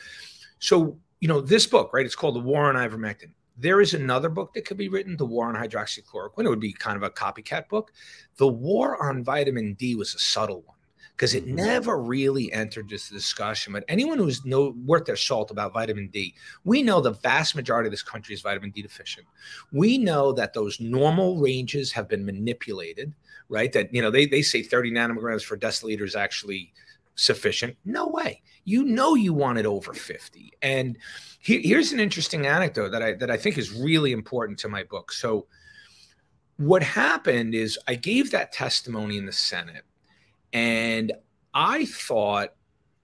so 0.59 0.99
you 1.21 1.29
know, 1.29 1.41
this 1.41 1.67
book, 1.67 1.93
right? 1.93 2.07
It's 2.07 2.15
called 2.15 2.37
The 2.37 2.41
War 2.41 2.69
on 2.69 2.75
Ivermectin. 2.75 3.31
There 3.57 3.81
is 3.81 3.95
another 3.95 4.29
book 4.29 4.55
that 4.55 4.65
could 4.65 4.77
be 4.77 4.89
written, 4.89 5.17
The 5.17 5.27
War 5.27 5.49
on 5.49 5.55
Hydroxychloroquine. 5.55 6.45
It 6.45 6.49
would 6.49 6.61
be 6.61 6.73
kind 6.73 6.97
of 6.97 7.03
a 7.03 7.11
copycat 7.11 7.69
book. 7.69 7.93
The 8.37 8.47
War 8.47 9.03
on 9.03 9.25
Vitamin 9.25 9.75
D 9.75 9.97
was 9.97 10.15
a 10.15 10.19
subtle 10.19 10.63
one 10.63 10.78
because 11.19 11.35
it 11.35 11.45
mm-hmm. 11.45 11.57
never 11.57 12.01
really 12.01 12.53
entered 12.53 12.89
this 12.89 13.09
discussion. 13.09 13.73
But 13.73 13.85
anyone 13.89 14.19
who's 14.19 14.45
know 14.45 14.77
worth 14.87 15.05
their 15.05 15.17
salt 15.17 15.51
about 15.51 15.75
vitamin 15.75 16.07
D, 16.09 16.33
we 16.63 16.81
know 16.81 17.01
the 17.01 17.11
vast 17.11 17.57
majority 17.57 17.89
of 17.89 17.91
this 17.91 18.05
country 18.05 18.37
is 18.37 18.41
vitamin 18.41 18.71
D 18.71 18.83
deficient. 18.83 19.27
We 19.73 19.99
know 19.99 20.33
that 20.33 20.55
those 20.55 20.79
normal 20.79 21.39
ranges 21.39 21.91
have 21.91 22.09
been 22.09 22.25
manipulated, 22.25 23.13
right? 23.49 23.73
That 23.73 23.93
you 23.93 24.01
know 24.01 24.13
they 24.13 24.27
they 24.27 24.43
say 24.43 24.63
30 24.63 24.93
nanograms 24.93 25.47
per 25.47 25.57
deciliter 25.57 26.03
is 26.03 26.15
actually 26.15 26.73
sufficient. 27.17 27.77
No 27.85 28.07
way. 28.07 28.41
You 28.65 28.85
know 28.85 29.17
you 29.17 29.35
want 29.35 29.59
it 29.59 29.67
over 29.67 29.93
50. 29.93 30.53
And 30.63 30.97
he, 31.41 31.63
here's 31.63 31.91
an 31.91 31.99
interesting 31.99 32.47
anecdote 32.47 32.91
that 32.91 33.03
I 33.03 33.15
that 33.15 33.31
I 33.31 33.37
think 33.37 33.59
is 33.59 33.73
really 33.73 34.13
important 34.13 34.57
to 34.61 34.69
my 34.69 34.85
book. 34.85 35.11
So 35.11 35.49
what 36.59 36.83
happened 36.85 37.57
is 37.57 37.77
I 37.89 37.97
gave 37.97 38.31
that 38.31 38.53
testimony 38.53 39.17
in 39.17 39.27
the 39.27 39.33
Senate 39.33 39.85
and 40.53 41.13
I 41.55 41.87
thought 41.87 42.55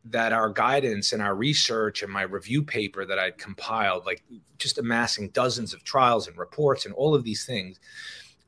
that 0.07 0.33
our 0.33 0.51
guidance 0.51 1.13
and 1.13 1.23
our 1.23 1.35
research 1.35 2.03
and 2.03 2.13
my 2.13 2.23
review 2.23 2.63
paper 2.63 3.07
that 3.07 3.19
I'd 3.19 3.39
compiled, 3.39 4.05
like 4.05 4.23
just 4.59 4.79
amassing 4.79 5.31
dozens 5.31 5.73
of 5.73 5.83
trials 5.83 6.29
and 6.29 6.37
reports 6.37 6.85
and 6.85 6.95
all 6.95 7.15
of 7.15 7.25
these 7.25 7.47
things, 7.47 7.81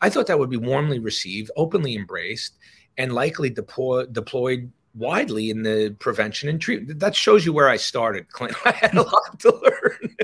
I 0.01 0.11
thought 0.11 0.27
that 0.27 0.39
would 0.39 0.51
be 0.51 0.59
warmly 0.59 0.99
received, 0.99 1.51
openly 1.57 1.97
embraced, 1.97 2.59
and 2.99 3.13
likely 3.13 3.49
deploy, 3.49 4.05
deployed 4.07 4.71
widely 4.95 5.51
in 5.51 5.63
the 5.63 5.95
prevention 5.99 6.49
and 6.49 6.61
treatment. 6.61 7.01
That 7.01 7.15
shows 7.15 7.47
you 7.47 7.53
where 7.53 7.69
I 7.69 7.77
started, 7.77 8.29
Clint. 8.31 8.55
I 8.67 8.73
had 8.73 8.95
a 8.95 9.03
lot 9.03 9.41
to 9.41 9.55
learn. 9.55 10.17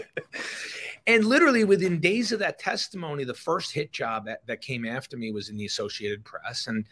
and 1.07 1.25
literally 1.25 1.65
within 1.65 2.01
days 2.01 2.33
of 2.33 2.39
that 2.41 2.59
testimony, 2.59 3.25
the 3.25 3.35
first 3.35 3.73
hit 3.73 3.93
job 3.93 4.27
that, 4.27 4.47
that 4.47 4.61
came 4.61 4.85
after 4.85 5.17
me 5.17 5.33
was 5.33 5.49
in 5.49 5.57
the 5.57 5.67
Associated 5.67 6.25
Press. 6.25 6.67
And 6.67 6.85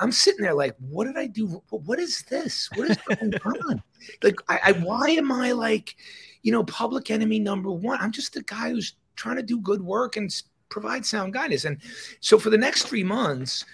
I'm 0.00 0.12
sitting 0.12 0.42
there 0.42 0.54
like, 0.54 0.76
what 0.78 1.06
did 1.06 1.16
I 1.16 1.26
do? 1.26 1.62
What 1.70 1.98
is 1.98 2.22
this? 2.30 2.68
What 2.74 2.90
is 2.90 2.96
going 3.08 3.34
on? 3.68 3.82
Like, 4.22 4.36
I, 4.48 4.60
I, 4.66 4.72
why 4.72 5.10
am 5.10 5.32
I 5.32 5.52
like, 5.52 5.96
you 6.42 6.52
know, 6.52 6.64
public 6.64 7.10
enemy 7.10 7.38
number 7.38 7.70
one? 7.70 7.98
I'm 8.00 8.12
just 8.12 8.36
a 8.36 8.42
guy 8.42 8.70
who's 8.70 8.94
trying 9.16 9.36
to 9.36 9.42
do 9.42 9.60
good 9.60 9.82
work 9.82 10.16
and 10.16 10.32
provide 10.68 11.04
sound 11.04 11.32
guidance. 11.32 11.64
And 11.64 11.78
so 12.20 12.38
for 12.38 12.50
the 12.50 12.58
next 12.58 12.84
three 12.84 13.04
months, 13.04 13.64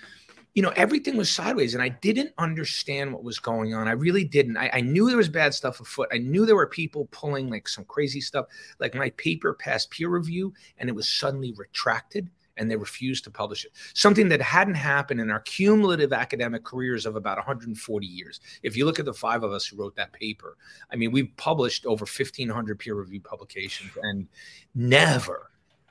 you 0.55 0.63
know, 0.63 0.73
everything 0.77 1.17
was 1.17 1.31
sideways 1.31 1.75
and 1.75 1.83
I 1.83 1.89
didn't 1.89 2.33
understand 2.39 3.13
what 3.13 3.25
was 3.25 3.41
going 3.41 3.75
on. 3.75 3.89
I 3.89 3.93
really 3.93 4.25
didn't. 4.25 4.57
I, 4.57 4.71
I, 4.73 4.81
knew 4.81 5.09
there 5.09 5.17
was 5.17 5.29
bad 5.29 5.53
stuff 5.53 5.81
afoot. 5.81 6.09
I 6.13 6.19
knew 6.19 6.47
there 6.47 6.55
were 6.55 6.69
people 6.69 7.09
pulling 7.11 7.51
like 7.51 7.67
some 7.67 7.85
crazy 7.85 8.21
stuff. 8.21 8.47
Like 8.79 8.95
my 8.95 9.11
paper 9.11 9.53
passed 9.53 9.91
peer 9.91 10.09
review 10.09 10.55
and 10.79 10.89
it 10.89 10.95
was 10.95 11.09
suddenly 11.09 11.53
retracted 11.57 12.31
and 12.57 12.71
they 12.71 12.77
refused 12.77 13.25
to 13.25 13.31
publish 13.31 13.65
it. 13.65 13.73
Something 13.95 14.29
that 14.29 14.41
hadn't 14.41 14.75
happened 14.75 15.21
in 15.21 15.31
our 15.31 15.41
cumulative 15.41 16.13
academic 16.13 16.65
careers 16.65 17.07
of 17.07 17.17
about 17.17 17.37
140 17.37 18.07
years. 18.07 18.41
If 18.63 18.77
you 18.77 18.85
look 18.85 18.99
at 18.99 19.05
the 19.05 19.15
five 19.15 19.43
of 19.43 19.53
us 19.53 19.67
who 19.67 19.77
wrote 19.77 19.97
that 19.97 20.13
paper, 20.13 20.57
I 20.93 20.97
mean, 20.97 21.13
we've 21.13 21.35
published 21.37 21.87
over 21.87 22.05
1,500 22.05 22.79
peer 22.79 22.95
reviewed 22.95 23.25
publications, 23.25 23.91
and 24.03 24.27
never 24.75 25.51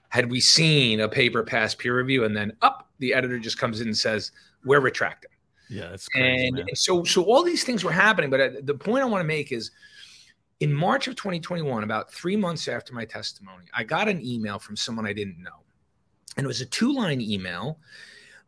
had 0.09 0.30
we 0.30 0.39
seen 0.39 0.99
a 0.99 1.09
paper 1.09 1.43
pass 1.43 1.74
peer 1.74 1.97
review 1.97 2.24
and 2.24 2.38
then 2.38 2.53
up 2.61 2.88
the 2.99 3.16
editor 3.16 3.39
just 3.39 3.57
comes 3.57 3.82
in 3.82 3.88
and 3.88 3.97
says, 3.97 4.32
We're 4.64 4.80
retracting. 4.80 5.32
Yeah, 5.70 5.91
it's 5.91 6.07
crazy, 6.07 6.47
and 6.47 6.55
man. 6.57 6.66
so 6.76 7.03
so 7.03 7.24
all 7.24 7.41
these 7.41 7.64
things 7.64 7.84
were 7.84 7.91
happening. 7.91 8.30
But 8.30 8.39
uh, 8.39 8.49
the 8.61 8.76
point 8.76 9.01
I 9.01 9.05
want 9.05 9.22
to 9.22 9.28
make 9.28 9.51
is 9.51 9.72
in 10.59 10.72
March 10.72 11.07
of 11.07 11.16
2021, 11.16 11.84
about 11.84 12.14
three 12.14 12.36
months 12.36 12.68
after 12.68 12.93
my 12.93 13.05
testimony, 13.05 13.66
I 13.74 13.84
got 13.84 14.07
an 14.07 14.24
email 14.24 14.59
from 14.59 14.78
someone 14.78 15.07
I 15.07 15.14
didn't 15.14 15.41
know 15.41 15.62
and 16.38 16.45
it 16.45 16.47
was 16.47 16.61
a 16.61 16.65
two 16.65 16.93
line 16.93 17.21
email. 17.21 17.79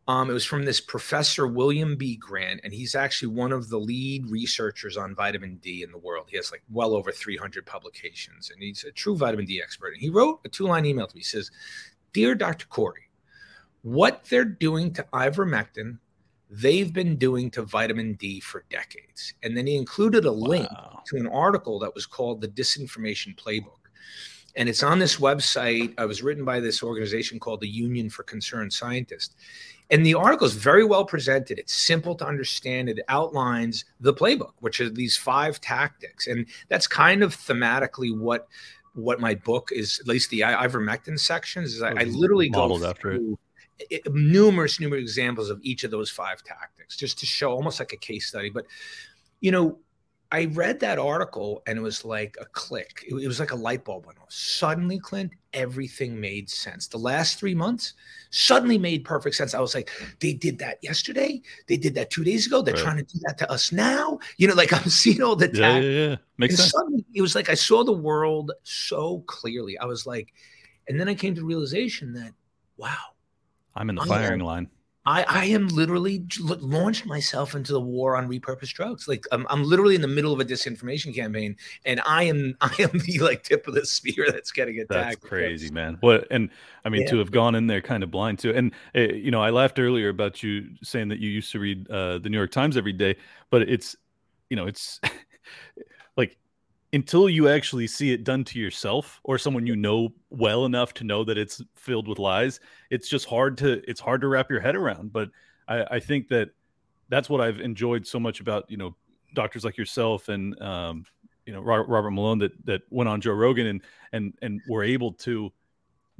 Um, 0.08 0.30
it 0.30 0.32
was 0.32 0.44
from 0.44 0.64
this 0.64 0.80
professor 0.80 1.48
William 1.48 1.96
B. 1.96 2.14
Grant, 2.14 2.60
and 2.62 2.72
he's 2.72 2.94
actually 2.94 3.34
one 3.34 3.50
of 3.50 3.68
the 3.68 3.78
lead 3.78 4.30
researchers 4.30 4.96
on 4.96 5.16
vitamin 5.16 5.56
D 5.56 5.82
in 5.82 5.90
the 5.90 5.98
world. 5.98 6.28
He 6.30 6.36
has 6.36 6.52
like 6.52 6.62
well 6.70 6.94
over 6.94 7.10
300 7.10 7.66
publications, 7.66 8.50
and 8.50 8.62
he's 8.62 8.84
a 8.84 8.92
true 8.92 9.16
vitamin 9.16 9.46
D 9.46 9.60
expert. 9.60 9.94
And 9.94 10.00
he 10.00 10.08
wrote 10.08 10.40
a 10.44 10.48
two 10.48 10.66
line 10.66 10.86
email 10.86 11.08
to 11.08 11.14
me. 11.14 11.20
He 11.20 11.24
says, 11.24 11.50
"Dear 12.12 12.36
Dr. 12.36 12.66
Kory, 12.66 13.10
what 13.82 14.24
they're 14.26 14.44
doing 14.44 14.92
to 14.92 15.04
ivermectin, 15.12 15.98
they've 16.50 16.92
been 16.92 17.16
doing 17.16 17.50
to 17.52 17.62
vitamin 17.62 18.14
D 18.14 18.38
for 18.38 18.64
decades." 18.70 19.34
And 19.42 19.56
then 19.56 19.66
he 19.66 19.74
included 19.74 20.24
a 20.24 20.30
link 20.30 20.70
wow. 20.70 21.02
to 21.06 21.16
an 21.16 21.26
article 21.26 21.80
that 21.80 21.96
was 21.96 22.06
called 22.06 22.40
"The 22.40 22.48
Disinformation 22.48 23.36
Playbook." 23.36 23.86
And 24.56 24.68
it's 24.68 24.82
on 24.82 24.98
this 24.98 25.16
website. 25.16 25.94
It 25.98 26.08
was 26.08 26.22
written 26.22 26.44
by 26.44 26.60
this 26.60 26.82
organization 26.82 27.38
called 27.38 27.60
the 27.60 27.68
Union 27.68 28.08
for 28.08 28.22
Concerned 28.22 28.72
Scientists. 28.72 29.34
And 29.90 30.04
the 30.04 30.14
article 30.14 30.46
is 30.46 30.54
very 30.54 30.84
well 30.84 31.04
presented. 31.04 31.58
It's 31.58 31.72
simple 31.72 32.14
to 32.16 32.26
understand. 32.26 32.88
It 32.88 33.00
outlines 33.08 33.84
the 34.00 34.14
playbook, 34.14 34.52
which 34.60 34.80
are 34.80 34.90
these 34.90 35.16
five 35.16 35.60
tactics. 35.60 36.26
And 36.26 36.46
that's 36.68 36.86
kind 36.86 37.22
of 37.22 37.36
thematically 37.36 38.16
what 38.16 38.48
what 38.94 39.20
my 39.20 39.34
book 39.34 39.68
is, 39.72 40.00
at 40.00 40.06
least 40.06 40.30
the 40.30 40.40
ivermectin 40.40 41.20
sections, 41.20 41.74
is 41.74 41.82
I, 41.82 41.90
I 41.90 42.04
literally 42.04 42.48
go 42.48 42.78
through 42.94 43.36
it. 43.78 43.96
It, 44.06 44.14
numerous, 44.14 44.80
numerous 44.80 45.02
examples 45.02 45.50
of 45.50 45.60
each 45.62 45.84
of 45.84 45.90
those 45.90 46.10
five 46.10 46.42
tactics 46.42 46.96
just 46.96 47.18
to 47.18 47.26
show 47.26 47.52
almost 47.52 47.78
like 47.78 47.92
a 47.92 47.98
case 47.98 48.26
study. 48.26 48.48
But, 48.48 48.64
you 49.40 49.50
know, 49.50 49.78
I 50.32 50.46
read 50.46 50.80
that 50.80 50.98
article 50.98 51.62
and 51.66 51.78
it 51.78 51.82
was 51.82 52.04
like 52.04 52.36
a 52.40 52.44
click. 52.46 53.04
It, 53.08 53.14
it, 53.14 53.28
was 53.28 53.38
like 53.38 53.52
a 53.52 53.56
light 53.56 53.84
bulb 53.84 54.06
went 54.06 54.18
off. 54.18 54.32
Suddenly, 54.32 54.98
Clint, 54.98 55.32
everything 55.52 56.20
made 56.20 56.50
sense. 56.50 56.88
The 56.88 56.98
last 56.98 57.38
three 57.38 57.54
months 57.54 57.94
suddenly 58.30 58.76
made 58.76 59.04
perfect 59.04 59.36
sense. 59.36 59.54
I 59.54 59.60
was 59.60 59.74
like, 59.74 59.88
they 60.20 60.32
did 60.32 60.58
that 60.58 60.78
yesterday. 60.82 61.42
They 61.68 61.76
did 61.76 61.94
that 61.94 62.10
two 62.10 62.24
days 62.24 62.46
ago. 62.46 62.60
They're 62.60 62.74
right. 62.74 62.82
trying 62.82 62.96
to 62.96 63.04
do 63.04 63.20
that 63.26 63.38
to 63.38 63.50
us 63.50 63.72
now. 63.72 64.18
You 64.38 64.48
know, 64.48 64.54
like 64.54 64.72
I'm 64.72 64.90
seeing 64.90 65.22
all 65.22 65.34
the 65.34 65.50
yeah, 65.52 65.78
yeah, 65.78 66.08
yeah. 66.08 66.16
Makes 66.36 66.56
sense. 66.56 66.70
Suddenly, 66.70 67.04
it 67.14 67.22
was 67.22 67.34
like 67.34 67.48
I 67.48 67.54
saw 67.54 67.84
the 67.84 67.92
world 67.92 68.52
so 68.64 69.20
clearly. 69.26 69.78
I 69.78 69.86
was 69.86 70.06
like, 70.06 70.34
and 70.88 71.00
then 71.00 71.08
I 71.08 71.14
came 71.14 71.34
to 71.34 71.40
the 71.40 71.46
realization 71.46 72.12
that, 72.14 72.32
wow, 72.76 72.96
I'm 73.74 73.88
in 73.88 73.94
the 73.96 74.04
firing 74.04 74.40
line. 74.40 74.68
I, 75.06 75.24
I 75.28 75.44
am 75.46 75.68
literally 75.68 76.26
launched 76.40 77.06
myself 77.06 77.54
into 77.54 77.72
the 77.72 77.80
war 77.80 78.16
on 78.16 78.28
repurposed 78.28 78.72
drugs. 78.72 79.06
Like 79.06 79.24
I'm, 79.30 79.46
I'm 79.48 79.62
literally 79.62 79.94
in 79.94 80.00
the 80.00 80.08
middle 80.08 80.32
of 80.32 80.40
a 80.40 80.44
disinformation 80.44 81.14
campaign, 81.14 81.56
and 81.84 82.00
I 82.04 82.24
am 82.24 82.56
I 82.60 82.74
am 82.80 82.98
the 82.98 83.20
like 83.20 83.44
tip 83.44 83.68
of 83.68 83.74
the 83.74 83.86
spear 83.86 84.26
that's 84.30 84.50
getting 84.50 84.80
attacked. 84.80 85.20
That's 85.22 85.28
crazy, 85.28 85.70
man. 85.70 85.98
What 86.00 86.26
and 86.30 86.50
I 86.84 86.88
mean 86.88 87.02
yeah. 87.02 87.10
to 87.10 87.18
have 87.18 87.30
gone 87.30 87.54
in 87.54 87.68
there 87.68 87.80
kind 87.80 88.02
of 88.02 88.10
blind 88.10 88.40
too. 88.40 88.52
And 88.52 88.72
uh, 88.94 89.00
you 89.00 89.30
know, 89.30 89.40
I 89.40 89.50
laughed 89.50 89.78
earlier 89.78 90.08
about 90.08 90.42
you 90.42 90.70
saying 90.82 91.08
that 91.08 91.20
you 91.20 91.30
used 91.30 91.52
to 91.52 91.60
read 91.60 91.88
uh, 91.88 92.18
the 92.18 92.28
New 92.28 92.36
York 92.36 92.50
Times 92.50 92.76
every 92.76 92.92
day, 92.92 93.16
but 93.50 93.62
it's 93.62 93.94
you 94.50 94.56
know 94.56 94.66
it's 94.66 95.00
like 96.16 96.36
until 96.96 97.28
you 97.28 97.46
actually 97.46 97.86
see 97.86 98.10
it 98.10 98.24
done 98.24 98.42
to 98.42 98.58
yourself 98.58 99.20
or 99.22 99.36
someone 99.36 99.66
you 99.66 99.76
know 99.76 100.08
well 100.30 100.64
enough 100.64 100.94
to 100.94 101.04
know 101.04 101.24
that 101.24 101.36
it's 101.36 101.62
filled 101.74 102.08
with 102.08 102.18
lies 102.18 102.58
it's 102.88 103.06
just 103.06 103.26
hard 103.26 103.58
to 103.58 103.82
it's 103.86 104.00
hard 104.00 104.22
to 104.22 104.28
wrap 104.28 104.50
your 104.50 104.60
head 104.60 104.74
around. 104.74 105.12
But 105.12 105.28
i, 105.68 105.84
I 105.96 106.00
think 106.00 106.28
that 106.28 106.48
that's 107.10 107.28
what 107.28 107.42
i've 107.42 107.60
enjoyed 107.60 108.06
so 108.06 108.18
much 108.18 108.40
about 108.40 108.64
you 108.70 108.78
know 108.78 108.96
doctors 109.34 109.62
like 109.62 109.76
yourself 109.76 110.30
and 110.30 110.58
um, 110.62 111.04
you 111.44 111.52
know 111.52 111.60
robert 111.60 112.10
malone 112.12 112.38
that 112.38 112.52
that 112.64 112.80
went 112.88 113.08
on 113.08 113.20
joe 113.20 113.32
rogan 113.32 113.66
and 113.66 113.82
and 114.12 114.32
and 114.40 114.62
were 114.66 114.82
able 114.82 115.12
to 115.12 115.52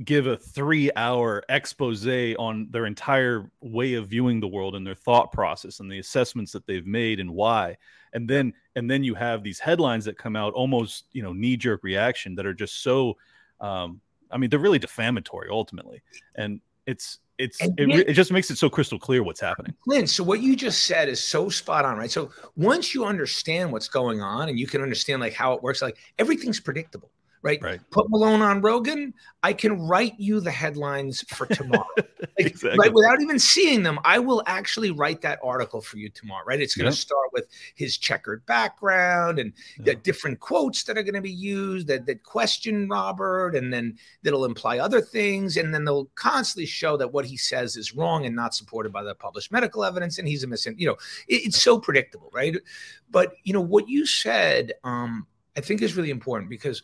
give 0.05 0.27
a 0.27 0.37
three 0.37 0.91
hour 0.97 1.43
expose 1.49 2.07
on 2.39 2.69
their 2.71 2.87
entire 2.87 3.51
way 3.61 3.95
of 3.95 4.09
viewing 4.09 4.41
the 4.41 4.49
world 4.49 4.75
and 4.75 4.87
their 4.87 4.95
thought 4.95 5.33
process 5.33 5.81
and 5.81 5.91
the 5.91 5.99
assessments 5.99 6.53
that 6.53 6.67
they've 6.67 6.87
made 6.87 7.19
and 7.21 7.31
why. 7.31 7.77
And 8.13 8.29
then 8.29 8.53
and 8.75 8.91
then 8.91 9.03
you 9.05 9.15
have 9.15 9.43
these 9.43 9.59
headlines 9.59 10.05
that 10.05 10.19
come 10.19 10.37
out 10.37 10.53
almost 10.53 11.07
you 11.13 11.23
know 11.23 11.33
knee 11.33 11.57
jerk 11.57 11.83
reaction 11.83 12.35
that 12.35 12.47
are 12.47 12.55
just 12.55 12.83
so 12.83 13.17
um 13.61 14.01
i 14.31 14.37
mean 14.37 14.51
they're 14.51 14.59
really 14.59 14.79
defamatory 14.79 15.49
ultimately. 15.51 16.03
And 16.35 16.61
it's 16.87 17.19
it's 17.39 17.61
it, 17.61 17.75
it, 17.79 18.15
just 18.15 18.33
makes 18.33 18.51
it 18.51 18.57
so 18.57 18.71
crystal 18.71 18.99
clear 18.99 19.23
what's 19.23 19.41
happening. 19.41 19.75
Lynn 19.87 20.07
so 20.07 20.25
what 20.25 20.41
you 20.41 20.57
just 20.57 20.85
said 20.85 21.09
is 21.09 21.23
so 21.23 21.49
spot 21.49 21.85
on 21.85 21.97
right? 21.97 22.11
So 22.11 22.31
once 22.57 22.95
you 22.95 23.05
understand 23.05 23.73
what's 23.73 23.89
going 23.89 24.21
on 24.21 24.49
and 24.49 24.59
you 24.59 24.67
can 24.67 24.83
understand 24.83 25.21
like 25.21 25.35
how 25.35 25.53
it 25.53 25.63
works 25.63 25.81
like 25.81 25.97
everything's 26.19 26.61
predictable 26.61 27.11
right? 27.47 27.63
right. 27.63 27.81
Put 27.91 28.11
Malone 28.11 28.43
on 28.43 28.61
Rogan. 28.61 29.15
I 29.43 29.53
can 29.53 29.87
write 29.87 30.19
you 30.19 30.41
the 30.41 30.51
headlines 30.51 31.23
for 31.29 31.47
tomorrow, 31.47 31.87
like, 31.97 32.09
exactly. 32.39 32.79
right? 32.79 32.93
Without 32.93 33.21
even 33.23 33.39
seeing 33.39 33.85
them, 33.85 34.01
I 34.05 34.19
will 34.19 34.43
actually 34.47 34.91
write 34.91 35.21
that 35.23 35.39
article 35.43 35.81
for 35.81 35.99
you 35.99 36.09
tomorrow, 36.09 36.45
right? 36.45 36.61
It's 36.61 36.75
going 36.75 36.91
to 36.91 36.97
start 36.97 37.29
with 37.33 37.47
his 37.77 37.97
checkered 37.97 38.45
background 38.47 39.39
and 39.39 39.53
the 39.79 39.95
different 39.95 40.41
quotes 40.41 40.83
that 40.85 40.99
are 40.99 41.05
going 41.05 41.15
to 41.15 41.21
be 41.21 41.31
used 41.31 41.87
that 41.87 42.07
that 42.07 42.25
question 42.25 42.89
Robert, 42.89 43.55
and 43.55 43.73
then 43.73 43.97
that'll 44.23 44.45
imply 44.45 44.79
other 44.79 45.01
things, 45.01 45.57
and 45.57 45.73
then 45.73 45.85
they'll 45.85 46.11
constantly 46.17 46.67
show 46.67 46.97
that 46.97 47.13
what 47.13 47.25
he 47.25 47.37
says 47.37 47.77
is 47.77 47.95
wrong 47.95 48.27
and 48.27 48.35
not 48.35 48.55
supported 48.55 48.93
by 48.93 49.05
the 49.05 49.15
published 49.15 49.53
medical 49.53 49.85
evidence, 49.85 50.19
and 50.19 50.27
he's 50.27 50.43
a 50.43 50.49
missing. 50.49 50.75
You 50.77 50.89
know, 50.89 50.97
it, 51.29 51.47
it's 51.47 51.63
so 51.63 51.79
predictable, 51.79 52.31
right? 52.35 52.57
But 53.11 53.35
you 53.45 53.53
know 53.53 53.61
what 53.61 53.89
you 53.89 54.07
said, 54.07 54.73
um, 54.83 55.27
I 55.57 55.61
think 55.61 55.83
is 55.83 55.97
really 55.97 56.11
important 56.11 56.51
because 56.51 56.83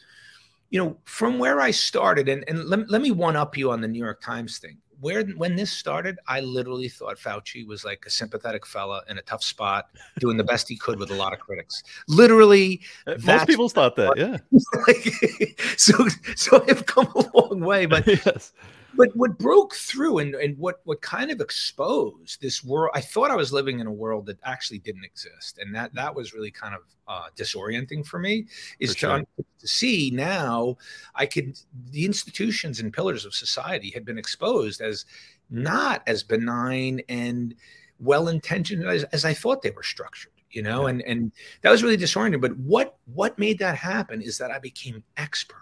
you 0.73 0.83
know, 0.83 0.97
from 1.05 1.39
where 1.39 1.61
I 1.61 1.71
started, 1.71 2.31
and, 2.31 2.45
and 2.49 2.65
let, 2.65 2.91
let 2.91 3.03
me 3.03 3.11
one 3.11 3.37
up 3.37 3.59
you 3.59 3.71
on 3.71 3.83
the 3.83 3.89
New 3.89 3.99
York 3.99 4.23
Times 4.23 4.57
thing. 4.57 4.79
Where 5.01 5.23
when 5.23 5.55
this 5.55 5.71
started, 5.71 6.19
I 6.27 6.41
literally 6.41 6.89
thought 6.89 7.19
Fauci 7.19 7.67
was 7.67 7.85
like 7.85 8.05
a 8.07 8.11
sympathetic 8.11 8.65
fella 8.65 9.03
in 9.11 9.19
a 9.19 9.23
tough 9.23 9.45
spot, 9.45 9.91
doing 10.19 10.39
the 10.39 10.45
best 10.45 10.69
he 10.71 10.77
could 10.79 10.99
with 10.99 11.11
a 11.11 11.15
lot 11.15 11.35
of 11.35 11.41
critics. 11.41 11.83
Literally, 12.09 12.81
uh, 13.07 13.17
most 13.23 13.47
people 13.47 13.69
thought 13.69 13.97
that, 13.97 14.15
yeah. 14.17 14.39
like, 14.87 15.61
so, 15.77 16.09
so 16.37 16.65
I've 16.67 16.87
come 16.87 17.07
a 17.15 17.37
long 17.37 17.61
way, 17.61 17.85
but 17.85 18.07
yes 18.25 18.53
but 18.97 19.15
what 19.17 19.39
broke 19.39 19.75
through 19.75 20.19
and, 20.19 20.35
and 20.35 20.57
what 20.59 20.81
what 20.85 21.01
kind 21.01 21.31
of 21.31 21.41
exposed 21.41 22.41
this 22.41 22.63
world 22.65 22.91
i 22.95 23.01
thought 23.01 23.31
i 23.31 23.37
was 23.37 23.53
living 23.53 23.81
in 23.81 23.87
a 23.87 23.93
world 23.93 24.27
that 24.27 24.39
actually 24.45 24.79
didn't 24.79 25.05
exist 25.05 25.59
and 25.59 25.75
that 25.75 25.93
that 25.95 26.15
was 26.15 26.33
really 26.35 26.51
kind 26.51 26.75
of 26.75 26.81
uh, 27.09 27.27
disorienting 27.37 28.07
for 28.07 28.19
me 28.19 28.47
is 28.79 28.93
for 28.93 28.99
sure. 28.99 29.19
to, 29.19 29.45
to 29.59 29.67
see 29.67 30.11
now 30.13 30.77
i 31.15 31.27
could 31.27 31.59
the 31.91 32.05
institutions 32.05 32.81
and 32.81 32.93
pillars 32.93 33.25
of 33.25 33.35
society 33.35 33.91
had 33.91 34.05
been 34.05 34.19
exposed 34.19 34.81
as 34.81 35.05
not 35.51 36.03
as 36.07 36.23
benign 36.23 37.01
and 37.09 37.55
well 37.99 38.29
intentioned 38.29 38.85
as, 38.87 39.05
as 39.05 39.25
i 39.25 39.35
thought 39.35 39.63
they 39.63 39.71
were 39.71 39.83
structured 39.83 40.33
you 40.51 40.63
know 40.63 40.83
yeah. 40.83 40.91
and 40.91 41.03
and 41.03 41.33
that 41.63 41.71
was 41.71 41.83
really 41.83 41.99
disorienting 41.99 42.41
but 42.41 42.57
what 42.59 42.97
what 43.15 43.39
made 43.39 43.59
that 43.59 43.77
happen 43.77 44.23
is 44.23 44.39
that 44.39 44.51
i 44.51 44.59
became 44.59 45.03
expert 45.17 45.57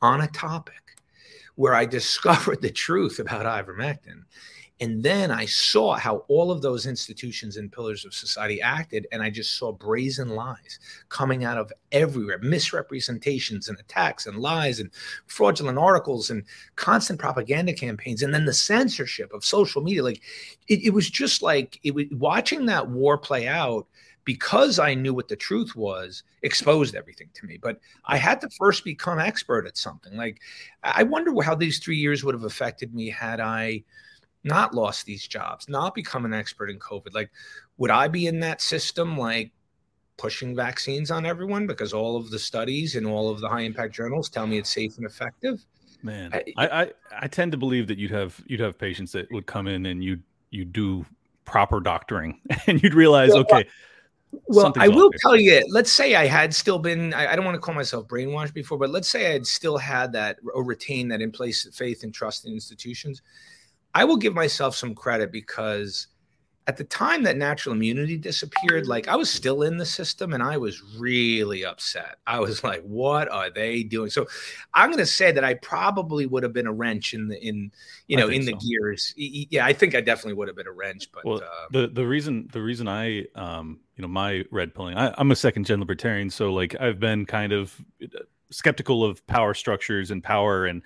on 0.00 0.22
a 0.22 0.28
topic 0.28 0.87
where 1.58 1.74
I 1.74 1.84
discovered 1.98 2.62
the 2.62 2.70
truth 2.70 3.18
about 3.18 3.44
ivermectin. 3.44 4.22
And 4.80 5.02
then 5.02 5.32
I 5.32 5.44
saw 5.44 5.96
how 5.96 6.18
all 6.28 6.52
of 6.52 6.62
those 6.62 6.86
institutions 6.86 7.56
and 7.56 7.72
pillars 7.72 8.04
of 8.04 8.14
society 8.14 8.62
acted, 8.62 9.08
and 9.10 9.24
I 9.24 9.28
just 9.28 9.58
saw 9.58 9.72
brazen 9.72 10.28
lies 10.28 10.78
coming 11.08 11.42
out 11.42 11.58
of 11.58 11.72
everywhere 11.90 12.38
misrepresentations 12.38 13.68
and 13.68 13.76
attacks 13.80 14.26
and 14.26 14.38
lies 14.38 14.78
and 14.78 14.92
fraudulent 15.26 15.78
articles 15.78 16.30
and 16.30 16.44
constant 16.76 17.18
propaganda 17.18 17.72
campaigns, 17.72 18.22
and 18.22 18.32
then 18.32 18.44
the 18.44 18.54
censorship 18.54 19.32
of 19.32 19.44
social 19.44 19.82
media. 19.82 20.04
Like 20.04 20.22
it, 20.68 20.84
it 20.84 20.90
was 20.90 21.10
just 21.10 21.42
like 21.42 21.80
it 21.82 21.92
was 21.92 22.04
watching 22.12 22.66
that 22.66 22.88
war 22.88 23.18
play 23.18 23.48
out 23.48 23.84
because 24.28 24.78
I 24.78 24.92
knew 24.92 25.14
what 25.14 25.28
the 25.28 25.36
truth 25.36 25.74
was, 25.74 26.22
exposed 26.42 26.94
everything 26.94 27.30
to 27.32 27.46
me. 27.46 27.56
But 27.56 27.80
I 28.04 28.18
had 28.18 28.42
to 28.42 28.50
first 28.58 28.84
become 28.84 29.18
expert 29.18 29.66
at 29.66 29.78
something. 29.78 30.18
Like, 30.18 30.42
I 30.82 31.02
wonder 31.02 31.32
how 31.42 31.54
these 31.54 31.78
three 31.78 31.96
years 31.96 32.22
would 32.22 32.34
have 32.34 32.44
affected 32.44 32.94
me 32.94 33.08
had 33.08 33.40
I 33.40 33.84
not 34.44 34.74
lost 34.74 35.06
these 35.06 35.26
jobs, 35.26 35.66
not 35.70 35.94
become 35.94 36.26
an 36.26 36.34
expert 36.34 36.68
in 36.68 36.78
COVID. 36.78 37.14
Like, 37.14 37.30
would 37.78 37.90
I 37.90 38.06
be 38.06 38.26
in 38.26 38.38
that 38.40 38.60
system, 38.60 39.16
like 39.16 39.50
pushing 40.18 40.54
vaccines 40.54 41.10
on 41.10 41.24
everyone 41.24 41.66
because 41.66 41.94
all 41.94 42.14
of 42.14 42.28
the 42.28 42.38
studies 42.38 42.96
and 42.96 43.06
all 43.06 43.30
of 43.30 43.40
the 43.40 43.48
high 43.48 43.62
impact 43.62 43.94
journals 43.94 44.28
tell 44.28 44.46
me 44.46 44.58
it's 44.58 44.68
safe 44.68 44.98
and 44.98 45.06
effective? 45.06 45.64
Man, 46.02 46.34
I, 46.34 46.82
I, 46.82 46.92
I 47.18 47.28
tend 47.28 47.52
to 47.52 47.58
believe 47.58 47.86
that 47.86 47.96
you'd 47.96 48.10
have 48.10 48.44
you'd 48.46 48.60
have 48.60 48.78
patients 48.78 49.12
that 49.12 49.32
would 49.32 49.46
come 49.46 49.66
in 49.66 49.86
and 49.86 50.04
you 50.04 50.18
you 50.50 50.66
do 50.66 51.06
proper 51.46 51.80
doctoring 51.80 52.38
and 52.66 52.82
you'd 52.82 52.94
realize, 52.94 53.30
okay, 53.30 53.64
well, 54.46 54.72
I 54.76 54.88
will 54.88 55.10
tell 55.20 55.36
you, 55.36 55.64
let's 55.70 55.92
say 55.92 56.14
I 56.14 56.26
had 56.26 56.54
still 56.54 56.78
been, 56.78 57.14
I, 57.14 57.32
I, 57.32 57.36
don't 57.36 57.44
want 57.44 57.54
to 57.54 57.60
call 57.60 57.74
myself 57.74 58.06
brainwashed 58.08 58.54
before, 58.54 58.78
but 58.78 58.90
let's 58.90 59.08
say 59.08 59.28
I 59.28 59.32
had 59.32 59.46
still 59.46 59.78
had 59.78 60.12
that 60.12 60.38
or 60.54 60.64
retained 60.64 61.10
that 61.12 61.22
in 61.22 61.30
place 61.30 61.66
faith 61.74 62.02
and 62.02 62.12
trust 62.12 62.46
in 62.46 62.52
institutions. 62.52 63.22
I 63.94 64.04
will 64.04 64.16
give 64.16 64.34
myself 64.34 64.76
some 64.76 64.94
credit 64.94 65.32
because 65.32 66.08
at 66.66 66.76
the 66.76 66.84
time 66.84 67.22
that 67.22 67.38
natural 67.38 67.74
immunity 67.74 68.18
disappeared, 68.18 68.86
like 68.86 69.08
I 69.08 69.16
was 69.16 69.30
still 69.30 69.62
in 69.62 69.78
the 69.78 69.86
system 69.86 70.34
and 70.34 70.42
I 70.42 70.58
was 70.58 70.82
really 70.98 71.64
upset. 71.64 72.16
I 72.26 72.40
was 72.40 72.62
like, 72.64 72.82
what 72.82 73.30
are 73.30 73.48
they 73.48 73.82
doing? 73.82 74.10
So 74.10 74.26
I'm 74.74 74.90
going 74.90 74.98
to 74.98 75.06
say 75.06 75.32
that 75.32 75.44
I 75.44 75.54
probably 75.54 76.26
would 76.26 76.42
have 76.42 76.52
been 76.52 76.66
a 76.66 76.72
wrench 76.72 77.14
in 77.14 77.28
the, 77.28 77.42
in, 77.42 77.72
you 78.06 78.18
know, 78.18 78.28
in 78.28 78.44
the 78.44 78.52
gears. 78.52 79.14
Yeah, 79.16 79.64
I 79.64 79.72
think 79.72 79.94
I 79.94 80.02
definitely 80.02 80.34
would 80.34 80.48
have 80.48 80.56
been 80.56 80.66
a 80.66 80.72
wrench, 80.72 81.10
but 81.10 81.24
well, 81.24 81.42
uh, 81.42 81.66
the, 81.70 81.88
the 81.88 82.06
reason, 82.06 82.50
the 82.52 82.60
reason 82.60 82.86
I, 82.86 83.24
um, 83.34 83.80
you 83.98 84.02
know, 84.02 84.08
my 84.08 84.44
red 84.50 84.74
pilling, 84.74 84.96
I, 84.96 85.12
I'm 85.18 85.32
a 85.32 85.36
second 85.36 85.66
gen 85.66 85.80
libertarian. 85.80 86.30
So 86.30 86.52
like 86.52 86.80
I've 86.80 87.00
been 87.00 87.26
kind 87.26 87.52
of 87.52 87.74
uh, 88.02 88.20
skeptical 88.50 89.04
of 89.04 89.26
power 89.26 89.54
structures 89.54 90.12
and 90.12 90.22
power 90.22 90.66
and 90.66 90.82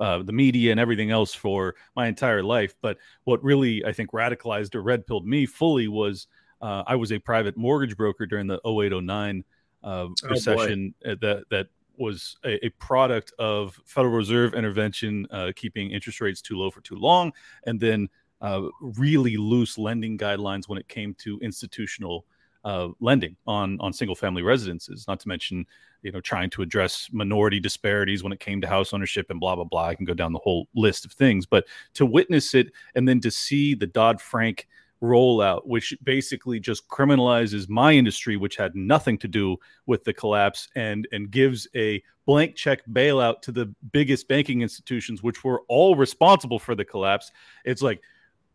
uh, 0.00 0.22
the 0.22 0.32
media 0.32 0.72
and 0.72 0.80
everything 0.80 1.12
else 1.12 1.32
for 1.32 1.76
my 1.94 2.08
entire 2.08 2.42
life. 2.42 2.74
But 2.82 2.98
what 3.24 3.42
really 3.42 3.84
I 3.84 3.92
think 3.92 4.10
radicalized 4.10 4.74
or 4.74 4.82
red 4.82 5.06
pilled 5.06 5.26
me 5.26 5.46
fully 5.46 5.86
was 5.86 6.26
uh, 6.60 6.82
I 6.86 6.96
was 6.96 7.12
a 7.12 7.20
private 7.20 7.56
mortgage 7.56 7.96
broker 7.96 8.26
during 8.26 8.48
the 8.48 8.60
0809 8.66 9.44
uh, 9.84 9.88
oh, 9.88 10.14
recession 10.28 10.92
uh, 11.06 11.14
that 11.20 11.44
that 11.50 11.66
was 11.98 12.36
a, 12.44 12.66
a, 12.66 12.68
product 12.70 13.32
of 13.38 13.80
Federal 13.86 14.12
Reserve 14.12 14.52
intervention, 14.52 15.26
uh, 15.30 15.52
keeping 15.56 15.92
interest 15.92 16.20
rates 16.20 16.42
too 16.42 16.58
low 16.58 16.70
for 16.70 16.82
too 16.82 16.96
long, 16.96 17.32
and 17.64 17.80
then 17.80 18.08
uh, 18.42 18.62
really 18.80 19.38
loose 19.38 19.78
lending 19.78 20.18
guidelines 20.18 20.68
when 20.68 20.78
it 20.78 20.88
came 20.88 21.14
to 21.14 21.38
institutional 21.40 22.26
uh, 22.66 22.88
lending 22.98 23.36
on 23.46 23.78
on 23.80 23.92
single 23.92 24.16
family 24.16 24.42
residences. 24.42 25.06
Not 25.06 25.20
to 25.20 25.28
mention, 25.28 25.64
you 26.02 26.10
know, 26.10 26.20
trying 26.20 26.50
to 26.50 26.62
address 26.62 27.08
minority 27.12 27.60
disparities 27.60 28.24
when 28.24 28.32
it 28.32 28.40
came 28.40 28.60
to 28.60 28.66
house 28.66 28.92
ownership 28.92 29.30
and 29.30 29.38
blah 29.38 29.54
blah 29.54 29.64
blah. 29.64 29.86
I 29.86 29.94
can 29.94 30.04
go 30.04 30.14
down 30.14 30.32
the 30.32 30.40
whole 30.40 30.66
list 30.74 31.04
of 31.06 31.12
things, 31.12 31.46
but 31.46 31.64
to 31.94 32.04
witness 32.04 32.54
it 32.54 32.72
and 32.96 33.08
then 33.08 33.20
to 33.20 33.30
see 33.30 33.74
the 33.74 33.86
Dodd 33.86 34.20
Frank 34.20 34.66
rollout, 35.00 35.64
which 35.64 35.96
basically 36.02 36.58
just 36.58 36.88
criminalizes 36.88 37.68
my 37.68 37.92
industry, 37.92 38.36
which 38.36 38.56
had 38.56 38.74
nothing 38.74 39.16
to 39.18 39.28
do 39.28 39.56
with 39.86 40.02
the 40.02 40.12
collapse, 40.12 40.68
and 40.74 41.06
and 41.12 41.30
gives 41.30 41.68
a 41.76 42.02
blank 42.26 42.56
check 42.56 42.84
bailout 42.90 43.42
to 43.42 43.52
the 43.52 43.72
biggest 43.92 44.26
banking 44.26 44.62
institutions, 44.62 45.22
which 45.22 45.44
were 45.44 45.62
all 45.68 45.94
responsible 45.94 46.58
for 46.58 46.74
the 46.74 46.84
collapse. 46.84 47.30
It's 47.64 47.82
like, 47.82 48.02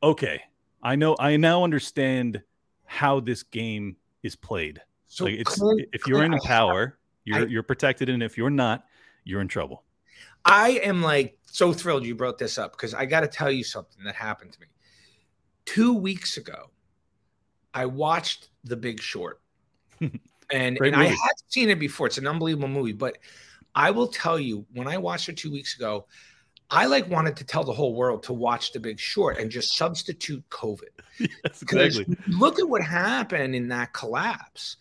okay, 0.04 0.42
I 0.84 0.98
know, 0.98 1.16
I 1.18 1.38
now 1.38 1.64
understand 1.64 2.42
how 2.92 3.22
this 3.22 3.44
game 3.44 3.96
is 4.24 4.36
played. 4.36 4.82
So 5.08 5.26
like 5.26 5.36
it's 5.36 5.62
if 5.92 6.08
you're 6.08 6.24
in 6.24 6.38
power, 6.40 6.98
you're 7.26 7.40
I, 7.40 7.46
you're 7.46 7.64
protected, 7.64 8.10
and 8.10 8.24
if 8.24 8.38
you're 8.38 8.50
not, 8.50 8.86
you're 9.24 9.42
in 9.42 9.48
trouble. 9.48 9.84
I 10.46 10.80
am 10.84 11.02
like 11.02 11.38
so 11.46 11.74
thrilled 11.74 12.06
you 12.06 12.16
brought 12.16 12.38
this 12.38 12.58
up 12.58 12.72
because 12.72 12.94
I 12.94 13.06
got 13.06 13.22
to 13.22 13.28
tell 13.28 13.52
you 13.52 13.64
something 13.64 14.04
that 14.06 14.16
happened 14.16 14.54
to 14.54 14.60
me 14.60 14.68
two 15.66 15.94
weeks 15.94 16.38
ago. 16.38 16.72
I 17.74 17.86
watched 17.86 18.50
The 18.64 18.76
Big 18.76 19.02
Short, 19.02 19.42
and, 20.00 20.12
and 20.52 20.96
I 20.96 21.06
had 21.06 21.34
seen 21.48 21.70
it 21.70 21.80
before. 21.80 22.08
It's 22.08 22.18
an 22.18 22.28
unbelievable 22.28 22.68
movie, 22.68 22.92
but 22.94 23.18
I 23.76 23.92
will 23.92 24.08
tell 24.08 24.40
you 24.40 24.66
when 24.74 24.88
I 24.88 24.98
watched 24.98 25.30
it 25.30 25.38
two 25.38 25.52
weeks 25.52 25.76
ago, 25.76 26.06
I 26.72 26.86
like 26.86 27.10
wanted 27.10 27.36
to 27.36 27.44
tell 27.44 27.66
the 27.66 27.74
whole 27.74 27.94
world 27.94 28.24
to 28.24 28.34
watch 28.34 28.72
The 28.72 28.80
Big 28.80 28.98
Short 28.98 29.38
and 29.38 29.52
just 29.52 29.76
substitute 29.76 30.44
COVID. 30.50 30.84
Yes, 31.44 31.62
exactly. 31.62 32.18
Look 32.30 32.58
at 32.58 32.68
what 32.68 32.82
happened 32.82 33.54
in 33.54 33.68
that 33.68 33.94
collapse. 33.94 34.78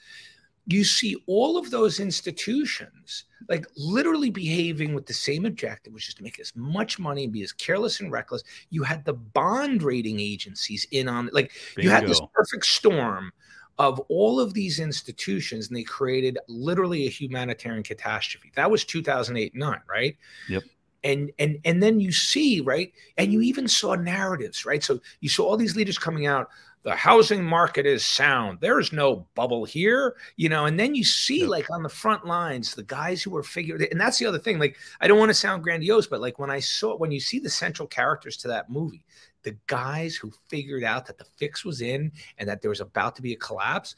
You 0.67 0.85
see 0.85 1.23
all 1.27 1.59
of 1.59 1.71
those 1.71 2.01
institutions 2.01 3.25
like 3.51 3.67
literally 3.77 4.31
behaving 4.31 4.95
with 4.95 5.05
the 5.05 5.13
same 5.13 5.45
objective, 5.45 5.93
which 5.93 6.09
is 6.09 6.15
to 6.15 6.23
make 6.23 6.41
as 6.41 6.57
much 6.57 6.99
money 6.99 7.25
and 7.25 7.33
be 7.33 7.43
as 7.43 7.53
careless 7.53 8.01
and 8.01 8.11
reckless. 8.11 8.43
You 8.71 8.85
had 8.85 9.05
the 9.05 9.13
bond 9.13 9.83
rating 9.83 10.19
agencies 10.19 10.87
in 10.93 11.09
on 11.09 11.29
it. 11.29 11.35
like 11.35 11.53
Bingo. 11.77 11.91
you 11.91 11.95
had 11.95 12.09
this 12.09 12.23
perfect 12.33 12.65
storm 12.65 13.33
of 13.79 14.01
all 14.09 14.41
of 14.41 14.55
these 14.55 14.79
institutions, 14.81 15.69
and 15.69 15.77
they 15.77 15.83
created 15.83 16.39
literally 16.49 17.07
a 17.07 17.11
humanitarian 17.11 17.83
catastrophe. 17.83 18.51
That 18.55 18.71
was 18.71 18.85
2008 18.85 19.55
9, 19.55 19.81
right? 19.89 20.17
Yep 20.49 20.63
and 21.05 21.31
and 21.39 21.59
and 21.65 21.83
then 21.83 22.01
you 22.01 22.13
see 22.13 22.61
right 22.61 22.93
and 23.17 23.33
you 23.33 23.41
even 23.41 23.69
saw 23.69 23.95
narratives 23.95 24.65
right? 24.65 24.83
So 24.83 25.01
you 25.21 25.29
saw 25.29 25.47
all 25.47 25.57
these 25.57 25.77
leaders 25.77 25.99
coming 25.99 26.27
out 26.27 26.49
the 26.83 26.95
housing 26.95 27.45
market 27.45 27.85
is 27.85 28.03
sound. 28.03 28.59
There's 28.61 28.91
no 28.91 29.27
bubble 29.35 29.65
here 29.65 30.17
you 30.37 30.49
know 30.49 30.67
and 30.67 30.79
then 30.79 30.95
you 30.95 31.05
see 31.05 31.47
like 31.47 31.71
on 31.71 31.83
the 31.83 31.89
front 31.89 32.27
lines 32.27 32.75
the 32.75 32.83
guys 32.83 33.23
who 33.23 33.31
were 33.31 33.43
figured 33.43 33.87
and 33.91 34.01
that's 34.01 34.19
the 34.19 34.27
other 34.27 34.39
thing 34.39 34.59
like 34.59 34.77
i 35.01 35.09
don't 35.09 35.19
want 35.19 35.31
to 35.31 35.35
sound 35.35 35.63
grandiose 35.63 36.07
but 36.07 36.21
like 36.21 36.39
when 36.39 36.51
i 36.51 36.61
saw 36.61 36.97
when 36.97 37.11
you 37.11 37.21
see 37.21 37.39
the 37.39 37.49
central 37.49 37.89
characters 37.89 38.37
to 38.37 38.49
that 38.49 38.71
movie 38.71 39.05
the 39.43 39.57
guys 39.67 40.17
who 40.17 40.31
figured 40.49 40.85
out 40.85 41.07
that 41.07 41.19
the 41.19 41.25
fix 41.37 41.65
was 41.65 41.81
in 41.81 42.13
and 42.39 42.49
that 42.49 42.61
there 42.61 42.69
was 42.69 42.81
about 42.81 43.17
to 43.17 43.23
be 43.23 43.33
a 43.33 43.37
collapse 43.37 43.97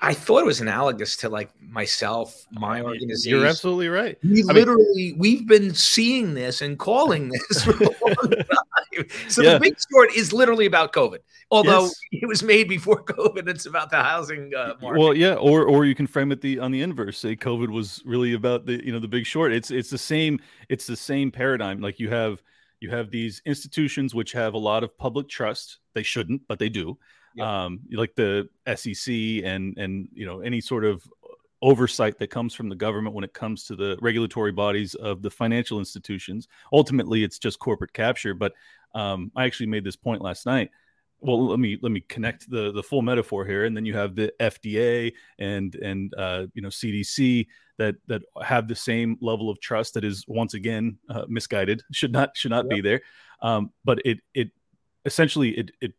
I 0.00 0.12
thought 0.12 0.40
it 0.40 0.46
was 0.46 0.60
analogous 0.60 1.16
to 1.18 1.30
like 1.30 1.50
myself, 1.60 2.46
my 2.52 2.82
organization. 2.82 3.38
You're 3.38 3.46
absolutely 3.46 3.88
right. 3.88 4.18
We 4.22 4.42
I 4.42 4.52
literally 4.52 4.84
mean, 4.94 5.18
we've 5.18 5.46
been 5.46 5.74
seeing 5.74 6.34
this 6.34 6.60
and 6.60 6.78
calling 6.78 7.28
this 7.48 7.64
for 7.64 7.70
a 7.70 7.88
long 8.06 8.30
time. 8.30 9.06
So 9.28 9.42
yeah. 9.42 9.54
the 9.54 9.60
big 9.60 9.76
short 9.90 10.14
is 10.14 10.34
literally 10.34 10.66
about 10.66 10.92
COVID. 10.92 11.18
Although 11.50 11.84
yes. 11.84 12.00
it 12.12 12.26
was 12.26 12.42
made 12.42 12.68
before 12.68 13.02
COVID, 13.04 13.48
it's 13.48 13.64
about 13.64 13.90
the 13.90 14.02
housing 14.02 14.52
uh, 14.54 14.74
market. 14.82 15.00
Well, 15.00 15.14
yeah, 15.14 15.34
or 15.34 15.64
or 15.64 15.86
you 15.86 15.94
can 15.94 16.06
frame 16.06 16.30
it 16.30 16.42
the 16.42 16.58
on 16.58 16.72
the 16.72 16.82
inverse. 16.82 17.18
Say 17.18 17.34
COVID 17.34 17.70
was 17.70 18.02
really 18.04 18.34
about 18.34 18.66
the 18.66 18.84
you 18.84 18.92
know 18.92 18.98
the 18.98 19.08
big 19.08 19.24
short. 19.24 19.52
It's 19.52 19.70
it's 19.70 19.90
the 19.90 19.98
same 19.98 20.40
it's 20.68 20.86
the 20.86 20.96
same 20.96 21.30
paradigm. 21.30 21.80
Like 21.80 21.98
you 21.98 22.10
have 22.10 22.42
you 22.80 22.90
have 22.90 23.10
these 23.10 23.40
institutions 23.46 24.14
which 24.14 24.32
have 24.32 24.52
a 24.52 24.58
lot 24.58 24.84
of 24.84 24.96
public 24.98 25.28
trust. 25.30 25.78
They 25.94 26.02
shouldn't, 26.02 26.42
but 26.48 26.58
they 26.58 26.68
do 26.68 26.98
um, 27.40 27.80
like 27.92 28.14
the 28.14 28.48
SEC 28.74 29.14
and 29.44 29.76
and 29.78 30.08
you 30.12 30.26
know 30.26 30.40
any 30.40 30.60
sort 30.60 30.84
of 30.84 31.06
oversight 31.62 32.18
that 32.18 32.30
comes 32.30 32.54
from 32.54 32.68
the 32.68 32.76
government 32.76 33.14
when 33.14 33.24
it 33.24 33.32
comes 33.32 33.64
to 33.64 33.76
the 33.76 33.98
regulatory 34.00 34.52
bodies 34.52 34.94
of 34.94 35.22
the 35.22 35.30
financial 35.30 35.78
institutions. 35.78 36.48
Ultimately, 36.72 37.24
it's 37.24 37.38
just 37.38 37.58
corporate 37.58 37.92
capture. 37.92 38.34
But 38.34 38.52
um, 38.94 39.30
I 39.34 39.44
actually 39.44 39.66
made 39.66 39.84
this 39.84 39.96
point 39.96 40.22
last 40.22 40.46
night. 40.46 40.70
Well, 41.20 41.46
let 41.46 41.58
me 41.58 41.78
let 41.80 41.92
me 41.92 42.02
connect 42.02 42.48
the 42.50 42.72
the 42.72 42.82
full 42.82 43.02
metaphor 43.02 43.46
here, 43.46 43.64
and 43.64 43.76
then 43.76 43.86
you 43.86 43.94
have 43.94 44.14
the 44.14 44.32
FDA 44.38 45.12
and 45.38 45.74
and 45.76 46.14
uh, 46.16 46.46
you 46.52 46.62
know 46.62 46.68
CDC 46.68 47.46
that 47.78 47.96
that 48.06 48.22
have 48.42 48.68
the 48.68 48.76
same 48.76 49.16
level 49.20 49.48
of 49.48 49.58
trust 49.60 49.94
that 49.94 50.04
is 50.04 50.24
once 50.28 50.54
again 50.54 50.98
uh, 51.08 51.24
misguided. 51.26 51.82
Should 51.92 52.12
not 52.12 52.36
should 52.36 52.50
not 52.50 52.66
yep. 52.66 52.70
be 52.70 52.80
there. 52.82 53.00
Um, 53.40 53.72
but 53.84 54.00
it 54.04 54.20
it 54.34 54.50
essentially 55.06 55.50
it 55.50 55.70
it 55.80 55.94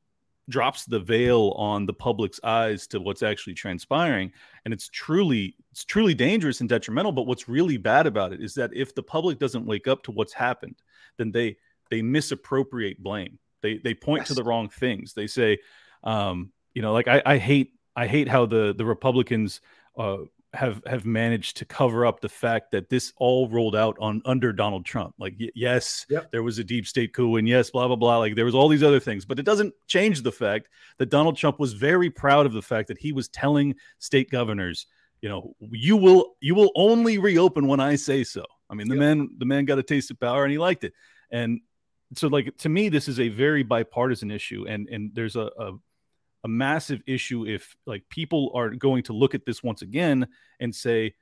drops 0.49 0.85
the 0.85 0.99
veil 0.99 1.53
on 1.57 1.85
the 1.85 1.93
public's 1.93 2.39
eyes 2.43 2.87
to 2.87 2.99
what's 2.99 3.21
actually 3.21 3.53
transpiring 3.53 4.31
and 4.63 4.73
it's 4.73 4.87
truly 4.89 5.55
it's 5.71 5.83
truly 5.83 6.13
dangerous 6.13 6.61
and 6.61 6.69
detrimental 6.69 7.11
but 7.11 7.27
what's 7.27 7.49
really 7.49 7.77
bad 7.77 8.07
about 8.07 8.31
it 8.31 8.41
is 8.41 8.53
that 8.53 8.71
if 8.73 8.95
the 8.95 9.03
public 9.03 9.39
doesn't 9.39 9.65
wake 9.65 9.87
up 9.87 10.03
to 10.03 10.11
what's 10.11 10.33
happened 10.33 10.75
then 11.17 11.31
they 11.31 11.55
they 11.89 12.01
misappropriate 12.01 13.01
blame 13.01 13.37
they 13.61 13.77
they 13.77 13.93
point 13.93 14.21
yes. 14.21 14.29
to 14.29 14.33
the 14.33 14.43
wrong 14.43 14.69
things 14.69 15.13
they 15.13 15.27
say 15.27 15.57
um 16.03 16.51
you 16.73 16.81
know 16.81 16.93
like 16.93 17.07
i 17.07 17.21
i 17.25 17.37
hate 17.37 17.73
i 17.95 18.07
hate 18.07 18.29
how 18.29 18.45
the 18.45 18.73
the 18.77 18.85
republicans 18.85 19.59
uh 19.97 20.17
have 20.57 20.81
have 20.87 21.05
managed 21.05 21.57
to 21.57 21.65
cover 21.65 22.05
up 22.05 22.19
the 22.19 22.29
fact 22.29 22.71
that 22.71 22.89
this 22.89 23.13
all 23.17 23.47
rolled 23.47 23.75
out 23.75 23.95
on 23.99 24.21
under 24.25 24.51
Donald 24.51 24.85
Trump. 24.85 25.13
Like 25.19 25.35
y- 25.39 25.51
yes, 25.53 26.05
yep. 26.09 26.31
there 26.31 26.41
was 26.41 26.57
a 26.57 26.63
deep 26.63 26.87
state 26.87 27.13
coup 27.13 27.35
and 27.35 27.47
yes, 27.47 27.69
blah 27.69 27.87
blah 27.87 27.95
blah. 27.95 28.17
Like 28.17 28.35
there 28.35 28.45
was 28.45 28.55
all 28.55 28.67
these 28.67 28.83
other 28.83 28.99
things, 28.99 29.23
but 29.23 29.37
it 29.37 29.45
doesn't 29.45 29.73
change 29.85 30.23
the 30.23 30.31
fact 30.31 30.69
that 30.97 31.09
Donald 31.09 31.37
Trump 31.37 31.59
was 31.59 31.73
very 31.73 32.09
proud 32.09 32.45
of 32.45 32.53
the 32.53 32.61
fact 32.61 32.87
that 32.87 32.97
he 32.97 33.13
was 33.13 33.29
telling 33.29 33.75
state 33.99 34.31
governors, 34.31 34.87
you 35.21 35.29
know, 35.29 35.55
you 35.59 35.95
will 35.95 36.35
you 36.41 36.55
will 36.55 36.71
only 36.75 37.19
reopen 37.19 37.67
when 37.67 37.79
I 37.79 37.95
say 37.95 38.23
so. 38.23 38.43
I 38.69 38.73
mean, 38.73 38.87
the 38.87 38.95
yep. 38.95 39.01
man 39.01 39.29
the 39.37 39.45
man 39.45 39.65
got 39.65 39.77
a 39.77 39.83
taste 39.83 40.09
of 40.09 40.19
power 40.19 40.43
and 40.43 40.51
he 40.51 40.57
liked 40.57 40.83
it. 40.83 40.93
And 41.29 41.61
so 42.15 42.29
like 42.29 42.57
to 42.57 42.69
me 42.69 42.89
this 42.89 43.07
is 43.07 43.19
a 43.19 43.29
very 43.29 43.61
bipartisan 43.63 44.31
issue 44.31 44.65
and 44.67 44.87
and 44.89 45.11
there's 45.13 45.35
a, 45.35 45.51
a 45.59 45.73
a 46.43 46.47
massive 46.47 47.01
issue 47.07 47.45
if 47.45 47.75
like 47.85 48.07
people 48.09 48.51
are 48.53 48.69
going 48.69 49.03
to 49.03 49.13
look 49.13 49.35
at 49.35 49.45
this 49.45 49.63
once 49.63 49.81
again 49.81 50.27
and 50.59 50.73
say 50.73 51.13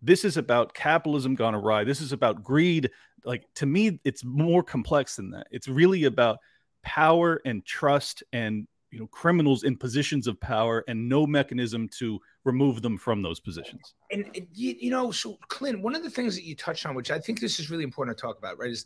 this 0.00 0.24
is 0.24 0.36
about 0.36 0.74
capitalism 0.74 1.34
gone 1.34 1.54
awry. 1.54 1.84
This 1.84 2.00
is 2.00 2.12
about 2.12 2.42
greed. 2.42 2.90
Like 3.24 3.44
to 3.56 3.66
me 3.66 4.00
it's 4.04 4.24
more 4.24 4.62
complex 4.62 5.16
than 5.16 5.30
that. 5.30 5.46
It's 5.50 5.68
really 5.68 6.04
about 6.04 6.38
power 6.82 7.40
and 7.44 7.64
trust 7.64 8.22
and 8.32 8.66
you 8.92 9.00
know 9.00 9.06
criminals 9.08 9.64
in 9.64 9.76
positions 9.76 10.26
of 10.26 10.38
power 10.40 10.84
and 10.86 11.08
no 11.08 11.26
mechanism 11.26 11.88
to 11.88 12.20
remove 12.44 12.82
them 12.82 12.98
from 12.98 13.22
those 13.22 13.40
positions. 13.40 13.94
And, 14.10 14.26
you, 14.52 14.76
you, 14.78 14.90
know 14.90 15.10
so 15.10 15.38
clint 15.48 15.80
one 15.80 15.94
of 15.94 16.02
the 16.02 16.10
things 16.10 16.36
that 16.36 16.44
you 16.44 16.54
touched 16.54 16.84
on 16.84 16.94
which 16.94 17.10
i 17.10 17.18
think 17.18 17.40
this 17.40 17.58
is 17.58 17.70
really 17.70 17.84
important 17.84 18.16
to 18.16 18.20
talk 18.20 18.36
about 18.36 18.58
right 18.58 18.70
is 18.70 18.84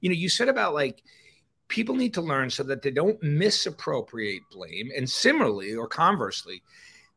you 0.00 0.10
know 0.10 0.14
you 0.14 0.28
said 0.28 0.48
about 0.48 0.74
like 0.74 1.02
people 1.68 1.94
need 1.94 2.14
to 2.14 2.22
learn 2.22 2.50
so 2.50 2.62
that 2.64 2.82
they 2.82 2.90
don't 2.90 3.22
misappropriate 3.22 4.42
blame. 4.50 4.90
And 4.96 5.08
similarly, 5.08 5.74
or 5.74 5.86
conversely, 5.86 6.62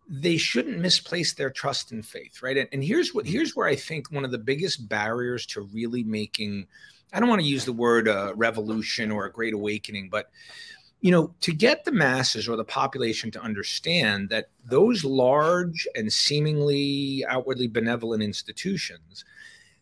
they 0.07 0.37
shouldn't 0.37 0.79
misplace 0.79 1.33
their 1.33 1.49
trust 1.49 1.91
and 1.91 2.05
faith, 2.05 2.41
right? 2.41 2.57
And, 2.57 2.67
and 2.73 2.83
here's 2.83 3.13
what 3.13 3.25
here's 3.25 3.55
where 3.55 3.67
I 3.67 3.75
think 3.75 4.11
one 4.11 4.25
of 4.25 4.31
the 4.31 4.37
biggest 4.37 4.89
barriers 4.89 5.45
to 5.47 5.61
really 5.61 6.03
making 6.03 6.67
I 7.13 7.19
don't 7.19 7.29
want 7.29 7.41
to 7.41 7.47
use 7.47 7.65
the 7.65 7.73
word 7.73 8.07
uh, 8.07 8.33
revolution 8.35 9.11
or 9.11 9.25
a 9.25 9.31
great 9.31 9.53
awakening, 9.53 10.09
but 10.09 10.29
you 11.01 11.11
know, 11.11 11.33
to 11.41 11.51
get 11.51 11.83
the 11.83 11.91
masses 11.91 12.47
or 12.47 12.55
the 12.55 12.63
population 12.63 13.31
to 13.31 13.41
understand 13.41 14.29
that 14.29 14.49
those 14.63 15.03
large 15.03 15.87
and 15.95 16.13
seemingly 16.13 17.25
outwardly 17.27 17.67
benevolent 17.67 18.21
institutions 18.21 19.25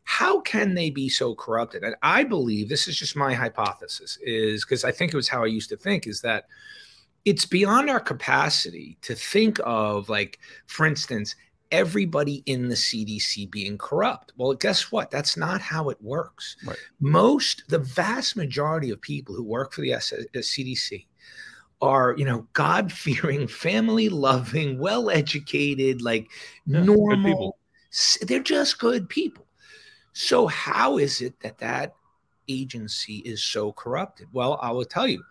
how 0.10 0.42
can 0.42 0.74
they 0.74 0.90
be 0.90 1.08
so 1.08 1.36
corrupted? 1.36 1.84
And 1.84 1.96
I 2.02 2.24
believe 2.24 2.68
this 2.68 2.88
is 2.88 2.98
just 2.98 3.16
my 3.16 3.32
hypothesis, 3.32 4.18
is 4.24 4.66
because 4.66 4.84
I 4.84 4.92
think 4.92 5.14
it 5.14 5.16
was 5.16 5.30
how 5.30 5.44
I 5.44 5.46
used 5.46 5.70
to 5.70 5.78
think, 5.78 6.08
is 6.08 6.20
that 6.22 6.46
it's 7.26 7.46
beyond 7.46 7.92
our 7.92 8.00
capacity 8.00 8.98
to 9.04 9.14
think 9.14 9.60
of, 9.64 10.10
like, 10.10 10.40
for 10.66 10.88
instance, 10.88 11.36
everybody 11.72 12.42
in 12.48 12.70
the 12.70 12.76
CDC 12.76 13.52
being 13.52 13.78
corrupt. 13.78 14.34
Well, 14.36 14.56
guess 14.56 14.92
what? 14.92 15.12
That's 15.12 15.38
not 15.38 15.62
how 15.62 15.90
it 15.90 16.02
works. 16.02 16.58
Right. 16.66 16.76
Most, 17.00 17.66
the 17.68 17.78
vast 17.78 18.36
majority 18.36 18.90
of 18.90 19.00
people 19.00 19.36
who 19.36 19.44
work 19.44 19.74
for 19.74 19.82
the 19.82 19.90
CDC 19.92 21.06
uh, 21.06 21.86
are, 21.86 22.16
you 22.18 22.26
know, 22.26 22.48
God 22.54 22.92
fearing, 22.92 23.48
family 23.68 24.10
loving, 24.10 24.80
well 24.80 25.12
educated, 25.12 26.02
like 26.02 26.28
yeah, 26.66 26.82
normal. 26.82 27.60
They're 28.24 28.40
just 28.40 28.80
good 28.80 29.08
people. 29.08 29.46
So, 30.20 30.48
how 30.48 30.98
is 30.98 31.22
it 31.22 31.40
that 31.40 31.60
that 31.60 31.96
agency 32.50 33.20
is 33.20 33.42
so 33.42 33.72
corrupted? 33.72 34.28
Well, 34.34 34.60
I 34.62 34.70
will 34.70 34.84
tell 34.84 35.08
you. 35.08 35.24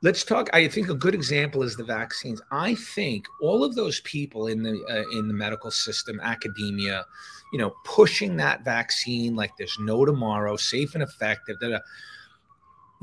Let's 0.00 0.22
talk. 0.22 0.48
I 0.52 0.68
think 0.68 0.88
a 0.88 0.94
good 0.94 1.12
example 1.12 1.64
is 1.64 1.76
the 1.76 1.82
vaccines. 1.82 2.40
I 2.52 2.76
think 2.76 3.26
all 3.42 3.64
of 3.64 3.74
those 3.74 3.98
people 4.02 4.46
in 4.46 4.62
the 4.62 4.80
uh, 4.88 5.18
in 5.18 5.26
the 5.26 5.34
medical 5.34 5.72
system, 5.72 6.20
academia, 6.20 7.04
you 7.52 7.58
know, 7.58 7.74
pushing 7.84 8.36
that 8.36 8.64
vaccine 8.64 9.34
like 9.34 9.56
there's 9.56 9.76
no 9.80 10.04
tomorrow, 10.04 10.54
safe 10.54 10.94
and 10.94 11.02
effective. 11.02 11.56
Da, 11.60 11.70
da, 11.70 11.78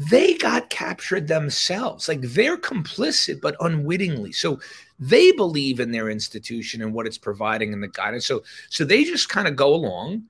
they 0.09 0.35
got 0.35 0.69
captured 0.69 1.27
themselves. 1.27 2.07
Like 2.07 2.21
they're 2.21 2.57
complicit, 2.57 3.41
but 3.41 3.57
unwittingly. 3.59 4.31
So 4.31 4.61
they 4.99 5.33
believe 5.33 5.81
in 5.81 5.91
their 5.91 6.09
institution 6.09 6.81
and 6.81 6.93
what 6.93 7.07
it's 7.07 7.17
providing 7.17 7.73
and 7.73 7.83
the 7.83 7.89
guidance. 7.89 8.25
So 8.25 8.43
so 8.69 8.85
they 8.85 9.03
just 9.03 9.27
kind 9.27 9.49
of 9.49 9.57
go 9.57 9.75
along 9.75 10.23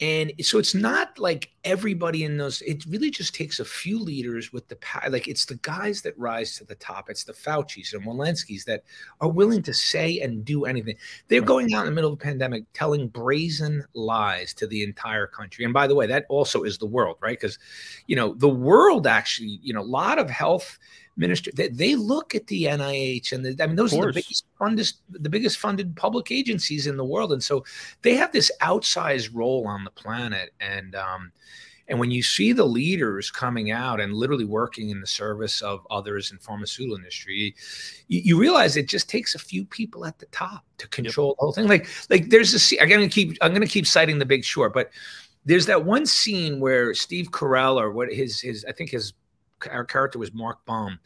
and 0.00 0.32
so 0.42 0.58
it's 0.58 0.76
not 0.76 1.18
like 1.18 1.50
everybody 1.64 2.22
in 2.22 2.36
those, 2.36 2.62
it 2.62 2.84
really 2.88 3.10
just 3.10 3.34
takes 3.34 3.58
a 3.58 3.64
few 3.64 3.98
leaders 3.98 4.52
with 4.52 4.68
the 4.68 4.76
power. 4.76 5.10
Like 5.10 5.26
it's 5.26 5.44
the 5.44 5.56
guys 5.56 6.02
that 6.02 6.16
rise 6.16 6.56
to 6.56 6.64
the 6.64 6.76
top. 6.76 7.10
It's 7.10 7.24
the 7.24 7.32
Fauci's 7.32 7.92
and 7.92 8.04
Walensky's 8.04 8.64
that 8.66 8.84
are 9.20 9.28
willing 9.28 9.60
to 9.62 9.74
say 9.74 10.20
and 10.20 10.44
do 10.44 10.66
anything. 10.66 10.94
They're 11.26 11.40
going 11.40 11.74
out 11.74 11.80
in 11.80 11.86
the 11.86 11.94
middle 11.94 12.12
of 12.12 12.18
a 12.18 12.22
pandemic 12.22 12.64
telling 12.74 13.08
brazen 13.08 13.84
lies 13.94 14.54
to 14.54 14.68
the 14.68 14.84
entire 14.84 15.26
country. 15.26 15.64
And 15.64 15.74
by 15.74 15.88
the 15.88 15.96
way, 15.96 16.06
that 16.06 16.26
also 16.28 16.62
is 16.62 16.78
the 16.78 16.86
world, 16.86 17.16
right? 17.20 17.38
Because, 17.38 17.58
you 18.06 18.14
know, 18.14 18.34
the 18.34 18.48
world 18.48 19.08
actually, 19.08 19.58
you 19.62 19.72
know, 19.72 19.80
a 19.80 19.82
lot 19.82 20.20
of 20.20 20.30
health 20.30 20.78
minister 21.18 21.50
they, 21.54 21.68
they 21.68 21.96
look 21.96 22.34
at 22.34 22.46
the 22.46 22.64
nih 22.64 23.32
and 23.32 23.44
the, 23.44 23.62
i 23.62 23.66
mean 23.66 23.76
those 23.76 23.92
are 23.92 24.06
the 24.06 24.12
biggest 24.12 24.46
funded 24.58 24.90
the 25.10 25.28
biggest 25.28 25.58
funded 25.58 25.94
public 25.96 26.30
agencies 26.30 26.86
in 26.86 26.96
the 26.96 27.04
world. 27.04 27.32
And 27.32 27.42
so 27.42 27.64
they 28.02 28.14
have 28.14 28.32
this 28.32 28.50
outsized 28.60 29.30
role 29.32 29.66
on 29.66 29.84
the 29.84 29.90
planet. 29.90 30.50
And 30.60 30.94
um 30.94 31.32
and 31.90 31.98
when 31.98 32.10
you 32.10 32.22
see 32.22 32.52
the 32.52 32.66
leaders 32.66 33.30
coming 33.30 33.70
out 33.70 33.98
and 33.98 34.12
literally 34.12 34.44
working 34.44 34.90
in 34.90 35.00
the 35.00 35.06
service 35.06 35.62
of 35.62 35.86
others 35.90 36.30
in 36.30 36.38
pharmaceutical 36.38 36.96
industry 36.96 37.54
you, 38.08 38.20
you 38.20 38.38
realize 38.38 38.76
it 38.76 38.88
just 38.88 39.08
takes 39.08 39.34
a 39.34 39.38
few 39.38 39.64
people 39.64 40.04
at 40.04 40.18
the 40.18 40.26
top 40.26 40.64
to 40.76 40.86
control 40.88 41.28
yep. 41.28 41.36
the 41.36 41.40
whole 41.40 41.52
thing. 41.52 41.66
Like 41.66 41.88
like 42.10 42.28
there's 42.28 42.72
a 42.72 42.82
i'm 42.82 42.88
gonna 42.88 43.08
keep 43.08 43.38
i'm 43.40 43.52
gonna 43.52 43.66
keep 43.66 43.86
citing 43.86 44.18
the 44.18 44.26
big 44.26 44.44
short 44.44 44.74
but 44.74 44.90
there's 45.44 45.66
that 45.66 45.84
one 45.84 46.04
scene 46.04 46.60
where 46.60 46.92
Steve 46.92 47.30
Carell 47.30 47.80
or 47.80 47.90
what 47.90 48.12
his 48.12 48.38
his 48.38 48.66
I 48.68 48.72
think 48.72 48.90
his 48.90 49.14
our 49.70 49.84
character 49.84 50.18
was 50.18 50.32
Mark 50.32 50.64
Baum, 50.64 50.98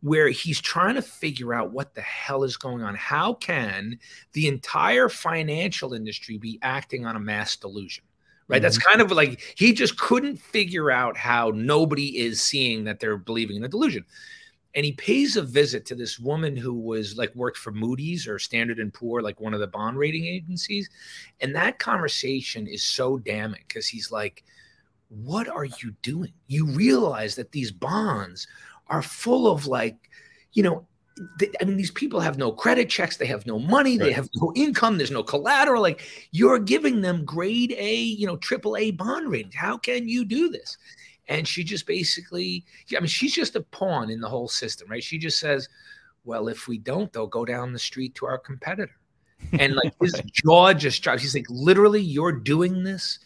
where 0.00 0.28
he's 0.28 0.60
trying 0.60 0.94
to 0.94 1.02
figure 1.02 1.52
out 1.52 1.72
what 1.72 1.94
the 1.94 2.00
hell 2.00 2.44
is 2.44 2.56
going 2.56 2.82
on. 2.82 2.94
How 2.94 3.34
can 3.34 3.98
the 4.32 4.48
entire 4.48 5.08
financial 5.08 5.92
industry 5.92 6.38
be 6.38 6.58
acting 6.62 7.06
on 7.06 7.16
a 7.16 7.20
mass 7.20 7.56
delusion? 7.56 8.04
right? 8.50 8.56
Mm-hmm. 8.56 8.62
That's 8.64 8.78
kind 8.78 9.00
of 9.00 9.12
like 9.12 9.54
he 9.56 9.72
just 9.72 9.98
couldn't 9.98 10.36
figure 10.36 10.90
out 10.90 11.16
how 11.16 11.52
nobody 11.54 12.18
is 12.18 12.42
seeing 12.42 12.84
that 12.84 13.00
they're 13.00 13.16
believing 13.16 13.56
in 13.56 13.64
a 13.64 13.68
delusion. 13.68 14.04
And 14.74 14.84
he 14.84 14.92
pays 14.92 15.36
a 15.36 15.42
visit 15.42 15.84
to 15.86 15.94
this 15.94 16.18
woman 16.18 16.56
who 16.56 16.74
was 16.74 17.16
like 17.16 17.34
worked 17.34 17.58
for 17.58 17.72
Moody's 17.72 18.28
or 18.28 18.38
Standard 18.38 18.78
and 18.78 18.92
Poor, 18.92 19.20
like 19.20 19.40
one 19.40 19.54
of 19.54 19.60
the 19.60 19.66
bond 19.66 19.96
rating 19.98 20.26
agencies. 20.26 20.88
And 21.40 21.54
that 21.56 21.78
conversation 21.78 22.66
is 22.66 22.82
so 22.82 23.18
damning 23.18 23.64
because 23.66 23.88
he's 23.88 24.12
like, 24.12 24.44
What 25.10 25.48
are 25.48 25.64
you 25.64 25.92
doing? 26.02 26.32
You 26.46 26.66
realize 26.66 27.34
that 27.34 27.52
these 27.52 27.72
bonds 27.72 28.46
are 28.86 29.02
full 29.02 29.50
of 29.50 29.66
like, 29.66 29.96
you 30.52 30.62
know, 30.62 30.86
I 31.60 31.64
mean, 31.64 31.76
these 31.76 31.90
people 31.90 32.20
have 32.20 32.38
no 32.38 32.52
credit 32.52 32.88
checks. 32.88 33.16
They 33.16 33.26
have 33.26 33.44
no 33.44 33.58
money. 33.58 33.98
Right. 33.98 34.06
They 34.06 34.12
have 34.12 34.28
no 34.36 34.52
income. 34.54 34.96
There's 34.96 35.10
no 35.10 35.22
collateral. 35.22 35.82
Like 35.82 36.02
you're 36.30 36.58
giving 36.58 37.00
them 37.00 37.24
grade 37.24 37.74
A, 37.76 37.94
you 37.94 38.26
know, 38.26 38.36
triple 38.36 38.76
A 38.76 38.92
bond 38.92 39.30
ratings. 39.30 39.54
How 39.54 39.76
can 39.76 40.08
you 40.08 40.24
do 40.24 40.48
this? 40.48 40.78
And 41.28 41.46
she 41.46 41.62
just 41.62 41.86
basically, 41.86 42.64
I 42.96 43.00
mean, 43.00 43.06
she's 43.06 43.34
just 43.34 43.56
a 43.56 43.60
pawn 43.60 44.10
in 44.10 44.20
the 44.20 44.28
whole 44.28 44.48
system, 44.48 44.88
right? 44.88 45.02
She 45.02 45.18
just 45.18 45.38
says, 45.38 45.68
well, 46.24 46.48
if 46.48 46.68
we 46.68 46.78
don't, 46.78 47.12
they'll 47.12 47.26
go 47.26 47.44
down 47.44 47.72
the 47.72 47.78
street 47.78 48.14
to 48.16 48.26
our 48.26 48.38
competitor. 48.38 48.96
And 49.58 49.74
like 49.74 49.92
his 50.00 50.20
jaw 50.32 50.72
just 50.72 51.02
drops. 51.02 51.22
He's 51.22 51.34
like, 51.34 51.46
literally, 51.48 52.00
you're 52.00 52.32
doing 52.32 52.82
this 52.82 53.18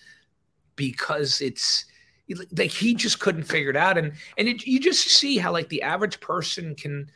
because 0.77 1.41
it's 1.41 1.87
like 2.53 2.71
he 2.71 2.95
just 2.95 3.21
couldn't 3.21 3.45
figure 3.45 3.71
it 3.71 3.77
out. 3.77 3.99
And 3.99 4.13
and 4.39 4.49
it, 4.49 4.67
you 4.67 4.81
just 4.81 5.09
see 5.09 5.37
how 5.39 5.53
like 5.53 5.69
the 5.69 5.83
average 5.83 6.21
person 6.21 6.75
can 6.75 7.11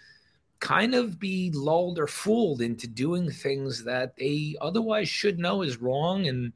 kind 0.60 0.94
of 0.94 1.18
be 1.18 1.50
lulled 1.54 1.98
or 1.98 2.06
fooled 2.06 2.60
into 2.60 2.86
doing 2.86 3.30
things 3.30 3.84
that 3.84 4.16
they 4.16 4.56
otherwise 4.60 5.08
should 5.08 5.38
know 5.38 5.62
is 5.62 5.80
wrong 5.80 6.26
and 6.26 6.52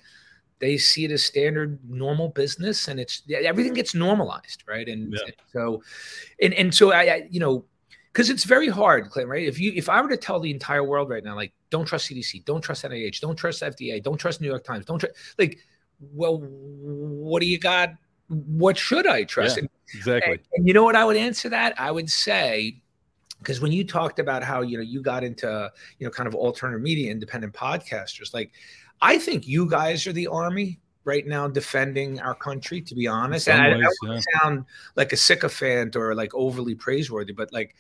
they 0.59 0.77
see 0.77 1.05
it 1.05 1.11
as 1.11 1.25
standard 1.25 1.79
normal 1.89 2.29
business 2.29 2.89
and 2.89 2.99
it's 2.99 3.23
everything 3.45 3.75
gets 3.75 3.95
normalized 3.95 4.65
right 4.67 4.89
and, 4.89 5.13
yeah. 5.13 5.19
and 5.25 5.35
so 5.53 5.83
and 6.41 6.55
and 6.55 6.75
so 6.75 6.93
I, 6.93 7.03
I 7.03 7.29
you 7.31 7.41
know 7.41 7.65
because 8.13 8.29
it's 8.29 8.45
very 8.45 8.69
hard 8.69 9.09
Clint, 9.11 9.29
right 9.29 9.47
if 9.47 9.59
you 9.59 9.73
if 9.75 9.89
i 9.89 10.01
were 10.01 10.09
to 10.09 10.17
tell 10.17 10.41
the 10.41 10.51
entire 10.51 10.85
world 10.85 11.09
right 11.09 11.25
now 11.25 11.35
like 11.35 11.53
don't 11.71 11.85
trust 11.85 12.11
cdc 12.11 12.45
don't 12.45 12.63
trust 12.63 12.85
nih 12.85 13.21
don't 13.21 13.37
trust 13.37 13.63
fda 13.63 14.03
don't 14.03 14.19
trust 14.19 14.41
new 14.41 14.49
york 14.49 14.65
times 14.65 14.85
don't 14.85 14.99
trust 14.99 15.15
like 15.39 15.59
well 16.13 16.39
what 16.41 17.41
do 17.41 17.47
you 17.47 17.59
got? 17.59 17.91
What 18.29 18.79
should 18.79 19.07
i 19.07 19.25
trust? 19.25 19.59
Yeah, 19.59 19.69
exactly. 19.95 20.33
And, 20.33 20.41
and 20.55 20.69
you 20.69 20.75
know 20.75 20.85
what 20.85 20.97
i 20.97 21.05
would 21.05 21.17
answer 21.17 21.49
that? 21.51 21.79
I 21.79 21.91
would 21.91 22.11
say 22.11 22.83
because 23.39 23.61
when 23.61 23.73
you 23.73 23.85
talked 23.85 24.19
about 24.19 24.43
how 24.43 24.63
you 24.63 24.77
know 24.77 24.83
you 24.83 25.03
got 25.03 25.25
into 25.25 25.71
you 25.99 26.07
know 26.07 26.11
kind 26.11 26.27
of 26.27 26.35
alternative 26.35 26.81
media 26.81 27.11
independent 27.11 27.53
podcasters 27.53 28.33
like 28.33 28.53
i 29.01 29.19
think 29.19 29.49
you 29.49 29.69
guys 29.69 30.07
are 30.07 30.13
the 30.13 30.29
army 30.29 30.79
right 31.05 31.27
now 31.27 31.49
defending 31.49 32.21
our 32.21 32.35
country 32.35 32.81
to 32.81 32.95
be 32.95 33.09
honest. 33.09 33.49
And 33.49 33.61
ways, 33.61 33.85
I, 34.05 34.07
I 34.07 34.15
yeah. 34.15 34.21
sound 34.41 34.65
like 34.95 35.13
a 35.13 35.17
sycophant 35.17 35.97
or 35.97 36.15
like 36.15 36.33
overly 36.35 36.75
praiseworthy 36.75 37.33
but 37.33 37.53
like 37.53 37.75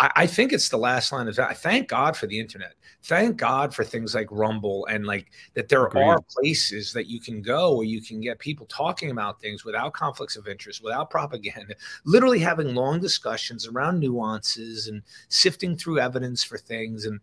I, 0.00 0.10
I 0.16 0.26
think 0.26 0.52
it's 0.52 0.70
the 0.70 0.78
last 0.78 1.12
line 1.12 1.28
of 1.28 1.36
that. 1.36 1.58
Thank 1.58 1.88
God 1.88 2.16
for 2.16 2.26
the 2.26 2.40
internet. 2.40 2.74
Thank 3.04 3.36
God 3.36 3.74
for 3.74 3.84
things 3.84 4.14
like 4.14 4.26
Rumble 4.30 4.86
and 4.86 5.06
like 5.06 5.30
that 5.54 5.68
there 5.68 5.84
Agreed. 5.84 6.02
are 6.02 6.20
places 6.22 6.92
that 6.94 7.06
you 7.06 7.20
can 7.20 7.42
go 7.42 7.76
where 7.76 7.86
you 7.86 8.02
can 8.02 8.20
get 8.20 8.38
people 8.38 8.66
talking 8.66 9.10
about 9.10 9.40
things 9.40 9.64
without 9.64 9.92
conflicts 9.92 10.36
of 10.36 10.48
interest, 10.48 10.82
without 10.82 11.10
propaganda, 11.10 11.74
literally 12.04 12.40
having 12.40 12.74
long 12.74 12.98
discussions 13.00 13.68
around 13.68 14.00
nuances 14.00 14.88
and 14.88 15.02
sifting 15.28 15.76
through 15.76 16.00
evidence 16.00 16.42
for 16.42 16.58
things. 16.58 17.04
And 17.04 17.20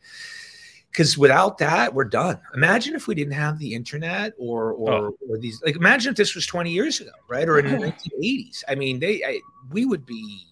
because 0.91 1.17
without 1.17 1.57
that, 1.57 1.93
we're 1.93 2.05
done. 2.05 2.39
Imagine 2.53 2.95
if 2.95 3.07
we 3.07 3.15
didn't 3.15 3.33
have 3.33 3.59
the 3.59 3.73
internet 3.73 4.33
or 4.37 4.71
or, 4.73 4.91
oh. 4.91 5.17
or 5.29 5.37
these 5.37 5.61
like 5.63 5.75
imagine 5.75 6.11
if 6.11 6.17
this 6.17 6.35
was 6.35 6.45
20 6.45 6.71
years 6.71 7.01
ago, 7.01 7.11
right? 7.27 7.47
Or 7.49 7.59
in 7.59 7.65
the 7.65 7.87
1980s. 8.21 8.63
I 8.67 8.75
mean, 8.75 8.99
they 8.99 9.23
I, 9.23 9.41
we 9.71 9.85
would 9.85 10.05
be 10.05 10.47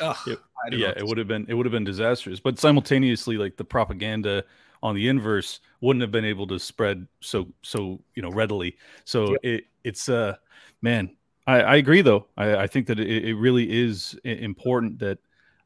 Ugh, 0.00 0.16
yeah, 0.26 0.34
yeah 0.70 0.92
it 0.96 1.06
would 1.06 1.18
have 1.18 1.28
been 1.28 1.46
it 1.48 1.54
would 1.54 1.66
have 1.66 1.72
been 1.72 1.84
disastrous. 1.84 2.40
But 2.40 2.58
simultaneously, 2.58 3.36
like 3.36 3.56
the 3.56 3.64
propaganda 3.64 4.44
on 4.82 4.94
the 4.94 5.08
inverse 5.08 5.60
wouldn't 5.80 6.00
have 6.00 6.10
been 6.10 6.24
able 6.24 6.46
to 6.48 6.58
spread 6.58 7.06
so 7.20 7.48
so 7.62 8.00
you 8.14 8.22
know 8.22 8.30
readily. 8.30 8.76
So 9.04 9.32
yep. 9.32 9.40
it 9.42 9.64
it's 9.84 10.08
uh 10.08 10.36
man, 10.82 11.16
I, 11.46 11.60
I 11.60 11.76
agree 11.76 12.02
though. 12.02 12.26
I, 12.36 12.56
I 12.56 12.66
think 12.66 12.86
that 12.86 13.00
it, 13.00 13.24
it 13.24 13.34
really 13.34 13.70
is 13.70 14.18
important 14.24 14.98
that 15.00 15.18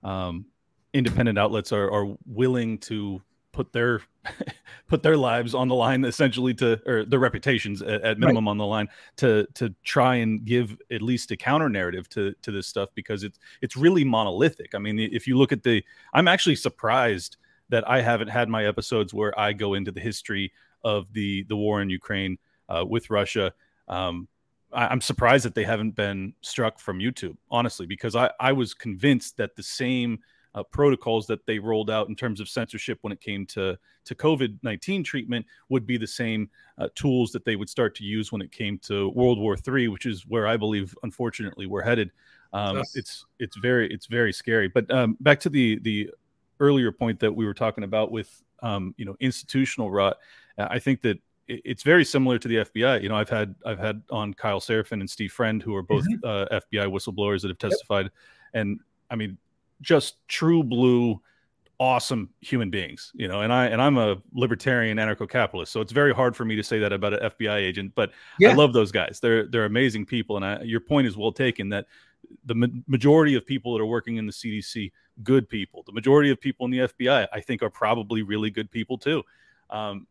um, 0.02 0.46
independent 0.92 1.38
outlets 1.38 1.72
are 1.72 1.90
are 1.90 2.16
willing 2.26 2.78
to 2.78 3.22
put 3.54 3.72
their 3.72 4.02
put 4.88 5.02
their 5.02 5.16
lives 5.16 5.54
on 5.54 5.68
the 5.68 5.74
line 5.74 6.04
essentially 6.04 6.52
to 6.52 6.80
or 6.86 7.04
their 7.04 7.20
reputations 7.20 7.80
at, 7.80 8.02
at 8.02 8.18
minimum 8.18 8.44
right. 8.44 8.50
on 8.50 8.58
the 8.58 8.66
line 8.66 8.88
to 9.16 9.46
to 9.54 9.74
try 9.84 10.16
and 10.16 10.44
give 10.44 10.76
at 10.90 11.00
least 11.00 11.30
a 11.30 11.36
counter 11.36 11.68
narrative 11.68 12.08
to 12.08 12.34
to 12.42 12.50
this 12.50 12.66
stuff 12.66 12.90
because 12.94 13.22
it's 13.22 13.38
it's 13.62 13.76
really 13.76 14.04
monolithic 14.04 14.74
i 14.74 14.78
mean 14.78 14.98
if 14.98 15.26
you 15.26 15.38
look 15.38 15.52
at 15.52 15.62
the 15.62 15.82
i'm 16.12 16.28
actually 16.28 16.56
surprised 16.56 17.36
that 17.70 17.88
i 17.88 18.02
haven't 18.02 18.28
had 18.28 18.48
my 18.48 18.66
episodes 18.66 19.14
where 19.14 19.38
i 19.38 19.52
go 19.52 19.74
into 19.74 19.92
the 19.92 20.00
history 20.00 20.52
of 20.82 21.10
the 21.12 21.44
the 21.44 21.56
war 21.56 21.80
in 21.80 21.88
ukraine 21.88 22.36
uh, 22.68 22.84
with 22.86 23.08
russia 23.08 23.52
um, 23.88 24.28
I, 24.72 24.88
i'm 24.88 25.00
surprised 25.00 25.44
that 25.46 25.54
they 25.54 25.64
haven't 25.64 25.92
been 25.92 26.34
struck 26.40 26.78
from 26.78 26.98
youtube 26.98 27.36
honestly 27.50 27.86
because 27.86 28.16
i 28.16 28.30
i 28.40 28.52
was 28.52 28.74
convinced 28.74 29.36
that 29.36 29.56
the 29.56 29.62
same 29.62 30.18
uh, 30.54 30.62
protocols 30.62 31.26
that 31.26 31.44
they 31.46 31.58
rolled 31.58 31.90
out 31.90 32.08
in 32.08 32.16
terms 32.16 32.40
of 32.40 32.48
censorship 32.48 32.98
when 33.02 33.12
it 33.12 33.20
came 33.20 33.46
to 33.46 33.76
to 34.04 34.14
COVID 34.14 34.58
nineteen 34.62 35.02
treatment 35.02 35.44
would 35.68 35.86
be 35.86 35.96
the 35.96 36.06
same 36.06 36.48
uh, 36.78 36.88
tools 36.94 37.32
that 37.32 37.44
they 37.44 37.56
would 37.56 37.68
start 37.68 37.94
to 37.96 38.04
use 38.04 38.32
when 38.32 38.42
it 38.42 38.52
came 38.52 38.78
to 38.78 39.08
World 39.10 39.38
War 39.38 39.56
III, 39.66 39.88
which 39.88 40.06
is 40.06 40.26
where 40.26 40.46
I 40.46 40.56
believe, 40.56 40.94
unfortunately, 41.02 41.66
we're 41.66 41.82
headed. 41.82 42.10
Um, 42.52 42.78
yes. 42.78 42.96
It's 42.96 43.26
it's 43.38 43.56
very 43.56 43.92
it's 43.92 44.06
very 44.06 44.32
scary. 44.32 44.68
But 44.68 44.90
um, 44.90 45.16
back 45.20 45.40
to 45.40 45.48
the 45.48 45.78
the 45.80 46.10
earlier 46.60 46.92
point 46.92 47.20
that 47.20 47.34
we 47.34 47.46
were 47.46 47.54
talking 47.54 47.84
about 47.84 48.10
with 48.10 48.42
um, 48.62 48.94
you 48.96 49.04
know 49.04 49.16
institutional 49.20 49.90
rot, 49.90 50.18
I 50.58 50.78
think 50.78 51.02
that 51.02 51.18
it's 51.46 51.82
very 51.82 52.04
similar 52.04 52.38
to 52.38 52.48
the 52.48 52.56
FBI. 52.56 53.02
You 53.02 53.08
know, 53.08 53.16
I've 53.16 53.28
had 53.28 53.54
I've 53.66 53.78
had 53.78 54.02
on 54.10 54.34
Kyle 54.34 54.60
Seraphin 54.60 55.00
and 55.00 55.10
Steve 55.10 55.32
Friend, 55.32 55.62
who 55.62 55.74
are 55.74 55.82
both 55.82 56.04
mm-hmm. 56.08 56.24
uh, 56.24 56.60
FBI 56.60 56.86
whistleblowers 56.86 57.42
that 57.42 57.48
have 57.48 57.58
testified, 57.58 58.06
yep. 58.06 58.12
and 58.54 58.80
I 59.10 59.16
mean, 59.16 59.36
just 59.80 60.16
true 60.28 60.62
blue 60.62 61.20
awesome 61.80 62.30
human 62.40 62.70
beings 62.70 63.10
you 63.14 63.26
know 63.26 63.40
and 63.40 63.52
i 63.52 63.66
and 63.66 63.82
i'm 63.82 63.98
a 63.98 64.16
libertarian 64.32 64.96
anarcho-capitalist 64.96 65.72
so 65.72 65.80
it's 65.80 65.90
very 65.92 66.14
hard 66.14 66.36
for 66.36 66.44
me 66.44 66.54
to 66.54 66.62
say 66.62 66.78
that 66.78 66.92
about 66.92 67.14
an 67.14 67.30
fbi 67.30 67.56
agent 67.56 67.92
but 67.96 68.12
yeah. 68.38 68.50
i 68.50 68.54
love 68.54 68.72
those 68.72 68.92
guys. 68.92 69.18
They're 69.20 69.46
they're 69.46 69.64
amazing 69.64 70.06
people 70.06 70.36
and 70.36 70.44
I, 70.44 70.62
your 70.62 70.80
point 70.80 71.08
is 71.08 71.16
well 71.16 71.32
taken 71.32 71.68
that 71.70 71.86
the 72.44 72.54
ma- 72.54 72.68
majority 72.86 73.34
of 73.34 73.44
people 73.44 73.74
that 73.74 73.82
are 73.82 73.86
working 73.86 74.16
in 74.16 74.26
the 74.26 74.32
cdc 74.32 74.92
good 75.22 75.48
people. 75.48 75.82
The 75.84 75.92
majority 75.92 76.30
of 76.30 76.40
people 76.40 76.64
in 76.64 76.70
the 76.70 76.78
fbi 76.78 77.26
i 77.32 77.40
think 77.40 77.62
are 77.62 77.70
probably 77.70 78.22
really 78.22 78.50
good 78.50 78.70
people 78.70 78.96
too. 78.96 79.22
Um, 79.68 80.06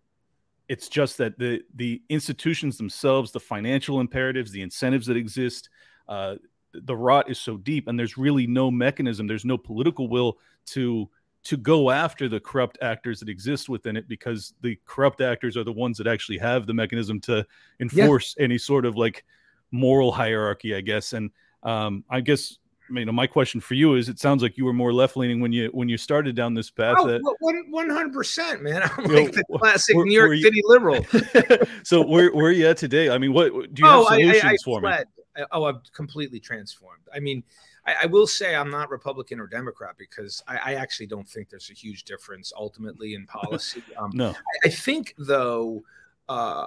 it's 0.68 0.90
just 0.90 1.18
that 1.18 1.38
the 1.40 1.62
the 1.76 2.02
institutions 2.10 2.78
themselves 2.78 3.32
the 3.32 3.40
financial 3.40 4.00
imperatives 4.00 4.52
the 4.52 4.62
incentives 4.62 5.08
that 5.08 5.18
exist 5.18 5.70
uh, 6.08 6.36
the 6.74 6.96
rot 6.96 7.30
is 7.30 7.40
so 7.40 7.58
deep 7.58 7.88
and 7.88 7.98
there's 7.98 8.18
really 8.18 8.48
no 8.48 8.72
mechanism 8.72 9.28
there's 9.28 9.46
no 9.46 9.58
political 9.58 10.08
will 10.08 10.38
to 10.66 11.10
to 11.44 11.58
go 11.58 11.92
after 11.92 12.30
the 12.30 12.40
corrupt 12.40 12.78
actors 12.82 13.20
that 13.20 13.28
exist 13.28 13.68
within 13.68 13.98
it 13.98 14.08
because 14.08 14.54
the 14.62 14.80
corrupt 14.86 15.22
actors 15.22 15.58
are 15.58 15.64
the 15.64 15.72
ones 15.72 15.98
that 15.98 16.08
actually 16.08 16.38
have 16.38 16.66
the 16.66 16.74
mechanism 16.74 17.20
to 17.20 17.46
enforce 17.80 18.36
yeah. 18.38 18.46
any 18.46 18.58
sort 18.58 18.86
of 18.86 18.96
like 18.96 19.24
moral 19.72 20.12
hierarchy 20.12 20.76
i 20.76 20.82
guess. 20.82 21.14
And 21.14 21.32
um, 21.64 22.04
i 22.10 22.22
guess 22.22 22.58
you 22.90 23.06
know 23.06 23.12
my 23.12 23.28
question 23.28 23.62
for 23.62 23.74
you 23.76 23.96
is 23.96 24.10
it 24.10 24.20
sounds 24.20 24.44
like 24.44 24.58
you 24.58 24.66
were 24.66 24.74
more 24.74 24.94
left 24.94 25.16
leaning 25.16 25.40
when 25.40 25.52
you 25.52 25.70
when 25.74 25.88
you 25.88 25.98
started 25.98 26.36
down 26.36 26.54
this 26.54 26.70
path 26.70 26.98
oh, 27.00 27.08
that, 27.08 27.22
100% 27.42 28.62
man. 28.62 28.84
I'm 28.98 29.04
like 29.06 29.08
know, 29.08 29.28
the 29.28 29.44
classic 29.58 29.96
where, 29.96 30.06
new 30.06 30.14
york 30.14 30.38
city 30.38 30.62
liberal. 30.66 31.06
So 31.84 32.06
where, 32.06 32.32
where 32.34 32.48
are 32.48 32.52
you 32.52 32.68
at 32.68 32.78
today? 32.78 33.10
I 33.10 33.18
mean 33.18 33.34
what 33.34 33.74
do 33.74 33.82
you 33.82 33.88
have 33.88 34.00
oh, 34.00 34.08
solutions 34.08 34.44
I, 34.44 34.48
I, 34.48 34.52
I 34.52 34.58
for 34.64 34.80
fled. 34.82 35.08
me 35.16 35.23
oh, 35.52 35.66
I've 35.66 35.82
completely 35.94 36.40
transformed. 36.40 37.04
I 37.14 37.20
mean, 37.20 37.44
I, 37.86 37.96
I, 38.04 38.06
will 38.06 38.28
say 38.28 38.56
I'm 38.56 38.70
not 38.70 38.90
Republican 38.90 39.40
or 39.40 39.48
Democrat 39.48 39.96
because 39.98 40.42
I, 40.48 40.58
I, 40.58 40.74
actually 40.76 41.08
don't 41.08 41.28
think 41.28 41.50
there's 41.50 41.70
a 41.70 41.74
huge 41.74 42.04
difference 42.04 42.54
ultimately 42.56 43.14
in 43.14 43.26
policy. 43.28 43.84
Um, 43.98 44.12
no, 44.14 44.30
I, 44.30 44.68
I, 44.68 44.70
think 44.70 45.16
though, 45.18 45.84
uh, 46.30 46.66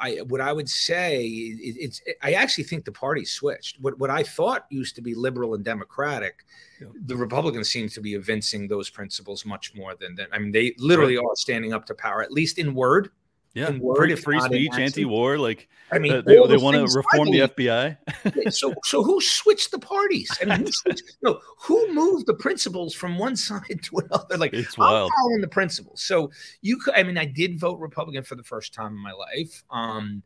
I 0.00 0.22
what 0.26 0.40
I 0.40 0.52
would 0.52 0.68
say 0.68 1.24
it, 1.24 1.76
it's 1.78 2.02
it, 2.04 2.16
I 2.22 2.32
actually 2.32 2.64
think 2.64 2.84
the 2.84 2.92
party 2.92 3.24
switched. 3.24 3.80
What 3.80 3.98
what 3.98 4.10
I 4.10 4.22
thought 4.22 4.66
used 4.70 4.96
to 4.96 5.02
be 5.02 5.14
liberal 5.14 5.54
and 5.54 5.64
democratic, 5.64 6.44
yeah. 6.80 6.88
the 7.06 7.16
Republicans 7.16 7.68
seem 7.68 7.88
to 7.90 8.00
be 8.00 8.14
evincing 8.14 8.66
those 8.66 8.90
principles 8.90 9.44
much 9.44 9.74
more 9.74 9.94
than 9.94 10.14
than 10.16 10.26
I 10.32 10.38
mean 10.38 10.52
they 10.52 10.74
literally 10.78 11.16
right. 11.16 11.24
are 11.24 11.36
standing 11.36 11.72
up 11.72 11.86
to 11.86 11.94
power 11.94 12.22
at 12.22 12.32
least 12.32 12.58
in 12.58 12.74
word 12.74 13.10
yeah, 13.58 13.94
free, 13.96 14.14
free 14.14 14.40
speech, 14.40 14.72
anti-war. 14.74 15.38
Like, 15.38 15.68
I 15.90 15.98
mean, 15.98 16.12
uh, 16.12 16.22
they, 16.22 16.34
they 16.46 16.56
want 16.56 16.76
to 16.76 16.96
reform 16.96 17.30
the 17.30 17.40
FBI. 17.40 18.52
so, 18.52 18.74
so 18.84 19.02
who 19.02 19.20
switched 19.20 19.70
the 19.70 19.78
parties? 19.78 20.30
I 20.40 20.44
mean, 20.44 20.66
who, 20.66 20.72
switched, 20.72 21.02
no, 21.22 21.40
who 21.58 21.92
moved 21.92 22.26
the 22.26 22.34
principles 22.34 22.94
from 22.94 23.18
one 23.18 23.36
side 23.36 23.80
to 23.82 23.98
another? 23.98 24.36
Like, 24.36 24.52
it's 24.54 24.78
wild. 24.78 25.10
I'm 25.10 25.22
following 25.22 25.40
the 25.40 25.48
principles. 25.48 26.02
So 26.02 26.30
you 26.62 26.78
could, 26.78 26.94
I 26.94 27.02
mean, 27.02 27.18
I 27.18 27.24
did 27.24 27.58
vote 27.58 27.78
Republican 27.78 28.22
for 28.22 28.36
the 28.36 28.44
first 28.44 28.72
time 28.72 28.92
in 28.92 28.98
my 28.98 29.12
life. 29.12 29.64
Um, 29.70 30.22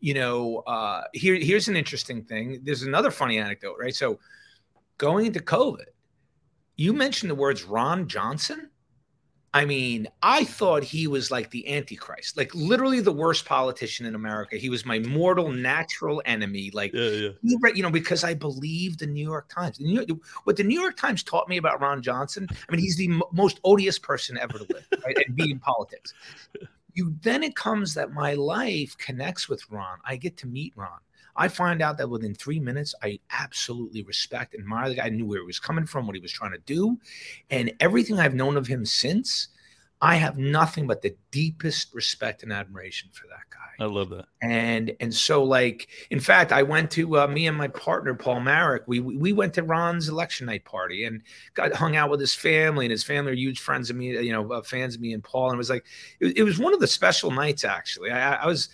you 0.00 0.14
know, 0.14 0.58
uh, 0.66 1.04
here 1.12 1.36
here's 1.36 1.68
an 1.68 1.76
interesting 1.76 2.24
thing. 2.24 2.60
There's 2.64 2.82
another 2.82 3.12
funny 3.12 3.38
anecdote, 3.38 3.76
right? 3.78 3.94
So, 3.94 4.18
going 4.98 5.26
into 5.26 5.38
COVID, 5.38 5.86
you 6.76 6.92
mentioned 6.92 7.30
the 7.30 7.36
words 7.36 7.62
Ron 7.62 8.08
Johnson. 8.08 8.68
I 9.54 9.66
mean, 9.66 10.08
I 10.22 10.44
thought 10.44 10.82
he 10.82 11.06
was 11.06 11.30
like 11.30 11.50
the 11.50 11.68
Antichrist, 11.76 12.38
like 12.38 12.54
literally 12.54 13.00
the 13.00 13.12
worst 13.12 13.44
politician 13.44 14.06
in 14.06 14.14
America. 14.14 14.56
He 14.56 14.70
was 14.70 14.86
my 14.86 14.98
mortal, 15.00 15.52
natural 15.52 16.22
enemy. 16.24 16.70
Like, 16.72 16.94
Yeah, 16.94 17.10
yeah. 17.10 17.28
you 17.74 17.82
know, 17.82 17.90
because 17.90 18.24
I 18.24 18.32
believed 18.32 19.00
the 19.00 19.06
New 19.06 19.22
York 19.22 19.50
Times. 19.50 19.76
The 19.76 19.84
New 19.84 20.04
York, 20.06 20.08
what 20.44 20.56
the 20.56 20.64
New 20.64 20.80
York 20.80 20.96
Times 20.96 21.22
taught 21.22 21.50
me 21.50 21.58
about 21.58 21.82
Ron 21.82 22.00
Johnson, 22.00 22.48
I 22.50 22.72
mean, 22.72 22.80
he's 22.80 22.96
the 22.96 23.08
mo- 23.08 23.28
most 23.32 23.60
odious 23.62 23.98
person 23.98 24.38
ever 24.38 24.58
to 24.58 24.66
live, 24.72 24.86
right? 25.04 25.16
And 25.26 25.36
be 25.36 25.50
in 25.50 25.58
politics. 25.58 26.14
You 26.94 27.16
then 27.22 27.42
it 27.42 27.56
comes 27.56 27.94
that 27.94 28.12
my 28.12 28.34
life 28.34 28.94
connects 28.98 29.48
with 29.48 29.64
Ron. 29.70 29.96
I 30.04 30.16
get 30.16 30.36
to 30.36 30.46
meet 30.46 30.74
Ron. 30.76 30.98
I 31.36 31.48
find 31.48 31.80
out 31.82 31.98
that 31.98 32.10
within 32.10 32.34
three 32.34 32.60
minutes, 32.60 32.94
I 33.02 33.18
absolutely 33.30 34.02
respect 34.02 34.54
and 34.54 34.62
admire 34.62 34.88
the 34.90 34.96
guy. 34.96 35.06
I 35.06 35.10
knew 35.10 35.26
where 35.26 35.40
he 35.40 35.46
was 35.46 35.58
coming 35.58 35.86
from, 35.86 36.06
what 36.06 36.16
he 36.16 36.22
was 36.22 36.32
trying 36.32 36.52
to 36.52 36.58
do, 36.58 36.98
and 37.50 37.72
everything 37.80 38.18
I've 38.18 38.34
known 38.34 38.56
of 38.56 38.66
him 38.66 38.84
since. 38.84 39.48
I 40.04 40.16
have 40.16 40.36
nothing 40.36 40.88
but 40.88 41.00
the 41.00 41.14
deepest 41.30 41.94
respect 41.94 42.42
and 42.42 42.52
admiration 42.52 43.08
for 43.12 43.28
that 43.28 43.48
guy 43.50 43.62
I 43.78 43.86
love 43.86 44.10
that. 44.10 44.26
and 44.40 44.94
and 45.00 45.12
so 45.14 45.42
like 45.42 45.88
in 46.10 46.20
fact 46.20 46.52
i 46.52 46.62
went 46.62 46.90
to 46.92 47.18
uh, 47.18 47.26
me 47.26 47.46
and 47.46 47.56
my 47.56 47.68
partner 47.68 48.14
paul 48.14 48.42
we 48.86 49.00
we 49.00 49.16
we 49.16 49.32
went 49.32 49.54
to 49.54 49.62
ron's 49.62 50.08
election 50.08 50.46
night 50.46 50.64
party 50.64 51.04
and 51.04 51.22
got 51.54 51.72
hung 51.72 51.96
out 51.96 52.10
with 52.10 52.20
his 52.20 52.34
family 52.34 52.84
and 52.84 52.90
his 52.90 53.04
family 53.04 53.32
are 53.32 53.36
huge 53.36 53.60
friends 53.60 53.90
of 53.90 53.96
me 53.96 54.10
you 54.20 54.32
know 54.32 54.50
uh, 54.52 54.62
fans 54.62 54.94
of 54.94 55.00
me 55.00 55.12
and 55.12 55.24
paul 55.24 55.46
and 55.46 55.54
it 55.54 55.58
was 55.58 55.70
like 55.70 55.84
it, 56.20 56.38
it 56.38 56.42
was 56.42 56.58
one 56.58 56.74
of 56.74 56.80
the 56.80 56.86
special 56.86 57.30
nights 57.30 57.64
actually 57.64 58.10
i, 58.10 58.34
I 58.34 58.46
was 58.46 58.68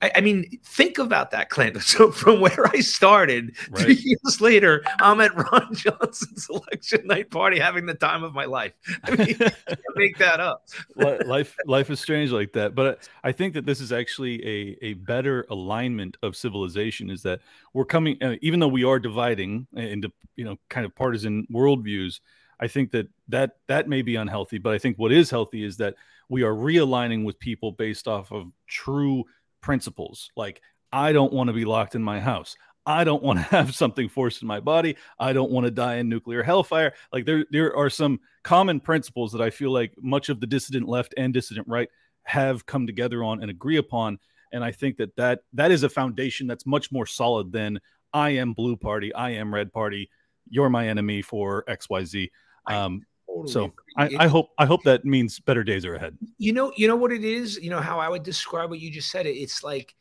I, 0.00 0.12
I 0.16 0.20
mean, 0.20 0.58
think 0.64 0.98
about 0.98 1.30
that, 1.32 1.50
Clint. 1.50 1.76
So 1.82 2.10
from 2.10 2.40
where 2.40 2.66
I 2.72 2.80
started, 2.80 3.56
three 3.76 3.94
years 3.94 4.40
later, 4.40 4.82
I'm 5.00 5.20
at 5.20 5.34
Ron 5.34 5.68
Johnson's 5.74 6.48
election 6.48 7.06
night 7.06 7.30
party, 7.30 7.58
having 7.58 7.86
the 7.86 7.94
time 7.94 8.24
of 8.24 8.34
my 8.34 8.44
life. 8.44 8.72
I 9.04 9.10
mean, 9.14 9.38
make 9.96 10.18
that 10.18 10.40
up. 10.40 10.66
Life 10.96 11.56
life 11.66 11.90
is 11.90 12.00
strange 12.00 12.30
like 12.30 12.52
that 12.52 12.74
but 12.74 13.08
i 13.22 13.32
think 13.32 13.54
that 13.54 13.66
this 13.66 13.80
is 13.80 13.92
actually 13.92 14.44
a 14.46 14.76
a 14.82 14.94
better 14.94 15.46
alignment 15.50 16.16
of 16.22 16.36
civilization 16.36 17.10
is 17.10 17.22
that 17.22 17.40
we're 17.72 17.84
coming 17.84 18.16
uh, 18.22 18.34
even 18.42 18.60
though 18.60 18.68
we 18.68 18.84
are 18.84 18.98
dividing 18.98 19.66
into 19.74 20.10
you 20.36 20.44
know 20.44 20.56
kind 20.68 20.84
of 20.86 20.94
partisan 20.94 21.46
worldviews 21.52 22.20
i 22.60 22.66
think 22.66 22.90
that 22.90 23.08
that 23.28 23.56
that 23.66 23.88
may 23.88 24.02
be 24.02 24.16
unhealthy 24.16 24.58
but 24.58 24.74
i 24.74 24.78
think 24.78 24.98
what 24.98 25.12
is 25.12 25.30
healthy 25.30 25.64
is 25.64 25.76
that 25.76 25.94
we 26.28 26.42
are 26.42 26.54
realigning 26.54 27.24
with 27.24 27.38
people 27.38 27.72
based 27.72 28.08
off 28.08 28.32
of 28.32 28.50
true 28.66 29.24
principles 29.64 30.30
like 30.36 30.60
i 30.92 31.10
don't 31.10 31.32
want 31.32 31.48
to 31.48 31.54
be 31.54 31.64
locked 31.64 31.94
in 31.94 32.02
my 32.02 32.20
house 32.20 32.54
I 32.86 33.04
don't 33.04 33.22
want 33.22 33.38
to 33.38 33.44
have 33.50 33.74
something 33.74 34.10
forced 34.10 34.42
in 34.42 34.48
my 34.48 34.60
body. 34.60 34.96
I 35.18 35.32
don't 35.32 35.50
want 35.50 35.64
to 35.64 35.70
die 35.70 35.94
in 35.94 36.08
nuclear 36.10 36.42
hellfire. 36.42 36.92
Like 37.14 37.24
there, 37.24 37.46
there 37.50 37.74
are 37.74 37.88
some 37.88 38.20
common 38.42 38.78
principles 38.78 39.32
that 39.32 39.40
I 39.40 39.48
feel 39.48 39.70
like 39.70 39.94
much 40.00 40.28
of 40.28 40.38
the 40.38 40.46
dissident 40.46 40.86
left 40.86 41.14
and 41.16 41.32
dissident 41.32 41.66
right 41.66 41.88
have 42.24 42.66
come 42.66 42.86
together 42.86 43.24
on 43.24 43.40
and 43.40 43.50
agree 43.50 43.78
upon. 43.78 44.18
And 44.52 44.62
I 44.62 44.70
think 44.70 44.98
that 44.98 45.16
that 45.16 45.40
that 45.54 45.70
is 45.70 45.82
a 45.82 45.88
foundation 45.88 46.46
that's 46.46 46.66
much 46.66 46.92
more 46.92 47.06
solid 47.06 47.52
than 47.52 47.80
I 48.12 48.30
am 48.30 48.52
blue 48.52 48.76
party, 48.76 49.12
I 49.14 49.30
am 49.30 49.52
red 49.52 49.72
party, 49.72 50.10
you're 50.48 50.70
my 50.70 50.86
enemy 50.88 51.22
for 51.22 51.64
X 51.66 51.88
Y 51.88 52.04
Z. 52.04 52.30
Um, 52.66 53.02
Totally 53.34 53.52
so. 53.52 53.72
I, 53.96 54.10
I 54.20 54.26
hope 54.28 54.50
I 54.58 54.66
hope 54.66 54.84
that 54.84 55.04
means 55.04 55.40
better 55.40 55.64
days 55.64 55.84
are 55.84 55.94
ahead. 55.94 56.16
you 56.38 56.52
know 56.52 56.72
you 56.76 56.86
know 56.86 56.96
what 56.96 57.10
it 57.12 57.24
is 57.24 57.58
you 57.60 57.70
know 57.70 57.80
how 57.80 57.98
i 57.98 58.08
would 58.08 58.22
describe 58.22 58.70
what 58.70 58.78
you 58.80 58.90
just 58.90 59.10
said 59.10 59.26
it 59.26 59.36
it's 59.36 59.64
like 59.64 59.94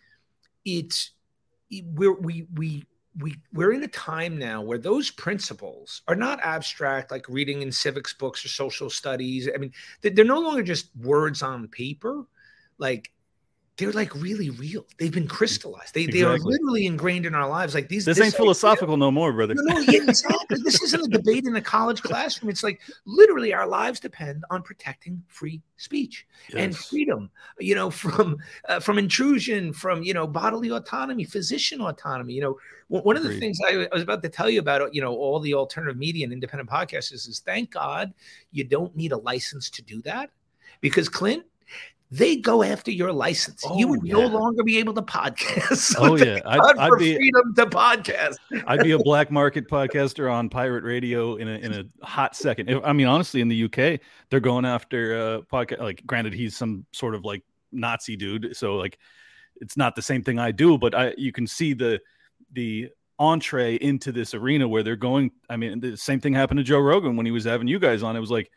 it's 0.66 1.12
we're 1.94 2.14
we 2.14 2.48
we 2.56 2.86
we 3.20 3.36
we're 3.54 3.74
in 3.74 3.84
a 3.84 3.88
time 3.88 4.38
now 4.38 4.62
where 4.62 4.78
those 4.78 5.10
principles 5.12 6.02
are 6.08 6.16
not 6.16 6.40
abstract 6.44 7.12
like 7.12 7.28
reading 7.28 7.62
in 7.62 7.72
civics 7.72 8.14
books 8.14 8.44
or 8.46 8.50
social 8.50 8.90
studies 8.90 9.50
i 9.54 9.58
mean 9.58 9.72
they're 10.02 10.26
no 10.26 10.40
longer 10.40 10.64
just 10.64 10.96
words 10.98 11.42
on 11.42 11.68
paper 11.68 12.26
like 12.78 13.12
they're 13.78 13.92
like 13.92 14.14
really 14.16 14.52
real 14.52 14.86
they've 15.00 15.12
been 15.12 15.28
crystallized 15.28 15.96
they, 15.96 16.06
they 16.06 16.22
are 16.22 16.38
literally 16.38 16.86
ingrained 16.86 17.26
in 17.26 17.34
our 17.34 17.50
lives 17.50 17.74
like 17.74 17.88
these 17.90 18.06
This, 18.06 18.18
this 18.18 18.26
ain't 18.26 18.36
philosophical 18.36 18.98
no 18.98 19.10
more, 19.10 19.34
brother. 19.34 19.56
no, 19.56 19.62
no, 19.74 19.80
yeah, 19.80 20.04
exactly. 20.04 20.60
This 20.64 20.82
isn't 20.84 21.02
a 21.02 21.08
debate 21.08 21.46
in 21.46 21.56
a 21.56 21.62
college 21.62 22.02
classroom. 22.04 22.50
It's 22.50 22.64
like 22.64 22.82
literally 23.06 23.54
our 23.54 23.68
lives 23.68 24.00
depend 24.00 24.44
on 24.52 24.62
protecting 24.62 25.24
free 25.28 25.62
speech 25.78 26.28
and 26.56 26.76
freedom. 26.76 27.30
You 27.60 27.76
know, 27.76 27.90
from 27.90 28.38
uh, 28.70 28.80
from 28.80 28.98
intrusion, 29.00 29.74
from 29.74 30.04
you 30.04 30.14
know 30.14 30.28
bodily 30.28 30.70
autonomy, 30.70 31.24
physician 31.24 31.82
autonomy. 31.82 32.34
You 32.34 32.42
know, 32.42 32.58
one 32.90 33.18
of 33.18 33.24
the 33.24 33.30
Agreed. 33.30 33.40
things 33.40 33.60
I, 33.68 33.88
I 33.92 33.94
was 33.94 34.04
about 34.04 34.22
to 34.24 34.30
tell 34.30 34.50
you 34.50 34.60
about, 34.60 34.94
you 34.94 35.02
know, 35.02 35.16
all 35.16 35.40
the 35.40 35.54
alternative 35.56 35.98
media 35.98 36.26
and 36.26 36.34
independent 36.34 36.70
podcasts 36.70 37.12
is, 37.12 37.26
is 37.26 37.40
thank 37.40 37.72
God 37.72 38.14
you 38.52 38.64
don't 38.64 38.96
need 38.96 39.12
a 39.14 39.18
license 39.18 39.70
to 39.72 39.82
do 39.82 40.02
that 40.04 40.30
because 40.82 41.10
Clint. 41.10 41.44
They 42.16 42.36
go 42.36 42.62
after 42.62 42.92
your 42.92 43.12
license. 43.12 43.64
you 43.76 43.88
Oh, 43.88 43.90
would 43.92 44.04
no 44.04 44.28
longer 44.28 44.64
be 44.64 44.78
able 44.78 44.94
to 44.94 45.02
podcast. 45.02 45.78
So 45.78 45.98
Oh 46.12 46.16
yeah, 46.16 46.42
I'd, 46.46 46.60
I'd 46.78 46.90
for 46.90 46.98
be 46.98 47.16
freedom 47.16 47.56
to 47.56 47.66
podcast. 47.66 48.36
I'd 48.68 48.84
be 48.84 48.92
a 48.92 49.00
black 49.10 49.32
market 49.32 49.68
podcaster 49.68 50.32
on 50.32 50.50
pirate 50.50 50.84
radio 50.84 51.36
in 51.38 51.48
a 51.48 51.54
in 51.58 51.74
a 51.74 52.06
hot 52.06 52.36
second. 52.36 52.70
If- 52.70 52.84
I 52.84 52.94
mean, 52.94 53.08
honestly, 53.08 53.42
in 53.42 53.48
the 53.48 53.64
UK, 53.64 54.00
they're 54.30 54.40
going 54.40 54.66
after 54.66 55.16
uh 55.16 55.42
podcast. 55.52 55.80
Like, 55.80 56.04
granted, 56.06 56.34
he's 56.34 56.56
some 56.56 56.86
sort 56.92 57.16
of 57.16 57.26
like 57.26 57.44
Nazi 57.72 58.16
dude, 58.16 58.56
so 58.56 58.76
like 58.76 59.00
it's 59.62 59.78
not 59.78 59.96
the 59.96 60.02
same 60.02 60.22
thing 60.24 60.38
I 60.38 60.52
do, 60.52 60.78
but 60.78 60.94
I 60.94 61.14
you 61.18 61.32
can 61.32 61.48
see 61.48 61.74
the 61.74 62.00
the 62.52 62.90
entree 63.18 63.76
into 63.76 64.12
this 64.12 64.34
arena 64.36 64.68
where 64.68 64.84
they're 64.84 64.96
going. 64.96 65.32
I 65.50 65.56
mean, 65.58 65.80
the 65.80 65.98
same 65.98 66.20
thing 66.20 66.34
happened 66.34 66.58
to 66.60 66.64
Joe 66.64 66.80
Rogan 66.80 67.16
when 67.16 67.26
he 67.26 67.32
was 67.32 67.46
having 67.46 67.68
you 67.68 67.80
guys 67.80 68.04
on. 68.04 68.16
It 68.16 68.20
was 68.20 68.30
like 68.32 68.52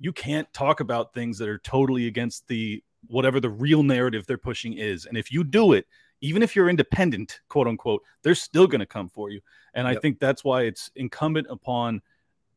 you 0.00 0.12
can't 0.12 0.52
talk 0.52 0.80
about 0.80 1.14
things 1.14 1.38
that 1.38 1.48
are 1.48 1.58
totally 1.58 2.06
against 2.06 2.46
the 2.48 2.82
whatever 3.08 3.40
the 3.40 3.50
real 3.50 3.82
narrative 3.82 4.26
they're 4.26 4.38
pushing 4.38 4.74
is, 4.74 5.06
and 5.06 5.16
if 5.16 5.32
you 5.32 5.44
do 5.44 5.72
it 5.72 5.86
even 6.20 6.42
if 6.42 6.56
you're 6.56 6.68
independent, 6.68 7.40
quote 7.48 7.66
unquote, 7.66 8.02
they're 8.22 8.34
still 8.34 8.66
going 8.66 8.80
to 8.80 8.86
come 8.86 9.08
for 9.08 9.30
you. 9.30 9.40
And 9.74 9.86
I 9.86 9.96
think 9.96 10.18
that's 10.18 10.44
why 10.44 10.62
it's 10.62 10.90
incumbent 10.96 11.46
upon, 11.50 12.00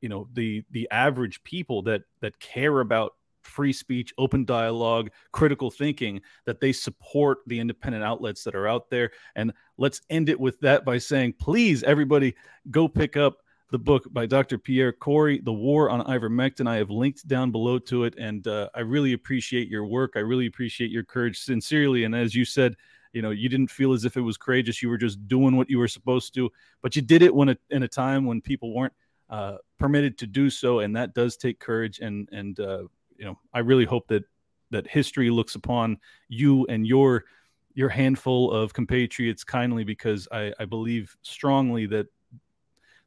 you 0.02 0.10
know, 0.10 0.30
the 0.34 0.64
the 0.72 0.88
average 0.92 1.44
people 1.44 1.82
that 1.84 2.04
that 2.22 2.40
care 2.40 2.80
about 2.80 3.14
free 3.42 3.74
speech, 3.74 4.14
open 4.18 4.46
dialogue, 4.46 5.10
critical 5.32 5.72
thinking, 5.72 6.22
that 6.46 6.62
they 6.62 6.72
support 6.72 7.40
the 7.48 7.60
independent 7.60 8.04
outlets 8.04 8.44
that 8.44 8.56
are 8.56 8.68
out 8.68 8.90
there. 8.90 9.12
And 9.36 9.54
let's 9.78 10.02
end 10.10 10.30
it 10.30 10.40
with 10.40 10.60
that 10.62 10.86
by 10.86 10.98
saying, 10.98 11.34
please, 11.40 11.84
everybody, 11.84 12.36
go 12.70 12.88
pick 12.88 13.18
up 13.18 13.38
the 13.72 13.80
book 13.80 14.12
by 14.12 14.26
Dr. 14.26 14.58
Pierre 14.58 14.92
Kory, 14.92 15.40
The 15.40 15.54
War 15.54 15.90
on 15.90 16.04
Ivermectin. 16.06 16.68
I 16.68 16.78
have 16.78 16.90
linked 16.90 17.28
down 17.28 17.52
below 17.52 17.78
to 17.80 18.04
it, 18.06 18.16
and 18.18 18.48
uh, 18.48 18.70
I 18.74 18.80
really 18.80 19.14
appreciate 19.14 19.68
your 19.68 19.86
work. 19.86 20.14
I 20.16 20.20
really 20.20 20.48
appreciate 20.48 20.90
your 20.90 21.04
courage, 21.04 21.40
sincerely. 21.40 22.04
And 22.04 22.16
as 22.16 22.34
you 22.34 22.46
said, 22.46 22.76
you 23.14 23.22
know 23.22 23.32
you 23.32 23.50
didn't 23.50 23.72
feel 23.72 23.94
as 23.94 24.06
if 24.06 24.18
it 24.18 24.22
was 24.22 24.38
courageous 24.38 24.82
you 24.82 24.90
were 24.90 24.98
just 24.98 25.28
doing 25.28 25.56
what 25.56 25.70
you 25.70 25.78
were 25.78 25.88
supposed 25.88 26.34
to 26.34 26.50
but 26.82 26.96
you 26.96 27.02
did 27.02 27.22
it 27.22 27.34
when 27.34 27.50
it, 27.50 27.60
in 27.70 27.84
a 27.84 27.88
time 27.88 28.26
when 28.26 28.42
people 28.42 28.74
weren't 28.74 28.94
uh, 29.30 29.58
permitted 29.78 30.18
to 30.18 30.28
do 30.28 30.50
so 30.50 30.80
and 30.80 30.96
that 30.96 31.14
does 31.14 31.38
take 31.38 31.60
courage 31.60 32.00
and 32.00 32.30
and 32.32 32.60
uh, 32.60 32.84
you 33.18 33.26
know 33.26 33.38
i 33.54 33.60
really 33.60 33.86
hope 33.86 34.08
that 34.08 34.24
that 34.72 34.88
history 34.88 35.30
looks 35.30 35.56
upon 35.56 35.98
you 36.28 36.66
and 36.68 36.86
your 36.86 37.26
your 37.74 37.90
handful 37.90 38.52
of 38.52 38.74
compatriots 38.74 39.44
kindly 39.44 39.84
because 39.84 40.28
i 40.32 40.54
i 40.60 40.66
believe 40.66 41.16
strongly 41.22 41.86
that 41.86 42.08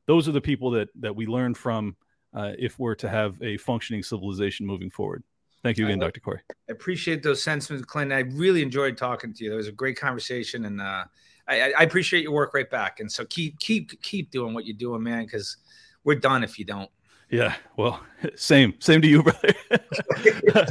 those 0.06 0.28
are 0.28 0.32
the 0.32 0.40
people 0.40 0.70
that 0.72 0.88
that 1.00 1.14
we 1.14 1.26
learn 1.26 1.54
from 1.54 1.96
uh, 2.34 2.52
if 2.58 2.78
we're 2.78 2.94
to 2.94 3.08
have 3.08 3.40
a 3.42 3.56
functioning 3.58 4.02
civilization 4.02 4.66
moving 4.66 4.90
forward 4.90 5.22
thank 5.62 5.78
you 5.78 5.84
again 5.86 5.98
dr 5.98 6.20
kory 6.20 6.40
I 6.68 6.72
appreciate 6.72 7.22
those 7.22 7.42
sentiments, 7.42 7.84
Clint. 7.84 8.12
I 8.12 8.20
really 8.20 8.62
enjoyed 8.62 8.96
talking 8.96 9.34
to 9.34 9.44
you. 9.44 9.50
That 9.50 9.56
was 9.56 9.68
a 9.68 9.72
great 9.72 9.98
conversation, 9.98 10.64
and 10.64 10.80
uh, 10.80 11.04
I, 11.46 11.72
I- 11.72 11.82
appreciate 11.82 12.22
your 12.22 12.32
work 12.32 12.54
right 12.54 12.70
back. 12.70 13.00
And 13.00 13.10
so 13.12 13.24
keep 13.26 13.58
keep 13.58 14.00
keep 14.02 14.30
doing 14.30 14.54
what 14.54 14.64
you're 14.64 14.76
doing, 14.76 15.02
man, 15.02 15.24
because 15.24 15.58
we're 16.04 16.14
done 16.14 16.42
if 16.44 16.58
you 16.58 16.64
don't. 16.64 16.88
yeah 17.30 17.54
well 17.76 18.00
same 18.36 18.72
same 18.80 19.02
to 19.02 19.08
you 19.08 19.22
brother 19.22 19.52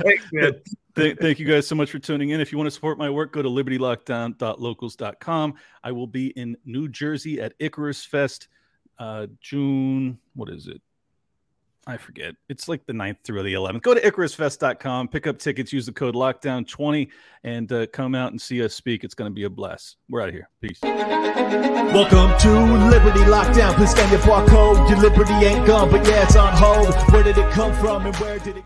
Thanks, 0.04 0.26
man. 0.34 0.54
Th- 0.96 1.18
thank 1.18 1.40
you 1.40 1.46
guys 1.46 1.66
so 1.68 1.76
much 1.76 1.92
for 1.92 2.00
tuning 2.00 2.30
in. 2.32 2.42
If 2.42 2.52
you 2.52 2.58
want 2.58 2.68
to 2.68 2.72
support 2.72 2.98
my 2.98 3.10
work, 3.10 3.32
go 3.32 3.42
to 3.42 3.50
libertylockdown.locals.com. 3.50 5.54
I 5.84 5.92
will 5.92 6.08
be 6.08 6.28
in 6.30 6.58
New 6.66 6.88
Jersey 6.90 7.40
at 7.42 7.54
Icarus 7.60 8.04
Fest, 8.04 8.48
uh, 9.02 9.26
June, 9.42 10.20
what 10.36 10.50
is 10.50 10.68
it? 10.68 10.80
I 11.88 11.98
forget. 11.98 12.36
It's 12.48 12.68
like 12.68 12.86
the 12.86 12.94
9th 12.94 13.18
through 13.24 13.42
the 13.42 13.54
11th. 13.54 13.82
Go 13.82 13.96
to 13.96 14.00
icarusfest.com, 14.00 15.08
pick 15.08 15.26
up 15.26 15.40
tickets, 15.40 15.74
use 15.74 15.88
the 15.88 15.92
code 15.92 16.14
lockdown20, 16.14 17.10
and 17.44 17.72
uh, 17.72 17.88
come 17.88 18.14
out 18.14 18.32
and 18.32 18.40
see 18.40 18.64
us 18.64 18.76
speak. 18.76 19.04
It's 19.04 19.16
going 19.16 19.32
to 19.32 19.34
be 19.34 19.46
a 19.46 19.50
blast. 19.50 19.98
We're 20.08 20.22
out 20.22 20.30
of 20.30 20.36
here. 20.36 20.48
Peace. 20.62 20.78
Welcome 20.84 22.38
to 22.42 22.90
Liberty 22.92 23.22
Lockdown. 23.22 23.74
Please 23.74 23.90
scan 23.90 24.12
your 24.12 24.22
barcode. 24.22 24.88
Your 24.88 25.00
liberty 25.00 25.34
ain't 25.34 25.66
gone, 25.66 25.90
but 25.90 26.08
yeah, 26.08 26.24
it's 26.24 26.36
on 26.36 26.54
hold. 26.54 26.94
Where 27.12 27.24
did 27.24 27.40
it 27.40 27.50
come 27.50 27.74
from 27.74 28.06
and 28.06 28.16
where 28.18 28.38
did 28.38 28.58
it 28.58 28.66